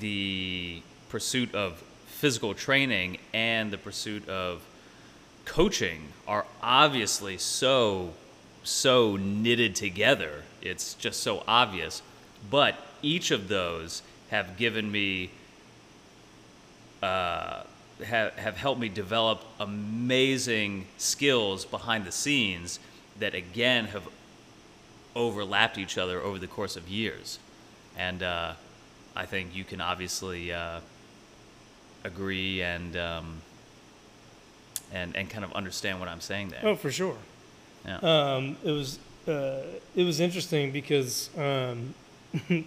the 0.00 0.82
pursuit 1.08 1.54
of 1.54 1.82
physical 2.06 2.54
training 2.54 3.18
and 3.32 3.70
the 3.70 3.78
pursuit 3.78 4.28
of 4.28 4.62
coaching 5.44 6.08
are 6.26 6.46
obviously 6.62 7.38
so 7.38 8.12
so 8.64 9.16
knitted 9.16 9.74
together. 9.74 10.42
It's 10.60 10.94
just 10.94 11.20
so 11.20 11.42
obvious. 11.48 12.02
But 12.50 12.76
each 13.02 13.30
of 13.30 13.48
those 13.48 14.02
have 14.30 14.56
given 14.56 14.90
me 14.90 15.30
uh, 17.02 17.62
have 18.04 18.34
have 18.34 18.56
helped 18.56 18.80
me 18.80 18.88
develop 18.88 19.44
amazing 19.58 20.86
skills 20.98 21.64
behind 21.64 22.04
the 22.04 22.12
scenes 22.12 22.78
that 23.18 23.34
again 23.34 23.86
have 23.86 24.08
overlapped 25.14 25.76
each 25.76 25.98
other 25.98 26.20
over 26.20 26.38
the 26.38 26.46
course 26.46 26.76
of 26.76 26.88
years, 26.88 27.38
and 27.98 28.22
uh, 28.22 28.54
I 29.14 29.26
think 29.26 29.54
you 29.54 29.64
can 29.64 29.80
obviously 29.80 30.52
uh, 30.52 30.80
agree 32.04 32.62
and 32.62 32.96
um, 32.96 33.42
and 34.92 35.16
and 35.16 35.28
kind 35.28 35.44
of 35.44 35.52
understand 35.52 35.98
what 35.98 36.08
I'm 36.08 36.20
saying 36.20 36.50
there. 36.50 36.60
Oh, 36.62 36.76
for 36.76 36.92
sure. 36.92 37.16
Yeah. 37.84 37.98
Um, 37.98 38.56
it 38.62 38.70
was 38.70 38.98
uh, 39.26 39.62
it 39.94 40.04
was 40.04 40.20
interesting 40.20 40.72
because 40.72 41.30
um, 41.36 41.94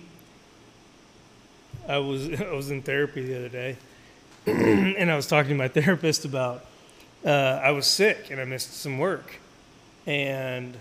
I 1.87 1.97
was 1.97 2.41
I 2.41 2.51
was 2.51 2.71
in 2.71 2.81
therapy 2.81 3.25
the 3.25 3.37
other 3.37 3.49
day, 3.49 3.77
and 4.45 5.11
I 5.11 5.15
was 5.15 5.27
talking 5.27 5.49
to 5.49 5.55
my 5.55 5.67
therapist 5.81 6.25
about 6.25 6.65
uh, 7.25 7.29
I 7.63 7.71
was 7.71 7.87
sick 7.87 8.29
and 8.31 8.41
I 8.41 8.45
missed 8.45 8.73
some 8.73 8.97
work, 8.97 9.39
and 10.05 10.77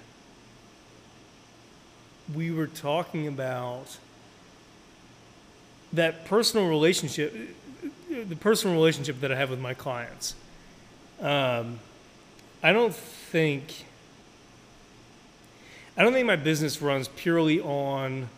we 2.34 2.50
were 2.50 2.66
talking 2.66 3.26
about 3.26 3.98
that 5.92 6.24
personal 6.24 6.68
relationship, 6.68 7.34
the 8.08 8.36
personal 8.36 8.74
relationship 8.74 9.20
that 9.20 9.30
I 9.30 9.36
have 9.36 9.50
with 9.50 9.60
my 9.60 9.74
clients. 9.74 10.34
Um, 11.20 11.78
I 12.62 12.72
don't 12.72 12.94
think 12.94 13.84
I 15.96 16.02
don't 16.02 16.12
think 16.12 16.26
my 16.26 16.36
business 16.36 16.82
runs 16.82 17.06
purely 17.08 17.60
on 17.60 18.28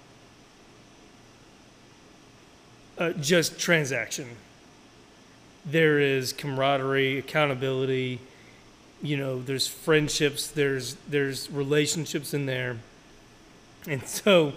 uh, 2.99 3.13
just 3.13 3.59
transaction. 3.59 4.29
There 5.65 5.99
is 5.99 6.33
camaraderie, 6.33 7.19
accountability. 7.19 8.21
You 9.03 9.17
know, 9.17 9.41
there's 9.41 9.67
friendships. 9.67 10.49
There's 10.49 10.97
there's 11.09 11.51
relationships 11.51 12.35
in 12.35 12.47
there. 12.47 12.77
And 13.89 14.07
so, 14.07 14.53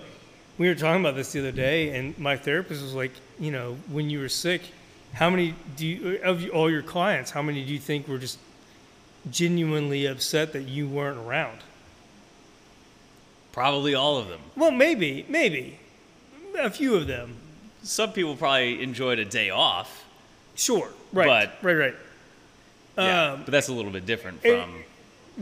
we 0.57 0.67
were 0.67 0.75
talking 0.75 1.01
about 1.01 1.15
this 1.15 1.31
the 1.31 1.39
other 1.39 1.51
day, 1.51 1.95
and 1.95 2.17
my 2.17 2.35
therapist 2.35 2.81
was 2.81 2.93
like, 2.93 3.11
you 3.39 3.51
know, 3.51 3.77
when 3.89 4.09
you 4.09 4.19
were 4.19 4.29
sick, 4.29 4.61
how 5.13 5.29
many 5.29 5.55
do 5.75 5.85
you 5.87 6.19
of 6.23 6.47
all 6.51 6.69
your 6.69 6.81
clients? 6.83 7.31
How 7.31 7.41
many 7.41 7.63
do 7.65 7.71
you 7.73 7.79
think 7.79 8.07
were 8.07 8.17
just 8.17 8.37
genuinely 9.31 10.05
upset 10.05 10.53
that 10.53 10.63
you 10.63 10.87
weren't 10.87 11.17
around? 11.17 11.59
Probably 13.51 13.95
all 13.95 14.17
of 14.17 14.27
them. 14.27 14.39
Well, 14.55 14.71
maybe, 14.71 15.25
maybe 15.27 15.79
a 16.57 16.69
few 16.69 16.95
of 16.95 17.07
them. 17.07 17.35
Some 17.83 18.11
people 18.11 18.35
probably 18.35 18.81
enjoyed 18.83 19.19
a 19.19 19.25
day 19.25 19.49
off. 19.49 20.05
Sure, 20.55 20.89
right, 21.13 21.49
But- 21.61 21.65
right, 21.65 21.73
right, 21.73 21.95
Yeah, 22.97 23.31
Um, 23.33 23.43
but 23.45 23.51
that's 23.51 23.69
a 23.69 23.73
little 23.73 23.91
bit 23.91 24.05
different 24.05 24.41
from. 24.41 24.83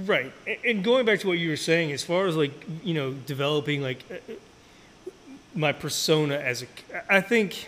right. 0.05 0.32
And 0.63 0.84
going 0.84 1.05
back 1.05 1.20
to 1.22 1.28
what 1.28 1.39
you 1.39 1.49
were 1.49 1.57
saying, 1.57 1.91
as 1.91 2.03
far 2.03 2.28
as 2.28 2.36
like 2.36 2.51
you 2.84 2.93
know, 2.93 3.11
developing 3.13 3.82
like 3.82 4.03
uh, 4.11 4.13
uh, 4.13 5.11
my 5.55 5.72
persona 5.72 6.36
as 6.38 6.61
a, 6.63 6.68
I 7.09 7.20
think, 7.20 7.68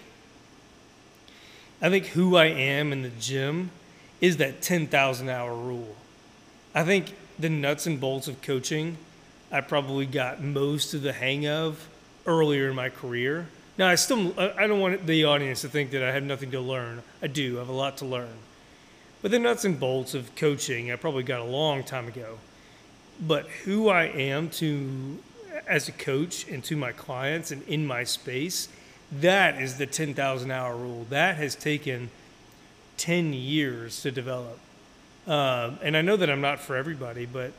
I 1.81 1.89
think 1.89 2.07
who 2.07 2.35
I 2.35 2.45
am 2.45 2.91
in 2.91 3.01
the 3.01 3.09
gym 3.09 3.71
is 4.19 4.37
that 4.37 4.61
ten 4.61 4.87
thousand 4.87 5.29
hour 5.29 5.53
rule. 5.53 5.95
I 6.75 6.83
think 6.83 7.15
the 7.37 7.49
nuts 7.49 7.87
and 7.87 7.99
bolts 7.99 8.27
of 8.27 8.41
coaching, 8.41 8.97
I 9.51 9.61
probably 9.61 10.05
got 10.05 10.41
most 10.41 10.93
of 10.93 11.01
the 11.01 11.13
hang 11.13 11.47
of 11.47 11.87
earlier 12.25 12.69
in 12.69 12.75
my 12.75 12.89
career. 12.89 13.47
Now, 13.77 13.87
I 13.87 13.95
still, 13.95 14.37
I 14.37 14.67
don't 14.67 14.81
want 14.81 15.07
the 15.07 15.23
audience 15.23 15.61
to 15.61 15.69
think 15.69 15.91
that 15.91 16.03
I 16.03 16.11
have 16.11 16.23
nothing 16.23 16.51
to 16.51 16.59
learn. 16.59 17.01
I 17.21 17.27
do, 17.27 17.55
I 17.55 17.59
have 17.59 17.69
a 17.69 17.73
lot 17.73 17.97
to 17.97 18.05
learn. 18.05 18.33
But 19.21 19.31
the 19.31 19.39
nuts 19.39 19.63
and 19.63 19.79
bolts 19.79 20.13
of 20.13 20.35
coaching, 20.35 20.91
I 20.91 20.97
probably 20.97 21.23
got 21.23 21.39
a 21.39 21.45
long 21.45 21.83
time 21.83 22.07
ago. 22.07 22.39
But 23.21 23.47
who 23.63 23.87
I 23.87 24.03
am 24.03 24.49
to, 24.51 25.19
as 25.65 25.87
a 25.87 25.93
coach 25.93 26.45
and 26.49 26.61
to 26.65 26.75
my 26.75 26.91
clients 26.91 27.51
and 27.51 27.63
in 27.69 27.87
my 27.87 28.03
space, 28.03 28.67
that 29.11 29.61
is 29.61 29.77
the 29.77 29.85
10,000 29.85 30.51
hour 30.51 30.75
rule. 30.75 31.05
That 31.09 31.37
has 31.37 31.55
taken 31.55 32.09
10 32.97 33.33
years 33.33 34.01
to 34.01 34.11
develop. 34.11 34.59
Um, 35.27 35.79
and 35.81 35.95
I 35.95 36.01
know 36.01 36.15
that 36.15 36.29
I'm 36.29 36.41
not 36.41 36.59
for 36.59 36.75
everybody, 36.75 37.25
but 37.25 37.51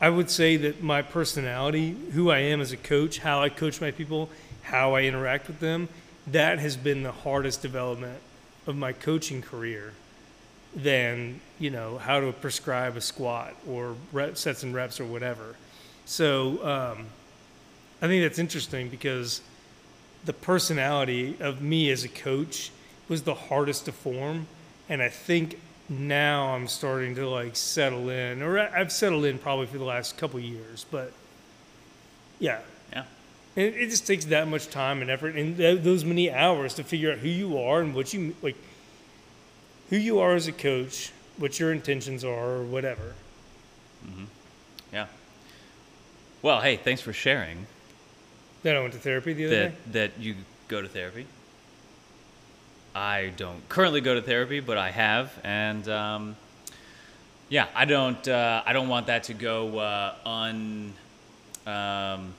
I 0.00 0.10
would 0.10 0.30
say 0.30 0.56
that 0.56 0.82
my 0.82 1.02
personality, 1.02 1.96
who 2.12 2.30
I 2.30 2.38
am 2.38 2.60
as 2.60 2.72
a 2.72 2.76
coach, 2.76 3.18
how 3.18 3.42
I 3.42 3.48
coach 3.48 3.80
my 3.80 3.90
people, 3.90 4.28
how 4.62 4.94
I 4.94 5.02
interact 5.02 5.46
with 5.46 5.60
them, 5.60 5.88
that 6.26 6.58
has 6.58 6.76
been 6.76 7.02
the 7.02 7.12
hardest 7.12 7.62
development 7.62 8.18
of 8.66 8.76
my 8.76 8.92
coaching 8.92 9.42
career 9.42 9.92
than, 10.74 11.40
you 11.58 11.70
know, 11.70 11.98
how 11.98 12.20
to 12.20 12.32
prescribe 12.32 12.96
a 12.96 13.00
squat 13.00 13.54
or 13.68 13.94
rep, 14.12 14.36
sets 14.36 14.62
and 14.62 14.74
reps 14.74 15.00
or 15.00 15.04
whatever. 15.04 15.54
So 16.06 16.64
um, 16.66 17.06
I 18.02 18.08
think 18.08 18.22
that's 18.22 18.38
interesting 18.38 18.88
because 18.88 19.40
the 20.24 20.32
personality 20.32 21.36
of 21.40 21.60
me 21.60 21.90
as 21.90 22.04
a 22.04 22.08
coach 22.08 22.70
was 23.08 23.22
the 23.22 23.34
hardest 23.34 23.84
to 23.86 23.92
form. 23.92 24.46
And 24.88 25.02
I 25.02 25.08
think 25.08 25.60
now 25.88 26.54
I'm 26.54 26.66
starting 26.68 27.14
to 27.16 27.28
like 27.28 27.56
settle 27.56 28.08
in, 28.08 28.42
or 28.42 28.58
I've 28.58 28.92
settled 28.92 29.24
in 29.24 29.38
probably 29.38 29.66
for 29.66 29.78
the 29.78 29.84
last 29.84 30.16
couple 30.16 30.40
years, 30.40 30.86
but 30.90 31.12
yeah. 32.38 32.60
Yeah. 32.92 33.04
It, 33.56 33.74
it 33.76 33.90
just 33.90 34.06
takes 34.06 34.24
that 34.26 34.48
much 34.48 34.70
time 34.70 35.02
and 35.02 35.10
effort 35.10 35.36
and 35.36 35.56
th- 35.56 35.82
those 35.82 36.04
many 36.04 36.30
hours 36.30 36.74
to 36.74 36.84
figure 36.84 37.12
out 37.12 37.18
who 37.18 37.28
you 37.28 37.58
are 37.58 37.80
and 37.80 37.94
what 37.94 38.12
you 38.12 38.34
like, 38.42 38.56
who 39.90 39.96
you 39.96 40.18
are 40.20 40.34
as 40.34 40.48
a 40.48 40.52
coach, 40.52 41.12
what 41.36 41.60
your 41.60 41.72
intentions 41.72 42.24
are, 42.24 42.56
or 42.56 42.62
whatever. 42.62 43.14
Mm-hmm. 44.06 44.24
Yeah. 44.92 45.06
Well, 46.42 46.60
hey, 46.60 46.76
thanks 46.76 47.00
for 47.00 47.12
sharing 47.12 47.66
Then 48.64 48.76
I 48.76 48.80
went 48.80 48.94
to 48.94 48.98
therapy 48.98 49.34
the 49.34 49.46
other 49.46 49.54
that 49.56 49.92
day. 49.92 50.06
that 50.06 50.18
you 50.18 50.36
go 50.68 50.80
to 50.80 50.88
therapy. 50.88 51.26
I 52.94 53.30
don't 53.36 53.68
currently 53.68 54.00
go 54.00 54.14
to 54.14 54.22
therapy, 54.22 54.60
but 54.60 54.78
I 54.78 54.90
have, 54.90 55.38
and 55.44 55.86
um, 55.86 56.36
yeah, 57.50 57.66
I 57.74 57.84
don't. 57.84 58.26
Uh, 58.26 58.62
I 58.64 58.72
don't 58.72 58.88
want 58.88 59.08
that 59.08 59.24
to 59.24 59.34
go 59.34 59.78
uh, 59.78 60.14
un 60.24 60.94
um, 61.66 62.34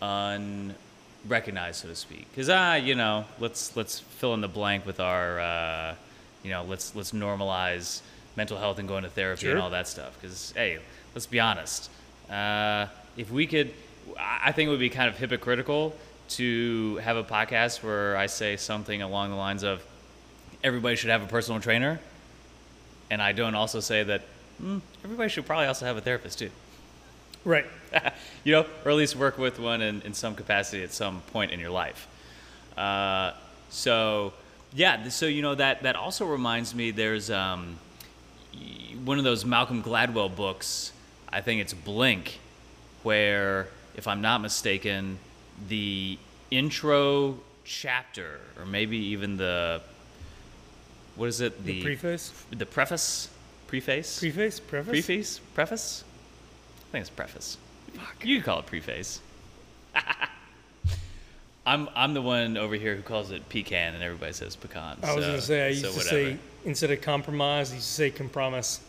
unrecognized, 0.00 1.82
so 1.82 1.88
to 1.88 1.94
speak. 1.94 2.26
Because 2.30 2.48
ah, 2.48 2.76
you 2.76 2.94
know, 2.94 3.26
let's 3.38 3.76
let's 3.76 4.00
fill 4.00 4.32
in 4.32 4.40
the 4.40 4.48
blank 4.48 4.86
with 4.86 5.00
our, 5.00 5.38
uh, 5.38 5.94
you 6.42 6.50
know, 6.50 6.64
let's 6.64 6.96
let's 6.96 7.12
normalize 7.12 8.00
mental 8.36 8.56
health 8.56 8.78
and 8.78 8.88
going 8.88 9.02
to 9.02 9.10
therapy 9.10 9.50
and 9.50 9.58
all 9.58 9.70
that 9.70 9.86
stuff. 9.86 10.18
Because 10.18 10.54
hey, 10.56 10.78
let's 11.14 11.26
be 11.26 11.40
honest. 11.40 11.90
Uh, 12.30 12.86
if 13.18 13.30
we 13.30 13.46
could, 13.46 13.72
I 14.18 14.52
think 14.52 14.68
it 14.68 14.70
would 14.70 14.80
be 14.80 14.90
kind 14.90 15.08
of 15.08 15.18
hypocritical 15.18 15.94
to 16.30 16.96
have 16.96 17.16
a 17.16 17.24
podcast 17.24 17.82
where 17.82 18.16
I 18.16 18.26
say 18.26 18.56
something 18.56 19.02
along 19.02 19.30
the 19.30 19.36
lines 19.36 19.62
of 19.62 19.82
everybody 20.62 20.96
should 20.96 21.10
have 21.10 21.22
a 21.22 21.26
personal 21.26 21.60
trainer, 21.60 22.00
and 23.10 23.20
I 23.20 23.32
don't 23.32 23.54
also 23.54 23.80
say 23.80 24.02
that 24.04 24.22
mm, 24.62 24.80
everybody 25.04 25.28
should 25.28 25.46
probably 25.46 25.66
also 25.66 25.86
have 25.86 25.96
a 25.96 26.00
therapist 26.00 26.38
too. 26.38 26.50
Right. 27.44 27.66
you 28.44 28.52
know, 28.52 28.66
or 28.84 28.90
at 28.90 28.96
least 28.96 29.16
work 29.16 29.38
with 29.38 29.58
one 29.58 29.82
in, 29.82 30.02
in 30.02 30.14
some 30.14 30.34
capacity 30.34 30.82
at 30.82 30.92
some 30.92 31.20
point 31.32 31.52
in 31.52 31.60
your 31.60 31.70
life. 31.70 32.08
Uh, 32.76 33.32
so, 33.68 34.32
yeah, 34.72 35.08
so 35.08 35.26
you 35.26 35.42
know 35.42 35.54
that 35.54 35.82
that 35.82 35.96
also 35.96 36.26
reminds 36.26 36.74
me. 36.74 36.90
There's 36.90 37.30
um, 37.30 37.76
one 39.04 39.18
of 39.18 39.24
those 39.24 39.44
Malcolm 39.44 39.82
Gladwell 39.82 40.34
books. 40.34 40.92
I 41.30 41.40
think 41.40 41.60
it's 41.60 41.74
Blink, 41.74 42.38
where, 43.02 43.68
if 43.96 44.06
I'm 44.08 44.20
not 44.20 44.40
mistaken, 44.40 45.18
the 45.68 46.18
intro 46.50 47.38
chapter, 47.64 48.40
or 48.58 48.66
maybe 48.66 48.96
even 48.96 49.36
the 49.36 49.80
what 51.16 51.28
is 51.28 51.40
it? 51.40 51.64
The 51.64 51.82
preface? 51.82 52.32
the 52.50 52.66
preface, 52.66 53.28
preface, 53.68 54.18
Preface? 54.18 54.60
Preface? 54.60 54.92
Preface? 54.92 55.40
Preface? 55.54 56.04
I 56.76 56.92
think 56.92 57.00
it's 57.02 57.10
preface. 57.10 57.56
Fuck. 57.94 58.24
You 58.24 58.36
can 58.36 58.44
call 58.44 58.58
it 58.60 58.66
preface. 58.66 59.20
I'm 61.66 61.88
I'm 61.94 62.12
the 62.14 62.20
one 62.20 62.56
over 62.58 62.74
here 62.74 62.94
who 62.94 63.02
calls 63.02 63.30
it 63.30 63.48
pecan, 63.48 63.94
and 63.94 64.02
everybody 64.02 64.32
says 64.32 64.54
pecan. 64.56 64.98
I 65.02 65.14
was 65.14 65.24
so- 65.24 65.30
going 65.30 65.40
to 65.40 65.46
say, 65.46 65.64
I 65.64 65.68
used 65.68 65.82
so 65.82 65.90
to 65.92 65.96
whatever. 65.96 66.10
say, 66.32 66.38
instead 66.64 66.90
of 66.90 67.00
compromise, 67.00 67.70
I 67.72 67.76
used 67.76 67.86
to 67.86 67.92
say 67.92 68.10
compromise. 68.10 68.80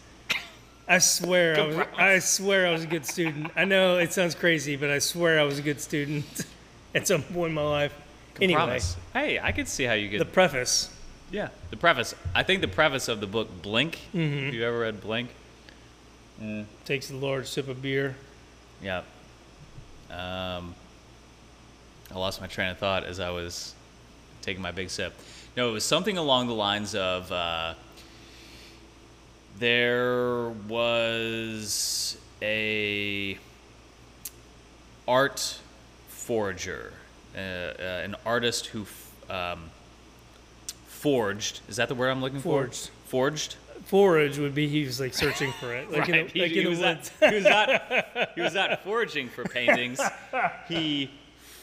I 0.88 1.00
swear, 1.00 1.60
I, 1.60 1.66
was, 1.66 1.78
I 1.98 2.20
swear 2.20 2.68
I 2.68 2.72
was 2.72 2.84
a 2.84 2.88
good 2.88 3.06
student. 3.06 3.52
I 3.56 3.66
know 3.66 3.98
it 3.98 4.14
sounds 4.14 4.36
crazy, 4.36 4.76
but 4.76 4.90
I 4.92 5.00
swear 5.00 5.40
I 5.40 5.44
was 5.44 5.58
a 5.58 5.64
good 5.64 5.82
student 5.82 6.46
at 6.96 7.08
some 7.08 7.24
point 7.24 7.50
in 7.50 7.56
my 7.56 7.64
life. 7.64 7.94
Anyway, 8.40 8.58
Promise. 8.58 8.98
Hey, 9.14 9.40
I 9.40 9.52
could 9.52 9.68
see 9.68 9.86
how 9.86 9.94
you 9.94 10.10
could. 10.10 10.20
the 10.20 10.26
preface. 10.26 10.92
yeah, 11.32 11.50
the 11.72 11.78
preface. 11.78 12.14
I 12.36 12.44
think 12.44 12.62
the 12.62 12.68
preface 12.68 13.08
of 13.08 13.20
the 13.20 13.28
book 13.28 13.50
Blink. 13.62 14.00
Mm-hmm. 14.14 14.46
Have 14.46 14.54
you 14.54 14.64
ever 14.64 14.80
read 14.80 15.02
Blink? 15.02 15.30
Takes 16.84 17.10
a 17.12 17.16
large 17.16 17.48
sip 17.48 17.68
of 17.68 17.82
beer. 17.82 18.16
Yeah. 18.84 19.04
Um, 20.12 20.76
I 22.12 22.16
lost 22.16 22.42
my 22.42 22.48
train 22.48 22.70
of 22.70 22.78
thought 22.78 23.06
as 23.06 23.20
I 23.20 23.30
was 23.32 23.74
taking 24.42 24.62
my 24.62 24.72
big 24.72 24.90
sip. 24.90 25.14
No, 25.58 25.70
it 25.70 25.72
was 25.72 25.86
something 25.86 26.18
along 26.18 26.48
the 26.48 26.54
lines 26.54 26.94
of 26.94 27.32
uh, 27.32 27.74
there 29.60 30.50
was 30.68 32.18
a 32.42 33.38
art 35.08 35.60
forger, 36.08 36.94
uh, 37.36 37.40
uh, 37.40 37.82
an 38.04 38.16
artist 38.26 38.68
who 38.68 38.82
f- 38.84 39.30
um, 39.30 39.70
forged. 40.88 41.62
Is 41.70 41.76
that 41.78 41.88
the 41.90 41.96
word 41.96 42.10
I'm 42.10 42.22
looking 42.22 42.40
Forged. 42.42 42.88
for? 42.88 42.92
Forged. 43.10 43.54
Forged? 43.54 43.56
Forage 43.86 44.38
would 44.40 44.56
be 44.56 44.68
he 44.68 44.84
was 44.84 45.00
like 45.00 45.14
searching 45.14 45.52
for 45.60 45.74
it, 45.76 45.92
like 45.92 46.10
in 46.10 46.16
right. 46.16 46.24
like 46.24 46.34
he, 46.34 46.44
in 46.44 46.50
he 46.50 46.64
the 46.64 46.70
was 46.70 46.80
woods. 46.80 47.12
not, 47.22 47.30
he 47.30 47.36
was 47.36 47.44
not. 47.46 48.30
He 48.36 48.42
was 48.42 48.54
not 48.56 48.80
foraging 48.84 49.30
for 49.30 49.44
paintings. 49.44 50.02
He 50.68 51.12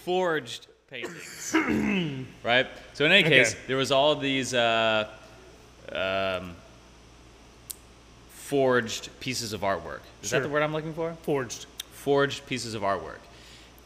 forged 0.04 0.68
paintings. 0.88 1.52
right. 2.44 2.68
So 2.94 3.04
in 3.06 3.10
any 3.12 3.24
Okay. 3.24 3.38
case, 3.38 3.56
there 3.66 3.76
was 3.76 3.90
all 3.90 4.14
these 4.14 4.54
uh, 4.54 5.08
um, 5.90 6.54
forged 8.42 9.08
pieces 9.20 9.52
of 9.52 9.60
artwork. 9.62 10.00
Is 10.22 10.30
that 10.30 10.42
the 10.42 10.48
word 10.48 10.62
I'm 10.62 10.72
looking 10.72 10.92
for? 10.92 11.14
Forged. 11.22 11.66
Forged 11.92 12.44
pieces 12.46 12.74
of 12.74 12.82
artwork. 12.82 13.20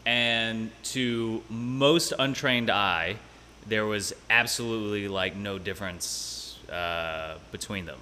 And 0.05 0.71
to 0.95 1.43
most 1.49 2.11
untrained 2.17 2.69
eye, 2.69 3.17
there 3.67 3.85
was 3.85 4.13
absolutely 4.29 5.07
like 5.07 5.35
no 5.35 5.59
difference 5.59 6.59
uh, 6.71 7.35
between 7.51 7.85
them, 7.85 7.99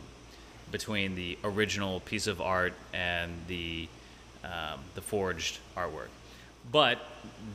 between 0.72 1.16
the 1.16 1.38
original 1.44 2.00
piece 2.00 2.26
of 2.26 2.42
art 2.42 2.74
and 2.94 3.32
the 3.48 3.88
um, 4.44 4.80
the 4.94 5.02
forged 5.02 5.60
artwork. 5.76 6.10
But 6.72 7.00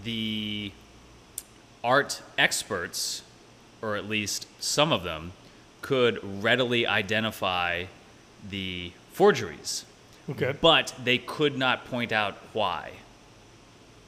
the 0.05 0.73
art 1.83 2.21
experts, 2.37 3.23
or 3.81 3.97
at 3.97 4.09
least 4.09 4.47
some 4.61 4.93
of 4.93 5.05
them, 5.05 5.33
could 5.81 6.43
readily 6.43 6.87
identify 6.87 7.87
the 8.49 8.93
forgeries, 9.13 9.85
Okay. 10.29 10.55
but 10.61 10.95
they 11.03 11.19
could 11.19 11.59
not 11.59 11.85
point 11.87 12.13
out 12.13 12.37
why. 12.53 12.93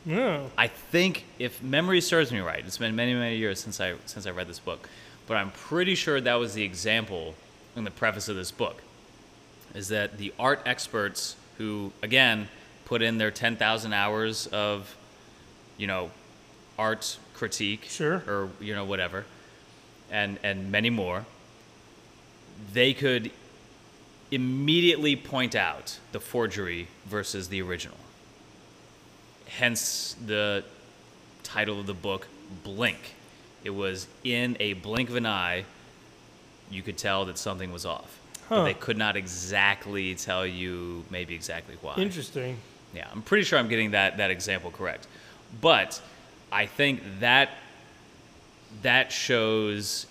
No. 0.05 0.51
I 0.59 0.67
think 0.67 1.25
if 1.39 1.63
memory 1.63 2.01
serves 2.01 2.33
me 2.33 2.41
right, 2.41 2.65
it's 2.67 2.79
been 2.79 2.97
many 2.97 3.15
many 3.15 3.37
years 3.37 3.61
since 3.61 3.81
I 3.81 3.95
since 4.07 4.27
I 4.27 4.31
read 4.31 4.49
this 4.49 4.59
book, 4.59 4.89
but 5.27 5.37
I'm 5.37 5.51
pretty 5.53 5.95
sure 5.95 6.21
that 6.21 6.35
was 6.35 6.55
the 6.55 6.63
example 6.65 7.35
in 7.77 7.85
the 7.85 7.91
preface 7.91 8.29
of 8.29 8.37
this 8.37 8.51
book. 8.51 8.83
Is 9.75 9.89
that 9.89 10.19
the 10.19 10.33
art 10.39 10.61
experts 10.67 11.37
who 11.59 11.93
again 12.03 12.49
put 12.85 13.01
in 13.01 13.17
their 13.19 13.31
10,000 13.31 13.93
hours 13.93 14.47
of 14.49 14.95
you 15.79 15.87
know 15.87 16.11
art 16.79 17.17
critique 17.35 17.85
Sure. 17.89 18.23
or 18.27 18.51
you 18.61 18.75
know 18.75 18.85
whatever 18.85 19.25
and 20.11 20.39
and 20.43 20.71
many 20.73 20.91
more 20.91 21.25
they 22.73 22.93
could 22.93 23.31
immediately 24.33 25.15
point 25.15 25.55
out 25.55 25.99
the 26.11 26.19
forgery 26.19 26.89
versus 27.07 27.49
the 27.49 27.63
original. 27.63 27.99
Hence 29.47 30.17
the 30.27 30.65
title 31.43 31.79
of 31.79 31.87
the 31.87 31.95
book 31.95 32.27
blink. 32.65 33.15
It 33.63 33.71
was 33.71 34.09
in 34.25 34.57
a 34.59 34.73
blink 34.73 35.11
of 35.11 35.17
an 35.17 35.27
eye 35.27 35.65
you 36.71 36.83
could 36.83 36.97
tell 36.97 37.27
that 37.27 37.37
something 37.37 37.71
was 37.71 37.85
off. 37.85 38.19
But 38.49 38.65
they 38.65 38.75
could 38.75 38.99
not 38.99 39.17
exactly 39.17 40.15
tell 40.15 40.47
you 40.47 41.05
maybe 41.11 41.35
exactly 41.35 41.77
why. 41.81 41.95
Interesting. 41.97 42.59
yeah, 42.95 43.09
I'm 43.11 43.23
pretty 43.23 43.45
sure 43.45 43.59
I'm 43.59 43.69
getting 43.69 43.93
that 43.93 44.17
that 44.19 44.31
example 44.31 44.71
correct. 44.71 45.07
But 45.61 46.01
I 46.51 46.67
think 46.67 47.03
that 47.21 47.51
that 48.83 49.13
shows 49.13 50.07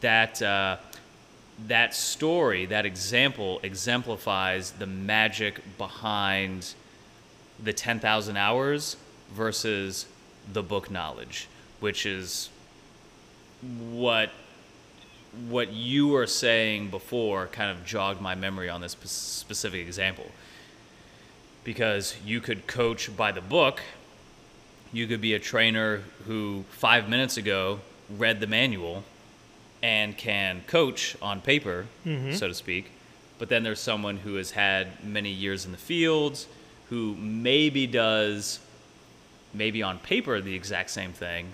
that 0.00 0.42
uh, 0.42 0.76
that 1.68 1.94
story, 1.94 2.66
that 2.66 2.86
example 2.86 3.60
exemplifies 3.62 4.72
the 4.72 4.86
magic 4.86 5.60
behind 5.78 6.74
the 7.62 7.72
10,000 7.72 8.36
hours 8.36 8.96
versus 9.32 10.06
the 10.52 10.62
book 10.62 10.90
knowledge, 10.90 11.48
which 11.80 12.06
is 12.06 12.50
what 13.90 14.30
what 15.48 15.72
you 15.72 16.08
were 16.08 16.26
saying 16.26 16.90
before 16.90 17.46
kind 17.46 17.70
of 17.70 17.86
jogged 17.86 18.20
my 18.20 18.34
memory 18.34 18.68
on 18.68 18.82
this 18.82 18.92
specific 18.92 19.80
example 19.80 20.26
because 21.64 22.16
you 22.24 22.40
could 22.40 22.66
coach 22.66 23.14
by 23.16 23.32
the 23.32 23.40
book. 23.40 23.80
You 24.92 25.06
could 25.06 25.22
be 25.22 25.32
a 25.32 25.38
trainer 25.38 26.02
who 26.26 26.64
five 26.70 27.08
minutes 27.08 27.38
ago 27.38 27.80
read 28.10 28.40
the 28.40 28.46
manual 28.46 29.04
and 29.82 30.16
can 30.16 30.62
coach 30.66 31.16
on 31.20 31.40
paper, 31.40 31.86
so 32.04 32.48
to 32.48 32.54
speak. 32.54 32.90
But 33.38 33.48
then 33.48 33.62
there's 33.64 33.80
someone 33.80 34.18
who 34.18 34.36
has 34.36 34.52
had 34.52 35.02
many 35.04 35.30
years 35.30 35.64
in 35.66 35.72
the 35.72 35.78
fields 35.78 36.46
who 36.90 37.14
maybe 37.16 37.86
does, 37.86 38.60
maybe 39.52 39.82
on 39.82 39.98
paper, 39.98 40.40
the 40.40 40.54
exact 40.54 40.90
same 40.90 41.12
thing, 41.12 41.46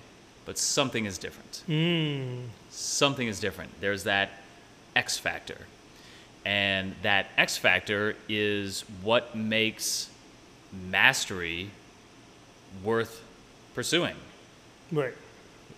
but 0.44 0.58
something 0.58 1.04
is 1.06 1.18
different 1.18 1.62
Mm. 1.68 2.46
something 2.70 3.26
is 3.28 3.38
different. 3.40 3.70
There's 3.80 4.04
that 4.04 4.30
X 4.96 5.16
factor. 5.16 5.58
And 6.44 6.94
that 7.02 7.26
X 7.36 7.56
factor 7.58 8.16
is 8.28 8.82
what 9.02 9.34
makes 9.36 10.08
mastery 10.72 11.70
worth 12.82 13.22
pursuing. 13.74 14.16
Right. 14.92 15.14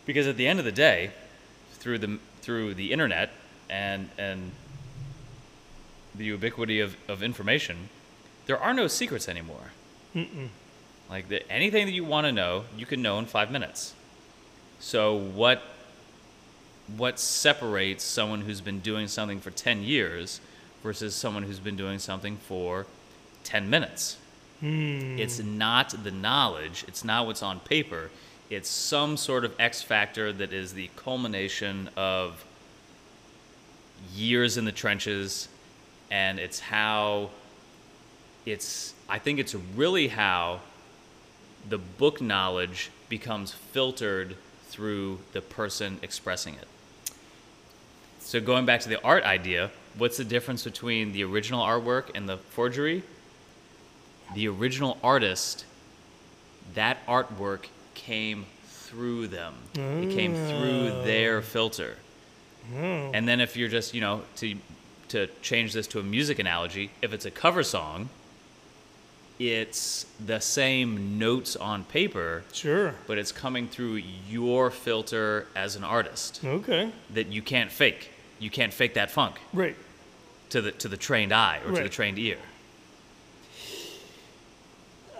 Because 0.06 0.26
at 0.26 0.36
the 0.36 0.46
end 0.46 0.58
of 0.58 0.64
the 0.64 0.72
day, 0.72 1.10
through 1.74 1.98
the 1.98 2.18
through 2.42 2.74
the 2.74 2.92
internet 2.92 3.30
and 3.68 4.08
and 4.18 4.52
the 6.14 6.24
ubiquity 6.24 6.80
of, 6.80 6.96
of 7.08 7.22
information, 7.22 7.88
there 8.46 8.58
are 8.58 8.74
no 8.74 8.88
secrets 8.88 9.28
anymore. 9.28 9.72
Like 11.08 11.28
the, 11.28 11.50
anything 11.50 11.86
that 11.86 11.92
you 11.92 12.04
want 12.04 12.26
to 12.26 12.32
know, 12.32 12.64
you 12.76 12.86
can 12.86 13.00
know 13.02 13.18
in 13.18 13.26
five 13.26 13.50
minutes. 13.50 13.94
So 14.80 15.16
what 15.16 15.62
what 16.96 17.20
separates 17.20 18.02
someone 18.02 18.40
who's 18.40 18.60
been 18.60 18.80
doing 18.80 19.06
something 19.06 19.40
for 19.40 19.52
10 19.52 19.84
years 19.84 20.40
versus 20.82 21.14
someone 21.14 21.44
who's 21.44 21.60
been 21.60 21.76
doing 21.76 22.00
something 22.00 22.36
for 22.36 22.86
10 23.44 23.70
minutes? 23.70 24.16
Hmm. 24.58 25.18
It's 25.18 25.38
not 25.38 25.94
the 26.02 26.10
knowledge, 26.10 26.84
it's 26.88 27.04
not 27.04 27.26
what's 27.26 27.42
on 27.42 27.60
paper. 27.60 28.10
It's 28.50 28.68
some 28.68 29.16
sort 29.16 29.44
of 29.44 29.54
X 29.60 29.80
factor 29.80 30.32
that 30.32 30.52
is 30.52 30.72
the 30.72 30.90
culmination 30.96 31.88
of 31.96 32.44
years 34.12 34.58
in 34.58 34.64
the 34.64 34.72
trenches 34.72 35.48
and 36.10 36.40
it's 36.40 36.58
how 36.58 37.30
it's 38.44 38.92
I 39.08 39.20
think 39.20 39.38
it's 39.38 39.54
really 39.54 40.08
how 40.08 40.60
the 41.68 41.78
book 41.78 42.20
knowledge 42.20 42.90
becomes 43.08 43.52
filtered 43.52 44.36
through 44.64 45.20
the 45.32 45.40
person 45.40 46.00
expressing 46.02 46.54
it. 46.54 46.66
So 48.18 48.40
going 48.40 48.66
back 48.66 48.80
to 48.80 48.88
the 48.88 49.00
art 49.02 49.22
idea, 49.22 49.70
what's 49.96 50.16
the 50.16 50.24
difference 50.24 50.64
between 50.64 51.12
the 51.12 51.22
original 51.22 51.64
artwork 51.64 52.10
and 52.16 52.28
the 52.28 52.36
forgery? 52.36 53.04
The 54.34 54.48
original 54.48 54.98
artist, 55.04 55.64
that 56.74 57.04
artwork 57.06 57.66
came 58.04 58.46
through 58.66 59.28
them. 59.28 59.54
It 59.74 60.10
came 60.14 60.34
mm. 60.34 60.48
through 60.48 61.04
their 61.04 61.42
filter. 61.42 61.96
Mm. 62.72 63.10
And 63.14 63.28
then 63.28 63.40
if 63.40 63.56
you're 63.56 63.68
just, 63.68 63.94
you 63.94 64.00
know, 64.00 64.22
to 64.36 64.56
to 65.08 65.26
change 65.42 65.72
this 65.72 65.88
to 65.88 65.98
a 65.98 66.02
music 66.02 66.38
analogy, 66.38 66.90
if 67.02 67.12
it's 67.12 67.24
a 67.24 67.30
cover 67.32 67.64
song, 67.64 68.08
it's 69.40 70.06
the 70.24 70.38
same 70.38 71.18
notes 71.18 71.56
on 71.56 71.82
paper, 71.84 72.44
Sure. 72.52 72.94
but 73.08 73.18
it's 73.18 73.32
coming 73.32 73.66
through 73.66 74.02
your 74.28 74.70
filter 74.70 75.48
as 75.56 75.74
an 75.74 75.82
artist 75.82 76.40
Okay. 76.44 76.92
that 77.12 77.26
you 77.26 77.42
can't 77.42 77.72
fake. 77.72 78.10
You 78.38 78.50
can't 78.50 78.72
fake 78.72 78.94
that 78.94 79.10
funk 79.10 79.40
Right. 79.52 79.76
to 80.50 80.60
the 80.60 80.70
to 80.72 80.88
the 80.88 80.96
trained 80.96 81.32
eye 81.32 81.60
or 81.66 81.74
to 81.74 81.82
the 81.82 81.88
trained 81.88 82.18
ear. 82.18 82.38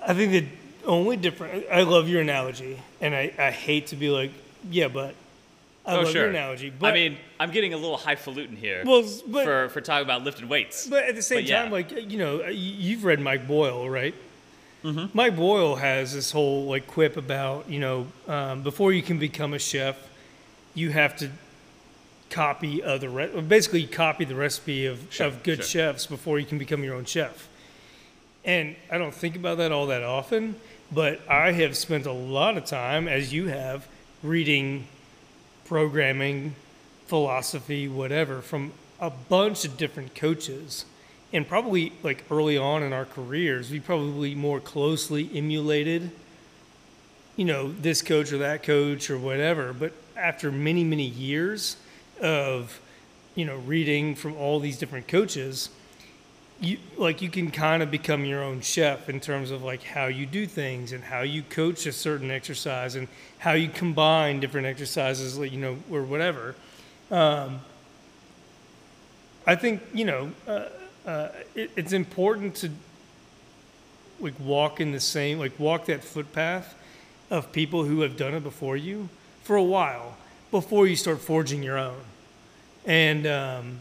I 0.07 0.15
think 0.15 0.33
the 0.33 0.47
only 0.85 1.17
different. 1.17 1.67
I 1.71 1.83
love 1.83 2.09
your 2.09 2.21
analogy, 2.21 2.81
and 3.01 3.15
I, 3.15 3.33
I 3.39 3.51
hate 3.51 3.89
to 3.89 3.97
be 3.97 4.11
like, 4.11 4.31
yeah, 4.71 4.89
but 4.89 5.15
I 5.87 5.95
oh 5.95 6.03
love 6.03 6.13
sure. 6.13 6.23
your 6.23 6.31
analogy. 6.31 6.71
But 6.71 6.91
I 6.91 6.95
mean, 6.95 7.17
I'm 7.39 7.51
getting 7.51 7.73
a 7.75 7.77
little 7.77 7.97
highfalutin 7.97 8.57
here 8.57 8.83
well, 8.85 9.05
but 9.27 9.45
for 9.45 9.69
for 9.71 9.81
talking 9.81 10.05
about 10.05 10.25
lifted 10.25 10.49
weights. 10.49 10.87
But 10.87 11.05
at 11.05 11.15
the 11.15 11.23
same 11.23 11.39
But 11.39 11.45
yeah. 11.45 11.63
time, 11.63 11.73
like 11.73 11.91
you 12.11 12.19
know, 12.19 12.47
you've 12.47 13.05
read 13.05 13.21
Mike 13.21 13.47
Boyle, 13.47 13.89
right? 13.89 14.15
Mm-hmm. 14.85 15.07
Mike 15.17 15.37
Boyle 15.37 15.77
has 15.77 16.15
this 16.15 16.31
whole 16.31 16.67
like 16.67 16.87
quip 16.87 17.17
about 17.17 17.69
you 17.69 17.81
know 17.81 18.07
um, 18.29 18.63
before 18.63 18.93
you 18.93 19.03
can 19.03 19.19
become 19.19 19.55
a 19.55 19.59
chef, 19.59 19.97
you 20.75 20.91
have 20.91 21.17
to 21.19 21.31
copy 22.31 22.83
other 22.83 23.09
re- 23.09 23.41
basically 23.41 23.87
copy 23.87 24.25
the 24.25 24.35
recipe 24.37 24.87
of 24.87 25.05
Sure, 25.11 25.27
of 25.27 25.43
good 25.43 25.57
sure. 25.59 25.65
chefs 25.93 26.07
before 26.07 26.39
you 26.39 26.47
can 26.47 26.59
become 26.59 26.85
your 26.85 26.95
own 26.95 27.05
chef. 27.05 27.49
And 28.45 28.77
I 28.91 28.97
don't 28.99 29.13
think 29.13 29.37
about 29.37 29.59
that 29.59 29.73
all 29.73 29.87
that 29.89 30.03
often, 30.03 30.55
but 30.93 31.21
I 31.29 31.53
have 31.53 31.77
spent 31.77 32.07
a 32.07 32.13
lot 32.13 32.57
of 32.57 32.65
time, 32.65 33.07
as 33.09 33.33
you 33.33 33.47
have, 33.49 33.87
reading 34.23 34.87
programming 35.65 36.55
philosophy, 37.07 37.89
whatever, 37.89 38.43
from 38.43 38.73
a 39.01 39.11
bunch 39.11 39.65
of 39.65 39.77
different 39.77 40.15
coaches. 40.15 40.85
And 41.33 41.47
probably 41.49 41.93
like 42.03 42.25
early 42.31 42.59
on 42.59 42.83
in 42.83 42.93
our 42.93 43.05
careers, 43.05 43.71
we 43.71 43.79
probably 43.79 44.35
more 44.35 44.59
closely 44.59 45.31
emulated, 45.33 46.11
you 47.37 47.45
know, 47.45 47.73
this 47.73 48.03
coach 48.03 48.33
or 48.33 48.39
that 48.39 48.65
coach 48.65 49.11
or 49.11 49.19
whatever. 49.19 49.73
But 49.73 49.93
after 50.17 50.51
many, 50.51 50.83
many 50.83 51.07
years 51.07 51.77
of, 52.21 52.81
you 53.37 53.45
know, 53.45 53.57
reading 53.59 54.17
from 54.17 54.37
all 54.37 54.59
these 54.59 54.77
different 54.77 55.07
coaches, 55.07 55.71
you 56.61 56.79
like 56.97 57.23
you 57.23 57.31
can 57.31 57.51
kind 57.51 57.83
of 57.83 57.91
become 57.91 58.25
your 58.25 58.43
own 58.43 58.61
chef 58.61 59.09
in 59.09 59.21
terms 59.21 59.51
of 59.51 59.63
like 59.63 59.83
how 59.83 60.07
you 60.07 60.27
do 60.27 60.47
things 60.47 60.93
and 60.93 61.03
how 61.03 61.23
you 61.23 61.43
coach 61.43 61.87
a 61.87 61.93
certain 61.93 62.31
exercise 62.31 62.95
and 62.95 63.09
how 63.39 63.53
you 63.53 63.69
combine 63.69 64.41
different 64.41 64.67
exercises 64.67 65.39
like 65.39 65.53
you 65.53 65.59
know 65.59 65.79
or 65.91 66.03
whatever. 66.03 66.55
Um, 67.11 67.61
i 69.47 69.57
think 69.57 69.83
you 69.93 70.05
know 70.05 70.31
uh, 70.47 70.67
uh, 71.07 71.29
it, 71.55 71.71
it's 71.75 71.93
important 71.93 72.55
to 72.55 72.71
like 74.21 74.39
walk 74.39 74.81
in 74.81 74.93
the 74.93 75.01
same 75.01 75.39
like 75.39 75.59
walk 75.59 75.87
that 75.87 76.05
footpath 76.05 76.75
of 77.31 77.51
people 77.53 77.85
who 77.85 78.03
have 78.03 78.17
done 78.17 78.35
it 78.35 78.43
before 78.43 78.77
you 78.77 79.09
for 79.43 79.57
a 79.57 79.63
while 79.63 80.17
before 80.51 80.87
you 80.87 80.97
start 80.97 81.21
forging 81.21 81.63
your 81.63 81.79
own. 81.79 82.01
And 82.85 83.27
um, 83.27 83.81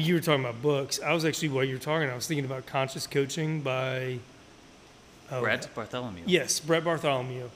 you 0.00 0.14
were 0.14 0.20
talking 0.20 0.44
about 0.44 0.62
books. 0.62 1.00
I 1.00 1.12
was 1.12 1.24
actually 1.24 1.48
while 1.48 1.64
you 1.64 1.74
were 1.74 1.80
talking, 1.80 2.08
I 2.08 2.14
was 2.14 2.26
thinking 2.26 2.44
about 2.44 2.66
Conscious 2.66 3.06
Coaching 3.06 3.60
by 3.60 4.18
oh, 5.30 5.40
Brett 5.40 5.68
Bartholomew. 5.74 6.22
Yes, 6.26 6.60
Brett 6.60 6.84
Bartholomew. 6.84 7.48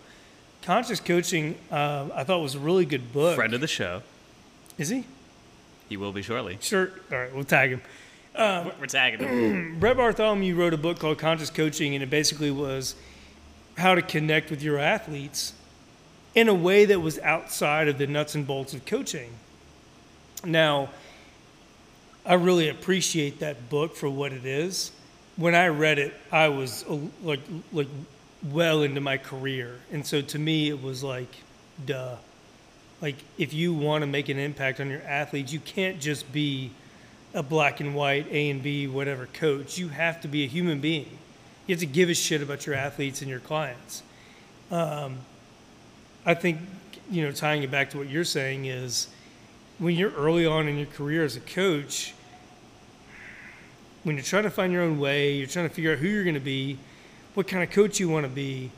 Conscious 0.63 1.01
Coaching, 1.01 1.59
uh, 1.71 2.09
I 2.15 2.25
thought 2.25 2.41
was 2.41 2.55
a 2.55 2.59
really 2.59 2.87
good 2.87 3.13
book. 3.13 3.37
Friend 3.37 3.53
of 3.53 3.61
the 3.61 3.67
show. 3.67 4.03
Is 4.79 4.89
he? 4.89 5.05
He 5.89 5.97
will 5.97 6.13
be 6.13 6.23
shortly. 6.23 6.59
Sure. 6.61 6.91
All 7.13 7.19
right, 7.19 7.35
we'll 7.35 7.45
tag 7.45 7.71
him. 7.71 7.83
Um, 8.35 8.73
We're 8.81 8.87
tagging 8.87 9.21
him. 9.21 9.79
Brett 9.81 9.97
Bartholomew 9.97 10.57
wrote 10.57 10.75
a 10.75 10.79
book 10.79 10.99
called 10.99 11.19
Conscious 11.19 11.51
Coaching, 11.51 11.95
and 11.95 12.03
it 12.03 12.11
basically 12.11 12.51
was 12.51 12.95
how 13.77 13.95
to 13.95 14.03
connect 14.03 14.51
with 14.51 14.63
your 14.63 14.79
athletes 14.79 15.53
in 16.35 16.49
a 16.49 16.55
way 16.55 16.85
that 16.85 17.01
was 17.01 17.19
outside 17.21 17.87
of 17.89 17.99
the 17.99 18.07
nuts 18.07 18.35
and 18.35 18.47
bolts 18.47 18.75
of 18.75 18.85
coaching. 18.87 19.31
Now, 20.45 20.91
I 22.27 22.35
really 22.35 22.69
appreciate 22.69 23.41
that 23.41 23.69
book 23.69 23.97
for 23.97 24.09
what 24.09 24.33
it 24.33 24.47
is. 24.47 24.93
When 25.37 25.55
I 25.55 25.69
read 25.69 25.99
it, 25.99 26.15
I 26.33 26.49
was 26.49 26.85
uh, 26.89 26.97
like 27.23 27.41
like 27.73 27.89
well 28.51 28.83
into 28.83 29.01
my 29.01 29.19
career, 29.19 29.81
and 29.93 30.07
so 30.07 30.21
to 30.23 30.39
me, 30.39 30.69
it 30.69 30.83
was 30.83 31.03
like, 31.03 31.29
duh. 31.85 32.17
Like 33.03 33.17
if 33.37 33.53
you 33.53 33.75
want 33.75 34.03
to 34.03 34.07
make 34.07 34.29
an 34.29 34.39
impact 34.39 34.81
on 34.81 34.89
your 34.89 35.03
athletes, 35.03 35.53
you 35.53 35.61
can't 35.61 36.01
just 36.01 36.33
be 36.33 36.71
a 37.35 37.43
black 37.43 37.81
and 37.81 37.95
white 37.95 38.27
A 38.31 38.49
and 38.49 38.63
B 38.63 38.87
whatever 38.87 39.27
coach. 39.27 39.77
You 39.77 39.89
have 39.89 40.21
to 40.23 40.29
be 40.29 40.45
a 40.45 40.47
human 40.47 40.81
being. 40.81 41.19
You 41.67 41.75
have 41.75 41.81
to 41.81 41.87
give 41.87 42.09
a 42.09 42.15
shit 42.15 42.41
about 42.41 42.65
your 42.65 42.75
athletes 42.75 43.21
and 43.21 43.29
your 43.29 43.41
clients. 43.41 44.03
Um, 44.71 45.19
I 46.25 46.33
think 46.35 46.61
you 47.11 47.23
know 47.23 47.33
tying 47.33 47.63
it 47.63 47.71
back 47.71 47.91
to 47.91 47.99
what 47.99 48.09
you're 48.09 48.25
saying 48.25 48.65
is 48.65 49.09
when 49.79 49.95
you're 49.95 50.13
early 50.13 50.47
on 50.47 50.69
in 50.69 50.77
your 50.77 50.87
career 50.87 51.25
as 51.25 51.37
a 51.37 51.41
coach, 51.41 52.15
when 54.03 54.17
you're 54.17 54.25
trying 54.25 54.45
to 54.45 54.51
find 54.51 54.73
your 54.73 54.83
own 54.83 54.99
way, 54.99 55.35
you're 55.35 55.47
trying 55.47 55.69
to 55.69 55.75
figure 55.75 55.93
out 55.93 55.99
who 55.99 56.09
you're 56.09 56.25
going 56.25 56.35
to 56.35 56.41
be, 56.41 56.79
what 57.35 57.49
kind 57.49 57.63
of 57.63 57.71
coach 57.71 57.99
you 57.99 58.09
want 58.09 58.25
to 58.25 58.31
be, 58.31 58.71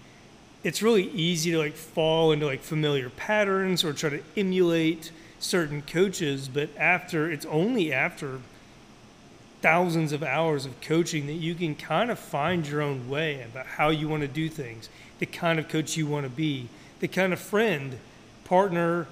it's 0.67 0.83
really 0.83 1.11
easy 1.11 1.53
to 1.53 1.59
like 1.59 1.75
fall 1.75 2.33
into 2.33 2.45
like 2.47 2.61
familiar 2.61 3.09
patterns 3.11 3.85
or 3.85 3.93
try 3.93 4.11
to 4.11 4.23
emulate 4.37 5.13
certain 5.39 5.83
coaches. 5.83 6.49
But 6.49 6.71
after, 6.77 7.31
it's 7.31 7.47
only 7.47 7.93
after 7.93 8.41
thousands 9.63 10.13
of 10.13 10.23
hours 10.23 10.67
of 10.67 10.81
coaching 10.81 11.27
that 11.27 11.35
you 11.35 11.55
can 11.55 11.75
kind 11.75 12.11
of 12.11 12.19
find 12.19 12.67
your 12.67 12.83
own 12.83 13.09
way 13.09 13.43
about 13.43 13.67
how 13.67 13.91
you 13.91 14.09
want 14.09 14.23
to 14.23 14.29
do 14.29 14.49
things, 14.49 14.89
the 15.19 15.27
kind 15.27 15.59
of 15.59 15.69
coach 15.69 15.97
you 15.97 16.07
want 16.07 16.25
to 16.25 16.31
be, 16.31 16.69
the 17.01 17.09
kind 17.09 17.33
of 17.33 17.39
friend, 17.39 17.99
partner, 18.45 19.07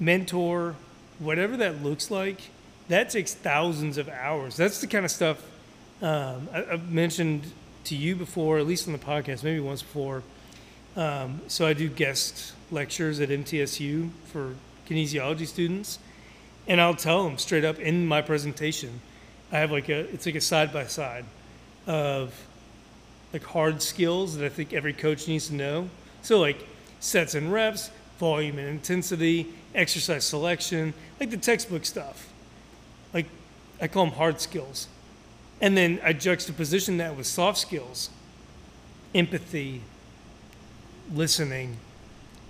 mentor, 0.00 0.74
whatever 1.18 1.56
that 1.58 1.82
looks 1.82 2.10
like, 2.10 2.40
that 2.88 3.10
takes 3.10 3.34
thousands 3.34 3.98
of 3.98 4.08
hours. 4.08 4.56
That's 4.56 4.80
the 4.80 4.86
kind 4.86 5.04
of 5.04 5.10
stuff 5.10 5.40
um, 6.02 6.48
I, 6.52 6.62
have 6.62 6.90
mentioned 6.90 7.52
to 7.84 7.94
you 7.94 8.16
before, 8.16 8.58
at 8.58 8.66
least 8.66 8.88
on 8.88 8.92
the 8.92 8.98
podcast, 8.98 9.44
maybe 9.44 9.60
once 9.60 9.82
before. 9.82 10.22
Um, 10.96 11.40
so 11.46 11.66
I 11.66 11.72
do 11.72 11.88
guest 11.88 12.54
lectures 12.70 13.20
at 13.20 13.28
MTSU 13.28 14.10
for 14.26 14.54
kinesiology 14.88 15.46
students, 15.46 15.98
and 16.66 16.80
I'll 16.80 16.94
tell 16.94 17.24
them 17.24 17.38
straight 17.38 17.64
up 17.64 17.78
in 17.78 18.06
my 18.06 18.22
presentation. 18.22 19.00
I 19.52 19.58
have 19.58 19.70
like 19.70 19.88
a 19.88 20.00
it's 20.12 20.26
like 20.26 20.34
a 20.34 20.40
side 20.40 20.72
by 20.72 20.86
side 20.86 21.24
of 21.86 22.34
like 23.32 23.44
hard 23.44 23.82
skills 23.82 24.36
that 24.36 24.44
I 24.44 24.48
think 24.48 24.72
every 24.72 24.92
coach 24.92 25.28
needs 25.28 25.48
to 25.48 25.54
know. 25.54 25.88
So 26.22 26.40
like 26.40 26.66
sets 26.98 27.34
and 27.34 27.52
reps, 27.52 27.90
volume 28.20 28.58
and 28.58 28.68
intensity, 28.68 29.48
exercise 29.74 30.24
selection, 30.24 30.94
like 31.18 31.30
the 31.30 31.38
textbook 31.38 31.84
stuff. 31.84 32.30
Like 33.12 33.26
I 33.80 33.88
call 33.88 34.04
them 34.04 34.14
hard 34.14 34.40
skills. 34.40 34.86
And 35.60 35.76
then 35.76 36.00
I 36.04 36.12
juxtaposition 36.12 36.98
that 36.98 37.16
with 37.16 37.26
soft 37.26 37.58
skills, 37.58 38.10
empathy, 39.14 39.80
listening, 41.12 41.78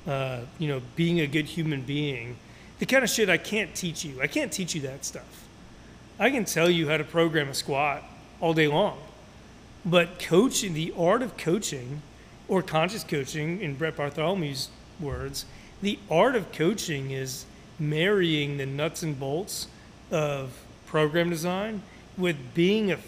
uh, 0.07 0.41
you 0.59 0.69
know, 0.69 0.83
being 0.97 1.21
a 1.21 1.27
good 1.27 1.47
human 1.47 1.83
being. 1.83 2.37
The 2.81 2.87
kind 2.87 3.05
of 3.05 3.11
shit 3.11 3.31
I 3.31 3.39
can't 3.39 3.75
teach 3.75 4.05
you. 4.05 4.21
I 4.21 4.27
can't 4.27 4.53
teach 4.53 4.75
you 4.75 4.81
that 4.83 5.05
stuff. 5.05 5.47
I 6.19 6.31
can 6.31 6.45
tell 6.45 6.69
you 6.69 6.89
how 6.89 6.97
to 6.97 7.05
program 7.05 7.49
a 7.49 7.55
squat 7.55 8.03
all 8.41 8.55
day 8.55 8.67
long. 8.67 8.99
But 9.85 10.19
coaching, 10.19 10.75
the 10.75 10.93
art 10.99 11.23
of 11.23 11.37
coaching, 11.37 12.03
or 12.49 12.61
conscious 12.63 13.05
coaching, 13.05 13.61
in 13.61 13.75
Brett 13.75 13.97
Bartholomew's 13.97 14.69
words, 15.01 15.47
the 15.83 15.99
art 16.11 16.37
of 16.37 16.53
coaching 16.53 17.11
is 17.11 17.45
marrying 17.79 18.59
the 18.59 18.67
nuts 18.67 19.03
and 19.03 19.19
bolts 19.19 19.67
of 20.11 20.63
program 20.87 21.31
design 21.31 21.83
with 22.19 22.37
being 22.55 22.93
a 22.93 22.99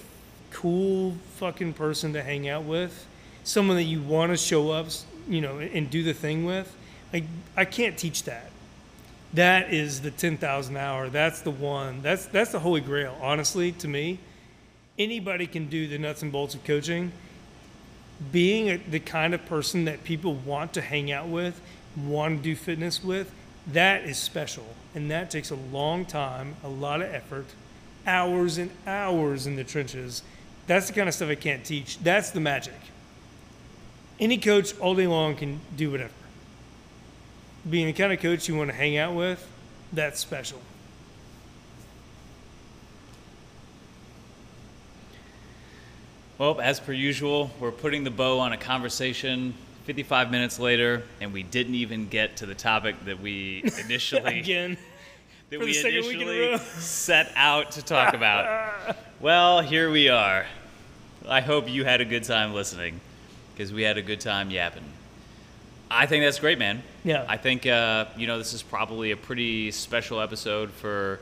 cool 0.50 1.16
fucking 1.36 1.74
person 1.74 2.12
to 2.12 2.22
hang 2.22 2.48
out 2.48 2.64
with, 2.64 3.06
someone 3.44 3.76
that 3.76 3.84
you 3.84 4.00
want 4.00 4.30
to 4.30 4.36
show 4.36 4.70
up, 4.70 4.86
you 5.28 5.40
know, 5.40 5.58
and 5.58 5.90
do 5.90 6.02
the 6.02 6.14
thing 6.14 6.44
with. 6.44 6.74
Like 7.12 7.24
I 7.56 7.64
can't 7.64 7.98
teach 7.98 8.24
that. 8.24 8.50
That 9.34 9.72
is 9.72 10.00
the 10.02 10.10
ten 10.10 10.36
thousand 10.36 10.76
hour. 10.76 11.08
That's 11.08 11.40
the 11.40 11.50
one. 11.50 12.02
That's 12.02 12.26
that's 12.26 12.52
the 12.52 12.60
holy 12.60 12.80
grail. 12.80 13.16
Honestly, 13.20 13.72
to 13.72 13.88
me, 13.88 14.18
anybody 14.98 15.46
can 15.46 15.68
do 15.68 15.86
the 15.86 15.98
nuts 15.98 16.22
and 16.22 16.30
bolts 16.30 16.54
of 16.54 16.64
coaching. 16.64 17.12
Being 18.30 18.70
a, 18.70 18.76
the 18.76 19.00
kind 19.00 19.34
of 19.34 19.44
person 19.46 19.86
that 19.86 20.04
people 20.04 20.34
want 20.34 20.74
to 20.74 20.80
hang 20.80 21.10
out 21.10 21.28
with 21.28 21.60
want 21.96 22.38
to 22.38 22.42
do 22.42 22.56
fitness 22.56 23.02
with, 23.02 23.32
that 23.68 24.04
is 24.04 24.18
special. 24.18 24.66
And 24.94 25.10
that 25.10 25.30
takes 25.30 25.50
a 25.50 25.56
long 25.56 26.04
time, 26.04 26.56
a 26.62 26.68
lot 26.68 27.00
of 27.00 27.12
effort, 27.12 27.46
hours 28.06 28.58
and 28.58 28.70
hours 28.86 29.46
in 29.46 29.56
the 29.56 29.64
trenches. 29.64 30.22
That's 30.66 30.88
the 30.88 30.92
kind 30.92 31.08
of 31.08 31.14
stuff 31.14 31.28
I 31.28 31.34
can't 31.34 31.64
teach. 31.64 31.98
That's 31.98 32.30
the 32.30 32.40
magic. 32.40 32.74
Any 34.20 34.38
coach 34.38 34.78
all 34.78 34.94
day 34.94 35.06
long 35.06 35.36
can 35.36 35.60
do 35.76 35.90
whatever. 35.90 36.12
Being 37.68 37.86
the 37.86 37.92
kind 37.92 38.12
of 38.12 38.20
coach 38.20 38.48
you 38.48 38.56
want 38.56 38.70
to 38.70 38.76
hang 38.76 38.96
out 38.96 39.14
with, 39.14 39.46
that's 39.92 40.20
special. 40.20 40.60
Well, 46.38 46.60
as 46.60 46.80
per 46.80 46.92
usual, 46.92 47.50
we're 47.60 47.70
putting 47.70 48.02
the 48.02 48.10
bow 48.10 48.40
on 48.40 48.52
a 48.52 48.56
conversation 48.56 49.54
55 49.84 50.30
minutes 50.30 50.58
later, 50.58 51.02
and 51.20 51.32
we 51.32 51.42
didn't 51.42 51.74
even 51.74 52.08
get 52.08 52.36
to 52.38 52.46
the 52.46 52.54
topic 52.54 52.96
that 53.04 53.20
we 53.20 53.62
initially 53.84 54.38
again 54.38 54.76
that 55.50 55.60
we 55.60 55.78
initially 55.78 56.56
set 56.78 57.32
out 57.36 57.72
to 57.72 57.82
talk 57.82 58.14
about. 58.14 58.96
well, 59.20 59.60
here 59.60 59.90
we 59.90 60.08
are. 60.08 60.46
I 61.28 61.40
hope 61.40 61.68
you 61.68 61.84
had 61.84 62.00
a 62.00 62.04
good 62.04 62.24
time 62.24 62.54
listening, 62.54 63.00
because 63.54 63.72
we 63.72 63.82
had 63.82 63.98
a 63.98 64.02
good 64.02 64.20
time 64.20 64.50
yapping. 64.50 64.84
I 65.90 66.06
think 66.06 66.24
that's 66.24 66.38
great, 66.38 66.58
man. 66.58 66.82
Yeah. 67.04 67.26
I 67.28 67.36
think 67.36 67.66
uh, 67.66 68.06
you 68.16 68.26
know 68.26 68.38
this 68.38 68.54
is 68.54 68.62
probably 68.62 69.10
a 69.10 69.16
pretty 69.16 69.70
special 69.72 70.20
episode 70.20 70.70
for 70.70 71.20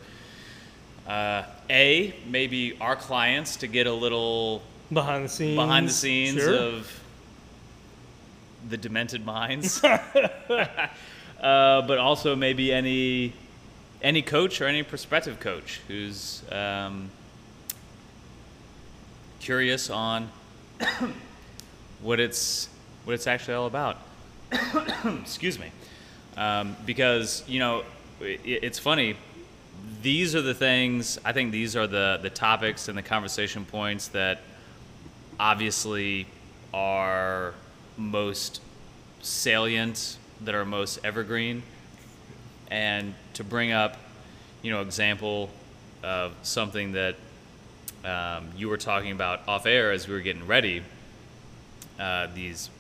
uh, 1.09 1.43
a 1.69 2.15
maybe 2.29 2.77
our 2.81 2.95
clients 2.95 3.57
to 3.57 3.67
get 3.67 3.87
a 3.87 3.93
little 3.93 4.63
behind 4.93 5.25
the 5.25 5.29
scenes 5.29 5.57
behind 5.57 5.89
the 5.89 5.93
scenes 5.93 6.41
sure. 6.41 6.55
of 6.55 7.00
the 8.69 8.77
demented 8.77 9.25
minds, 9.25 9.83
uh, 9.85 10.79
but 11.41 11.99
also 11.99 12.37
maybe 12.37 12.73
any 12.73 13.33
any 14.03 14.23
coach 14.23 14.61
or 14.61 14.67
any 14.67 14.83
prospective 14.83 15.41
coach 15.41 15.81
who's 15.87 16.43
um, 16.51 17.11
curious 19.41 19.91
on 19.91 20.31
what 22.01 22.21
it's 22.21 22.69
what 23.05 23.15
it's 23.15 23.27
actually 23.27 23.55
all 23.55 23.67
about. 23.67 23.99
Excuse 25.23 25.59
me, 25.59 25.71
um, 26.37 26.77
because 26.87 27.45
you 27.47 27.59
know 27.59 27.85
it, 28.21 28.41
it's 28.45 28.79
funny. 28.79 29.17
These 30.03 30.35
are 30.35 30.43
the 30.43 30.55
things 30.55 31.19
I 31.25 31.33
think 31.33 31.53
these 31.53 31.77
are 31.77 31.87
the 31.87 32.19
the 32.23 32.31
topics 32.31 32.89
and 32.89 32.97
the 32.97 33.03
conversation 33.03 33.65
points 33.65 34.09
that 34.09 34.41
obviously 35.39 36.27
are 36.73 37.55
most 38.01 38.61
salient, 39.23 40.17
that 40.43 40.55
are 40.55 40.65
most 40.65 40.99
evergreen, 41.05 41.63
and 42.71 43.15
to 43.35 43.45
bring 43.45 43.73
up, 43.73 43.97
you 44.63 44.71
know, 44.73 44.81
example 44.81 45.51
of 46.03 46.33
something 46.43 46.93
that 46.93 47.15
um, 48.05 48.49
you 48.57 48.69
were 48.69 48.79
talking 48.79 49.13
about 49.13 49.47
off 49.47 49.67
air 49.67 49.93
as 49.93 50.09
we 50.09 50.15
were 50.15 50.21
getting 50.21 50.47
ready. 50.47 50.83
Uh, 51.99 52.29
these 52.35 52.71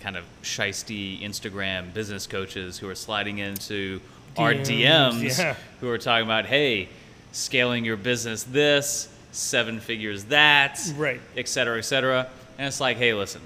kind 0.00 0.16
of 0.16 0.24
shisty 0.42 1.22
Instagram 1.22 1.94
business 1.94 2.26
coaches 2.26 2.76
who 2.78 2.88
are 2.88 2.94
sliding 2.96 3.38
into 3.38 4.00
our 4.36 4.52
DMs, 4.52 5.20
DMs 5.22 5.38
yeah. 5.38 5.54
who 5.80 5.88
are 5.88 5.98
talking 5.98 6.24
about, 6.26 6.46
hey, 6.46 6.88
scaling 7.30 7.84
your 7.84 7.96
business 7.96 8.42
this, 8.42 9.08
seven 9.30 9.78
figures 9.78 10.24
that, 10.24 10.80
Right. 10.96 11.20
et 11.36 11.46
cetera, 11.48 11.78
et 11.78 11.82
cetera. 11.82 12.26
And 12.58 12.66
it's 12.66 12.80
like, 12.80 12.96
hey, 12.96 13.14
listen, 13.14 13.40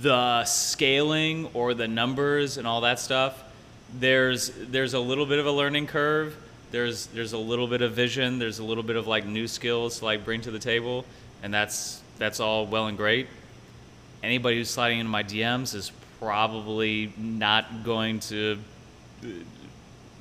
the 0.00 0.44
scaling 0.44 1.48
or 1.54 1.74
the 1.74 1.88
numbers 1.88 2.58
and 2.58 2.66
all 2.66 2.82
that 2.82 3.00
stuff, 3.00 3.44
there's 3.98 4.50
there's 4.56 4.94
a 4.94 5.00
little 5.00 5.26
bit 5.26 5.38
of 5.38 5.46
a 5.46 5.52
learning 5.52 5.86
curve. 5.86 6.36
There's 6.70 7.06
there's 7.06 7.32
a 7.32 7.38
little 7.38 7.66
bit 7.66 7.82
of 7.82 7.92
vision. 7.92 8.38
There's 8.38 8.58
a 8.58 8.64
little 8.64 8.82
bit 8.82 8.96
of 8.96 9.06
like 9.06 9.26
new 9.26 9.48
skills 9.48 10.00
to 10.00 10.04
like 10.04 10.24
bring 10.24 10.40
to 10.42 10.50
the 10.50 10.58
table, 10.58 11.04
and 11.42 11.52
that's 11.52 12.02
that's 12.18 12.40
all 12.40 12.66
well 12.66 12.86
and 12.86 12.96
great. 12.96 13.28
Anybody 14.22 14.56
who's 14.56 14.70
sliding 14.70 14.98
into 14.98 15.10
my 15.10 15.22
DMs 15.22 15.74
is 15.74 15.92
probably 16.18 17.12
not 17.16 17.84
going 17.84 18.20
to 18.20 18.58
uh, 19.22 19.26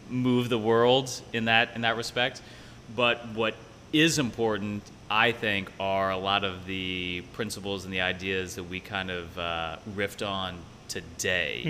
move 0.10 0.50
the 0.50 0.58
world 0.58 1.10
in 1.34 1.46
that 1.46 1.76
in 1.76 1.82
that 1.82 1.98
respect. 1.98 2.42
But 2.96 3.28
what 3.34 3.56
is 3.92 4.20
important, 4.20 4.84
I 5.10 5.32
think, 5.32 5.72
are 5.80 6.12
a 6.12 6.18
lot 6.18 6.44
of 6.44 6.66
the 6.66 7.22
principles 7.34 7.86
and 7.86 7.94
the 7.94 8.02
ideas 8.02 8.56
that 8.56 8.64
we 8.64 8.80
kind 8.80 9.10
of 9.10 9.38
uh, 9.40 9.78
riffed 9.96 10.28
on 10.28 10.58
today. 10.90 11.62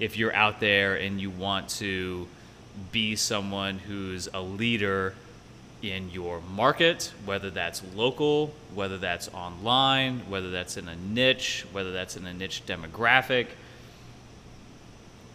If 0.00 0.16
you're 0.16 0.34
out 0.34 0.60
there 0.60 0.94
and 0.96 1.20
you 1.20 1.30
want 1.30 1.68
to 1.80 2.26
be 2.92 3.16
someone 3.16 3.78
who's 3.78 4.28
a 4.32 4.40
leader 4.40 5.14
in 5.82 6.10
your 6.10 6.40
market, 6.40 7.12
whether 7.24 7.50
that's 7.50 7.82
local, 7.94 8.52
whether 8.74 8.96
that's 8.98 9.28
online, 9.34 10.20
whether 10.30 10.50
that's 10.50 10.76
in 10.76 10.88
a 10.88 10.96
niche, 10.96 11.66
whether 11.72 11.92
that's 11.92 12.16
in 12.16 12.26
a 12.26 12.32
niche 12.32 12.62
demographic, 12.66 13.48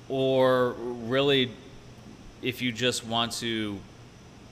or 0.07 0.71
really 0.71 1.51
if 2.41 2.61
you 2.61 2.71
just 2.71 3.05
want 3.05 3.31
to 3.33 3.77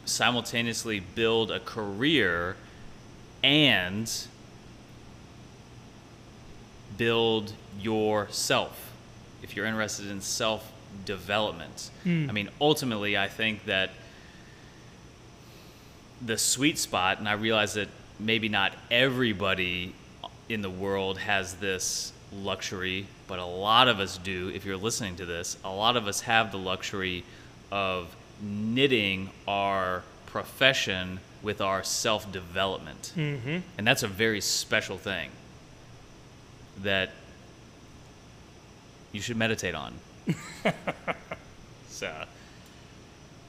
simultaneously 0.05 0.99
build 0.99 1.51
a 1.51 1.59
career 1.59 2.55
and 3.47 4.27
build 6.97 7.53
yourself 7.79 8.91
if 9.41 9.55
you're 9.55 9.65
interested 9.65 10.11
in 10.11 10.19
self 10.19 10.69
development 11.05 11.89
hmm. 12.03 12.25
i 12.29 12.33
mean 12.33 12.49
ultimately 12.59 13.17
i 13.17 13.29
think 13.29 13.63
that 13.63 13.91
the 16.25 16.37
sweet 16.37 16.77
spot 16.77 17.19
and 17.19 17.29
i 17.29 17.33
realize 17.33 17.75
that 17.75 17.87
maybe 18.19 18.49
not 18.49 18.73
everybody 18.91 19.95
in 20.49 20.61
the 20.61 20.69
world 20.69 21.17
has 21.17 21.53
this 21.55 22.11
luxury 22.33 23.07
but 23.29 23.39
a 23.39 23.45
lot 23.45 23.87
of 23.87 24.01
us 24.01 24.17
do 24.17 24.49
if 24.49 24.65
you're 24.65 24.75
listening 24.75 25.15
to 25.15 25.25
this 25.25 25.55
a 25.63 25.71
lot 25.71 25.95
of 25.95 26.05
us 26.05 26.19
have 26.19 26.51
the 26.51 26.57
luxury 26.57 27.23
of 27.71 28.13
knitting 28.41 29.29
our 29.47 30.03
profession 30.25 31.17
with 31.47 31.61
our 31.61 31.81
self-development 31.81 33.13
Mm-hmm. 33.15 33.57
and 33.77 33.87
that's 33.87 34.03
a 34.03 34.07
very 34.07 34.41
special 34.41 34.97
thing 34.97 35.29
that 36.83 37.09
you 39.13 39.21
should 39.21 39.37
meditate 39.37 39.73
on 39.73 39.93
so 41.87 42.11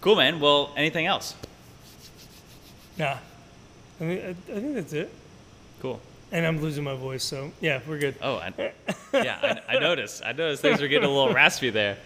cool 0.01 0.15
man 0.15 0.39
well 0.39 0.73
anything 0.77 1.07
else 1.07 1.35
Nah. 2.97 3.17
I, 4.01 4.05
mean, 4.05 4.19
I, 4.19 4.29
I 4.31 4.61
think 4.61 4.75
that's 4.75 4.93
it. 4.93 5.09
cool 5.81 6.01
And 6.33 6.45
I'm 6.47 6.61
losing 6.61 6.83
my 6.85 6.95
voice, 6.95 7.23
so 7.25 7.51
yeah, 7.61 7.81
we're 7.87 7.99
good. 7.99 8.15
Oh, 8.23 8.37
I, 8.37 8.53
yeah, 9.13 9.61
I, 9.69 9.77
I 9.77 9.79
noticed. 9.81 10.23
I 10.25 10.33
noticed 10.33 10.63
things 10.63 10.81
were 10.81 10.89
getting 10.89 11.09
a 11.09 11.13
little 11.13 11.33
raspy 11.33 11.71
there. 11.71 11.97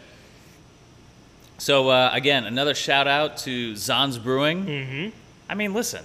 So 1.59 1.89
uh, 1.89 2.11
again, 2.13 2.45
another 2.45 2.75
shout 2.75 3.09
out 3.09 3.39
to 3.47 3.75
Czann's 3.77 4.19
Brewing. 4.19 4.65
Mm-hmm. 4.67 5.09
I 5.49 5.55
mean, 5.55 5.75
listen, 5.75 6.05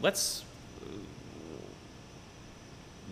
let's 0.00 0.44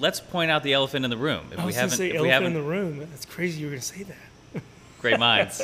let's 0.00 0.20
point 0.20 0.50
out 0.50 0.62
the 0.62 0.72
elephant 0.72 1.04
in 1.04 1.10
the 1.10 1.16
room. 1.16 1.46
If 1.52 1.58
I 1.58 1.62
we 1.62 1.66
was 1.66 1.74
gonna 1.74 1.82
haven't, 1.82 1.98
say 1.98 2.10
if 2.10 2.20
we 2.20 2.30
elephant 2.30 2.56
in 2.56 2.62
the 2.62 2.68
room. 2.68 2.98
That's 2.98 3.24
crazy. 3.24 3.60
You 3.60 3.66
were 3.66 3.72
gonna 3.72 3.82
say 3.82 4.04
that. 4.04 4.62
great 5.00 5.18
minds. 5.18 5.60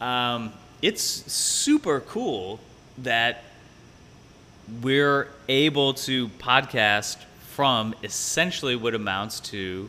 um, 0.00 0.52
it's 0.82 1.02
super 1.02 2.00
cool 2.00 2.60
that 2.98 3.42
we're 4.82 5.28
able 5.48 5.94
to 5.94 6.28
podcast 6.28 7.18
from 7.50 7.94
essentially 8.02 8.76
what 8.76 8.94
amounts 8.94 9.40
to 9.40 9.88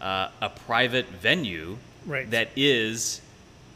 uh, 0.00 0.28
a 0.40 0.48
private 0.50 1.06
venue 1.06 1.76
Right. 2.06 2.30
that 2.30 2.48
is 2.56 3.20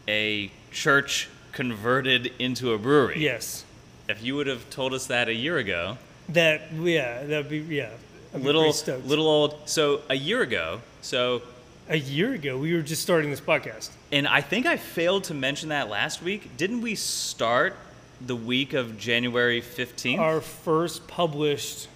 a 0.09 0.51
church 0.71 1.29
converted 1.53 2.33
into 2.39 2.73
a 2.73 2.79
brewery. 2.79 3.23
Yes. 3.23 3.65
If 4.09 4.23
you 4.23 4.35
would 4.37 4.47
have 4.47 4.69
told 4.71 4.93
us 4.95 5.07
that 5.07 5.29
a 5.29 5.35
year 5.35 5.59
ago, 5.59 5.99
That 6.31 6.73
yeah. 6.73 7.23
That'd 7.25 7.49
be 7.49 7.59
yeah. 7.59 7.91
I'd 8.35 8.39
be 8.41 8.45
little 8.47 8.63
pretty 8.63 8.79
stoked. 8.79 9.07
little 9.07 9.27
old. 9.29 9.57
So 9.67 10.01
a 10.09 10.15
year 10.15 10.43
ago, 10.43 10.81
so 11.03 11.43
A 11.89 11.97
year 11.97 12.33
ago, 12.33 12.57
we 12.59 12.75
were 12.75 12.81
just 12.83 13.03
starting 13.03 13.31
this 13.31 13.41
podcast. 13.41 13.91
And 14.13 14.27
I 14.29 14.41
think 14.41 14.67
I 14.67 14.77
failed 14.77 15.25
to 15.25 15.35
mention 15.35 15.69
that 15.71 15.89
last 15.91 16.23
week. 16.23 16.57
Didn't 16.57 16.81
we 16.81 16.95
start 16.95 17.77
the 18.25 18.37
week 18.37 18.73
of 18.73 18.97
January 18.99 19.61
15th? 19.61 20.19
Our 20.19 20.41
first 20.41 21.07
published 21.09 21.89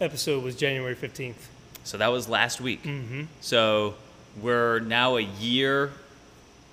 episode 0.00 0.42
was 0.42 0.54
January 0.56 0.94
fifteenth. 0.94 1.48
so 1.84 1.98
that 1.98 2.08
was 2.08 2.28
last 2.28 2.60
week. 2.60 2.82
Mm-hmm. 2.84 3.24
So 3.40 3.94
we're 4.40 4.78
now 4.80 5.16
a 5.16 5.22
year 5.22 5.92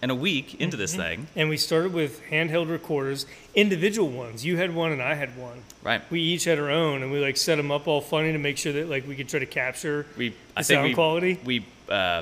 and 0.05 0.11
a 0.11 0.15
week 0.15 0.61
into 0.61 0.77
this 0.77 0.93
thing. 0.95 1.25
And 1.35 1.49
we 1.49 1.57
started 1.57 1.91
with 1.91 2.21
handheld 2.29 2.69
recorders, 2.69 3.25
individual 3.55 4.07
ones. 4.07 4.45
You 4.45 4.55
had 4.55 4.71
one 4.75 4.91
and 4.91 5.01
I 5.01 5.15
had 5.15 5.35
one. 5.35 5.63
Right. 5.81 5.99
We 6.11 6.21
each 6.21 6.43
had 6.43 6.59
our 6.59 6.69
own, 6.69 7.01
and 7.01 7.11
we 7.11 7.19
like 7.19 7.37
set 7.37 7.55
them 7.55 7.71
up 7.71 7.87
all 7.87 8.01
funny 8.01 8.31
to 8.31 8.37
make 8.37 8.59
sure 8.59 8.71
that 8.73 8.87
like 8.87 9.07
we 9.07 9.15
could 9.15 9.27
try 9.27 9.39
to 9.39 9.47
capture 9.47 10.05
We, 10.15 10.29
the 10.29 10.35
I 10.57 10.61
think 10.61 10.77
sound 10.77 10.87
we, 10.89 10.93
quality. 10.93 11.39
we, 11.43 11.65
uh, 11.89 12.21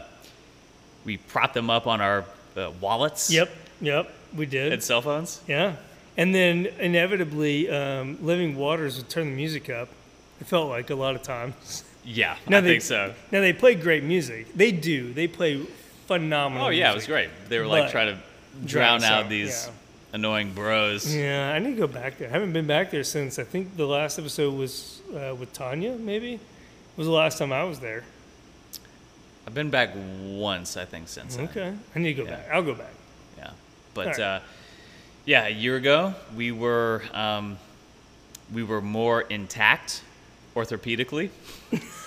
we 1.03 1.17
propped 1.17 1.55
them 1.55 1.69
up 1.69 1.85
on 1.85 1.99
our 1.99 2.23
uh, 2.55 2.71
wallets 2.79 3.29
Yep, 3.29 3.49
yep, 3.81 4.09
we 4.33 4.45
did. 4.45 4.71
and 4.71 4.81
cell 4.81 5.01
phones. 5.01 5.41
yeah, 5.45 5.75
and 6.15 6.33
then 6.33 6.67
inevitably, 6.79 7.69
um, 7.69 8.17
Living 8.21 8.55
Waters 8.55 8.95
would 8.95 9.09
turn 9.09 9.29
the 9.31 9.35
music 9.35 9.69
up. 9.69 9.89
It 10.39 10.47
felt 10.47 10.69
like 10.69 10.89
a 10.89 10.95
lot 10.95 11.15
of 11.15 11.21
times. 11.23 11.83
Yeah, 12.05 12.37
Now 12.47 12.59
I 12.59 12.61
they- 12.61 12.69
think 12.69 12.83
so. 12.83 13.13
Now 13.29 13.41
they 13.41 13.51
play 13.51 13.75
great 13.75 14.03
music. 14.05 14.53
They 14.55 14.71
do. 14.71 15.11
They 15.11 15.27
play 15.27 15.65
phenomenal. 16.19 16.67
Oh, 16.67 16.69
yeah, 16.69 16.91
it 16.91 16.95
was 16.95 17.05
great. 17.07 17.29
They 17.49 17.59
were 17.59 17.67
like 17.67 17.83
But- 17.85 17.91
trying 17.91 18.15
to 18.15 18.21
Drown 18.65 18.99
drown 18.99 19.03
out 19.03 19.29
these 19.29 19.65
yeah. 19.67 19.73
annoying 20.15 20.53
bros. 20.53 21.15
Yeah, 21.15 21.51
I 21.55 21.57
need 21.59 21.71
to 21.71 21.75
go 21.77 21.87
back 21.87 22.19
there. 22.19 22.27
I 22.29 22.31
haven't 22.31 22.53
been 22.53 22.67
back 22.67 22.91
there 22.91 23.03
since 23.03 23.39
I 23.39 23.43
think 23.43 23.75
the 23.75 23.87
last 23.87 24.19
episode 24.19 24.53
was 24.53 25.01
uh, 25.11 25.33
with 25.33 25.51
Tanya. 25.53 25.93
Maybe 25.95 26.33
it 26.35 26.39
was 26.95 27.07
the 27.07 27.13
last 27.13 27.39
time 27.39 27.51
I 27.51 27.63
was 27.63 27.79
there. 27.79 28.03
I've 29.47 29.55
been 29.55 29.71
back 29.71 29.89
once, 30.23 30.77
I 30.77 30.85
think, 30.85 31.07
since 31.07 31.35
then. 31.35 31.45
Okay, 31.45 31.73
I 31.95 31.99
need 31.99 32.15
to 32.15 32.23
go 32.23 32.29
Yeah. 32.29 32.35
back. 32.37 32.49
I'll 32.53 32.61
go 32.61 32.75
back. 32.75 32.93
Yeah, 33.39 33.49
but 33.95 34.05
Alright. 34.07 34.19
uh, 34.19 34.39
yeah, 35.25 35.47
a 35.47 35.49
year 35.49 35.75
ago 35.77 36.13
we 36.35 36.51
were 36.51 37.01
um, 37.13 37.57
we 38.53 38.61
were 38.61 38.81
more 38.81 39.21
intact 39.21 40.03
orthopedically. 40.55 41.29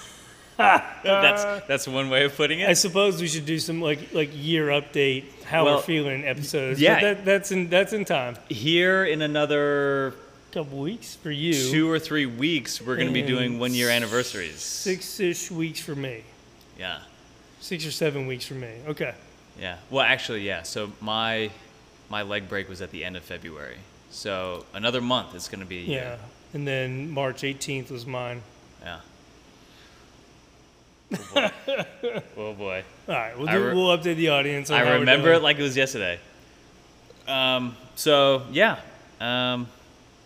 that's 0.58 1.44
uh, 1.44 1.60
that's 1.68 1.86
one 1.86 2.08
way 2.10 2.24
of 2.24 2.34
putting 2.36 2.60
it. 2.60 2.68
I 2.68 2.72
suppose 2.72 3.20
we 3.20 3.28
should 3.28 3.46
do 3.46 3.58
some 3.58 3.80
like 3.80 4.12
like 4.14 4.30
year 4.32 4.68
update, 4.68 5.24
how 5.44 5.64
Well, 5.64 5.76
we're 5.76 5.82
feeling 5.82 6.24
episodes. 6.24 6.80
yeah. 6.80 6.94
but 6.94 7.00
that, 7.00 7.24
that's 7.24 7.52
in 7.52 7.68
that's 7.68 7.92
in 7.92 8.04
time. 8.04 8.36
Here 8.48 9.04
in 9.04 9.22
another 9.22 10.14
couple 10.52 10.78
weeks 10.78 11.14
for 11.16 11.30
you. 11.30 11.52
two 11.52 11.90
or 11.90 11.98
three 11.98 12.24
weeks, 12.26 12.80
we're 12.80 12.96
going 12.96 13.08
to 13.08 13.12
be 13.12 13.22
doing 13.22 13.58
one 13.58 13.74
year 13.74 13.90
anniversaries. 13.90 14.56
Six 14.60 15.20
ish 15.20 15.50
weeks 15.50 15.80
for 15.80 15.94
me. 15.94 16.22
Yeah, 16.78 17.00
Six 17.60 17.84
or 17.86 17.90
seven 17.90 18.26
weeks 18.26 18.46
for 18.46 18.54
me. 18.54 18.70
Okay. 18.88 19.14
yeah. 19.58 19.76
Well, 19.90 20.04
actually, 20.04 20.46
yeah. 20.46 20.62
So 20.62 20.92
my 21.00 21.50
my 22.08 22.22
leg 22.22 22.48
break 22.48 22.68
was 22.68 22.80
at 22.80 22.90
the 22.90 23.04
end 23.04 23.16
of 23.16 23.22
February. 23.24 23.76
So 24.10 24.64
another 24.72 25.00
month, 25.02 25.34
it's 25.34 25.48
going 25.48 25.60
to 25.60 25.66
be 25.66 25.78
a 25.80 25.82
Yeah. 25.82 26.16
And 26.54 26.66
then 26.66 27.10
March 27.10 27.42
18th 27.42 27.90
was 27.90 28.06
mine. 28.06 28.42
Yeah. 28.80 29.00
Oh 31.12 31.18
boy. 31.34 31.50
oh 32.36 32.52
boy. 32.54 32.84
All 33.08 33.14
right, 33.14 33.38
we'll 33.38 33.46
do, 33.46 33.66
re- 33.66 33.74
we'll 33.74 33.96
update 33.96 34.16
the 34.16 34.30
audience. 34.30 34.70
On 34.70 34.78
how 34.78 34.92
I 34.92 34.94
remember 34.96 35.32
it 35.32 35.42
like 35.42 35.58
it 35.58 35.62
was 35.62 35.76
yesterday. 35.76 36.18
Um, 37.28 37.76
so 37.94 38.42
yeah, 38.50 38.80
um, 39.20 39.68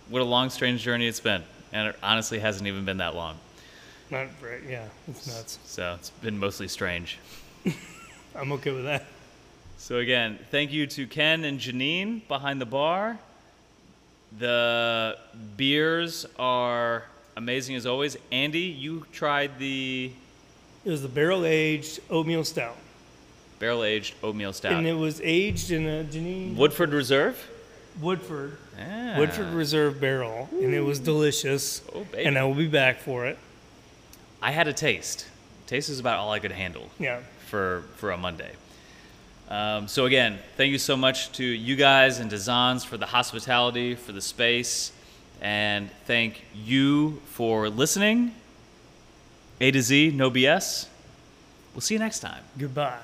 what 0.08 0.22
a 0.22 0.24
long, 0.24 0.50
strange 0.50 0.82
journey 0.82 1.06
it's 1.06 1.20
been, 1.20 1.42
and 1.72 1.88
it 1.88 1.96
honestly 2.02 2.38
hasn't 2.38 2.66
even 2.66 2.84
been 2.84 2.98
that 2.98 3.14
long. 3.14 3.36
Not 4.10 4.26
right. 4.42 4.60
Yeah, 4.68 4.86
it's 5.06 5.26
nuts. 5.26 5.58
So 5.64 5.94
it's 5.98 6.10
been 6.10 6.38
mostly 6.38 6.68
strange. 6.68 7.18
I'm 8.34 8.52
okay 8.52 8.72
with 8.72 8.84
that. 8.84 9.04
So 9.78 9.96
again, 9.96 10.38
thank 10.50 10.72
you 10.72 10.86
to 10.88 11.06
Ken 11.06 11.44
and 11.44 11.58
Janine 11.58 12.26
behind 12.28 12.60
the 12.60 12.66
bar. 12.66 13.18
The 14.38 15.16
beers 15.56 16.26
are 16.38 17.04
amazing 17.36 17.76
as 17.76 17.86
always. 17.86 18.16
Andy, 18.30 18.60
you 18.60 19.06
tried 19.12 19.58
the 19.58 20.12
It 20.84 20.90
was 20.90 21.02
the 21.02 21.08
barrel 21.08 21.44
aged 21.44 22.00
oatmeal 22.10 22.44
stout, 22.44 22.76
barrel 23.58 23.84
aged 23.84 24.14
oatmeal 24.22 24.52
stout. 24.52 24.72
and 24.72 24.86
it 24.86 24.94
was 24.94 25.20
aged 25.22 25.70
in 25.70 25.86
a 25.86 26.04
Janine 26.04 26.56
Woodford 26.56 26.90
Reserve. 26.92 27.48
Woodford 28.00 28.56
Ah. 28.80 29.16
Woodford 29.18 29.52
Reserve 29.52 30.00
barrel, 30.00 30.48
and 30.52 30.72
it 30.74 30.80
was 30.80 30.98
delicious. 31.00 31.82
Oh, 31.94 32.04
baby. 32.04 32.24
and 32.24 32.38
I 32.38 32.44
will 32.44 32.54
be 32.54 32.66
back 32.68 33.00
for 33.00 33.26
it. 33.26 33.36
I 34.40 34.52
had 34.52 34.68
a 34.68 34.72
taste. 34.72 35.26
Taste 35.66 35.90
is 35.90 36.00
about 36.00 36.18
all 36.18 36.32
I 36.32 36.38
could 36.38 36.52
handle. 36.52 36.88
Yeah. 36.98 37.20
for 37.46 37.82
for 37.96 38.10
a 38.12 38.16
Monday. 38.16 38.52
Um, 39.50 39.88
so 39.88 40.06
again, 40.06 40.38
thank 40.56 40.70
you 40.70 40.78
so 40.78 40.96
much 40.96 41.32
to 41.32 41.44
you 41.44 41.74
guys 41.74 42.20
and 42.20 42.30
to 42.30 42.38
Czann's 42.38 42.84
for 42.84 42.96
the 42.96 43.06
hospitality, 43.06 43.96
for 43.96 44.12
the 44.12 44.20
space, 44.20 44.92
and 45.42 45.90
thank 46.06 46.42
you 46.54 47.20
for 47.32 47.68
listening. 47.68 48.32
A 49.60 49.70
to 49.70 49.82
Z, 49.82 50.12
no 50.14 50.30
BS. 50.30 50.86
We'll 51.74 51.80
see 51.82 51.94
you 51.94 52.00
next 52.00 52.20
time. 52.20 52.42
Goodbye. 52.58 52.98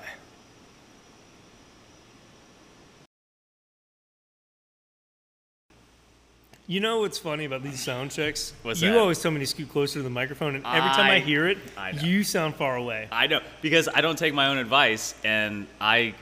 You 6.69 6.81
know 6.81 6.99
what's 6.99 7.17
funny 7.17 7.45
about 7.45 7.63
these 7.63 7.81
sound 7.81 8.11
checks? 8.11 8.51
What's 8.61 8.81
you 8.81 8.91
that? 8.91 8.97
always 8.99 9.21
tell 9.21 9.31
me 9.31 9.39
to 9.39 9.45
scoot 9.45 9.69
closer 9.69 9.99
to 9.99 10.03
the 10.03 10.09
microphone, 10.09 10.55
and 10.55 10.65
every 10.65 10.89
time 10.89 11.09
I, 11.11 11.15
I- 11.15 11.19
hear 11.19 11.47
it, 11.47 11.57
I 11.77 11.91
you 11.91 12.23
sound 12.23 12.55
far 12.55 12.75
away. 12.75 13.07
I 13.11 13.27
know 13.27 13.39
because 13.61 13.87
I 13.87 14.01
don't 14.01 14.17
take 14.17 14.33
my 14.33 14.47
own 14.47 14.57
advice, 14.57 15.15
and 15.23 15.65
I 15.79 16.13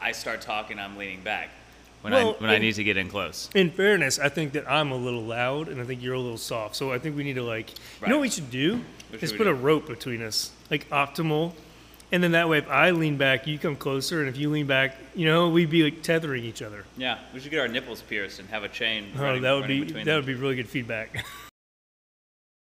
I 0.00 0.12
start 0.12 0.42
talking, 0.42 0.78
I'm 0.78 0.98
leaning 0.98 1.22
back 1.22 1.48
when 2.02 2.12
Well, 2.12 2.36
I 2.38 2.42
when 2.42 2.50
I 2.50 2.58
need 2.58 2.74
to 2.74 2.84
get 2.84 2.98
in 2.98 3.08
close. 3.08 3.48
In 3.54 3.70
fairness, 3.70 4.18
I 4.18 4.28
think 4.28 4.52
that 4.52 4.70
I'm 4.70 4.92
a 4.92 4.96
little 4.96 5.22
loud, 5.22 5.68
and 5.68 5.80
I 5.80 5.84
think 5.84 6.02
you're 6.02 6.14
a 6.14 6.20
little 6.20 6.36
soft. 6.36 6.76
So 6.76 6.92
I 6.92 6.98
think 6.98 7.16
we 7.16 7.24
need 7.24 7.36
to 7.36 7.42
like, 7.42 7.70
you 8.02 8.08
know, 8.08 8.16
what 8.16 8.22
we 8.22 8.28
should 8.28 8.50
do 8.50 8.82
What 9.10 9.20
we 9.22 9.28
put 9.28 9.44
do? 9.44 9.50
a 9.50 9.54
rope 9.54 9.86
between 9.86 10.22
us, 10.22 10.50
like 10.70 10.88
optimal, 10.90 11.52
and 12.12 12.22
then 12.22 12.32
that 12.32 12.48
way, 12.48 12.58
if 12.58 12.68
I 12.68 12.90
lean 12.90 13.16
back, 13.16 13.46
you 13.46 13.58
come 13.58 13.76
closer, 13.76 14.20
and 14.20 14.28
if 14.28 14.36
you 14.36 14.50
lean 14.50 14.66
back, 14.66 14.96
you 15.14 15.26
know, 15.26 15.48
we'd 15.48 15.70
be 15.70 15.82
like 15.82 16.02
tethering 16.02 16.44
each 16.44 16.62
other. 16.62 16.84
Yeah, 16.96 17.18
we 17.34 17.40
should 17.40 17.50
get 17.50 17.60
our 17.60 17.68
nipples 17.68 18.02
pierced 18.02 18.38
and 18.38 18.48
have 18.48 18.62
a 18.62 18.68
chain. 18.68 19.12
Oh, 19.16 19.22
running- 19.22 19.42
that 19.42 19.52
would 19.52 19.66
be 19.66 19.84
that 19.84 20.04
them. 20.04 20.16
would 20.16 20.26
be 20.26 20.34
really 20.34 20.56
good 20.56 20.68
feedback. 20.68 21.24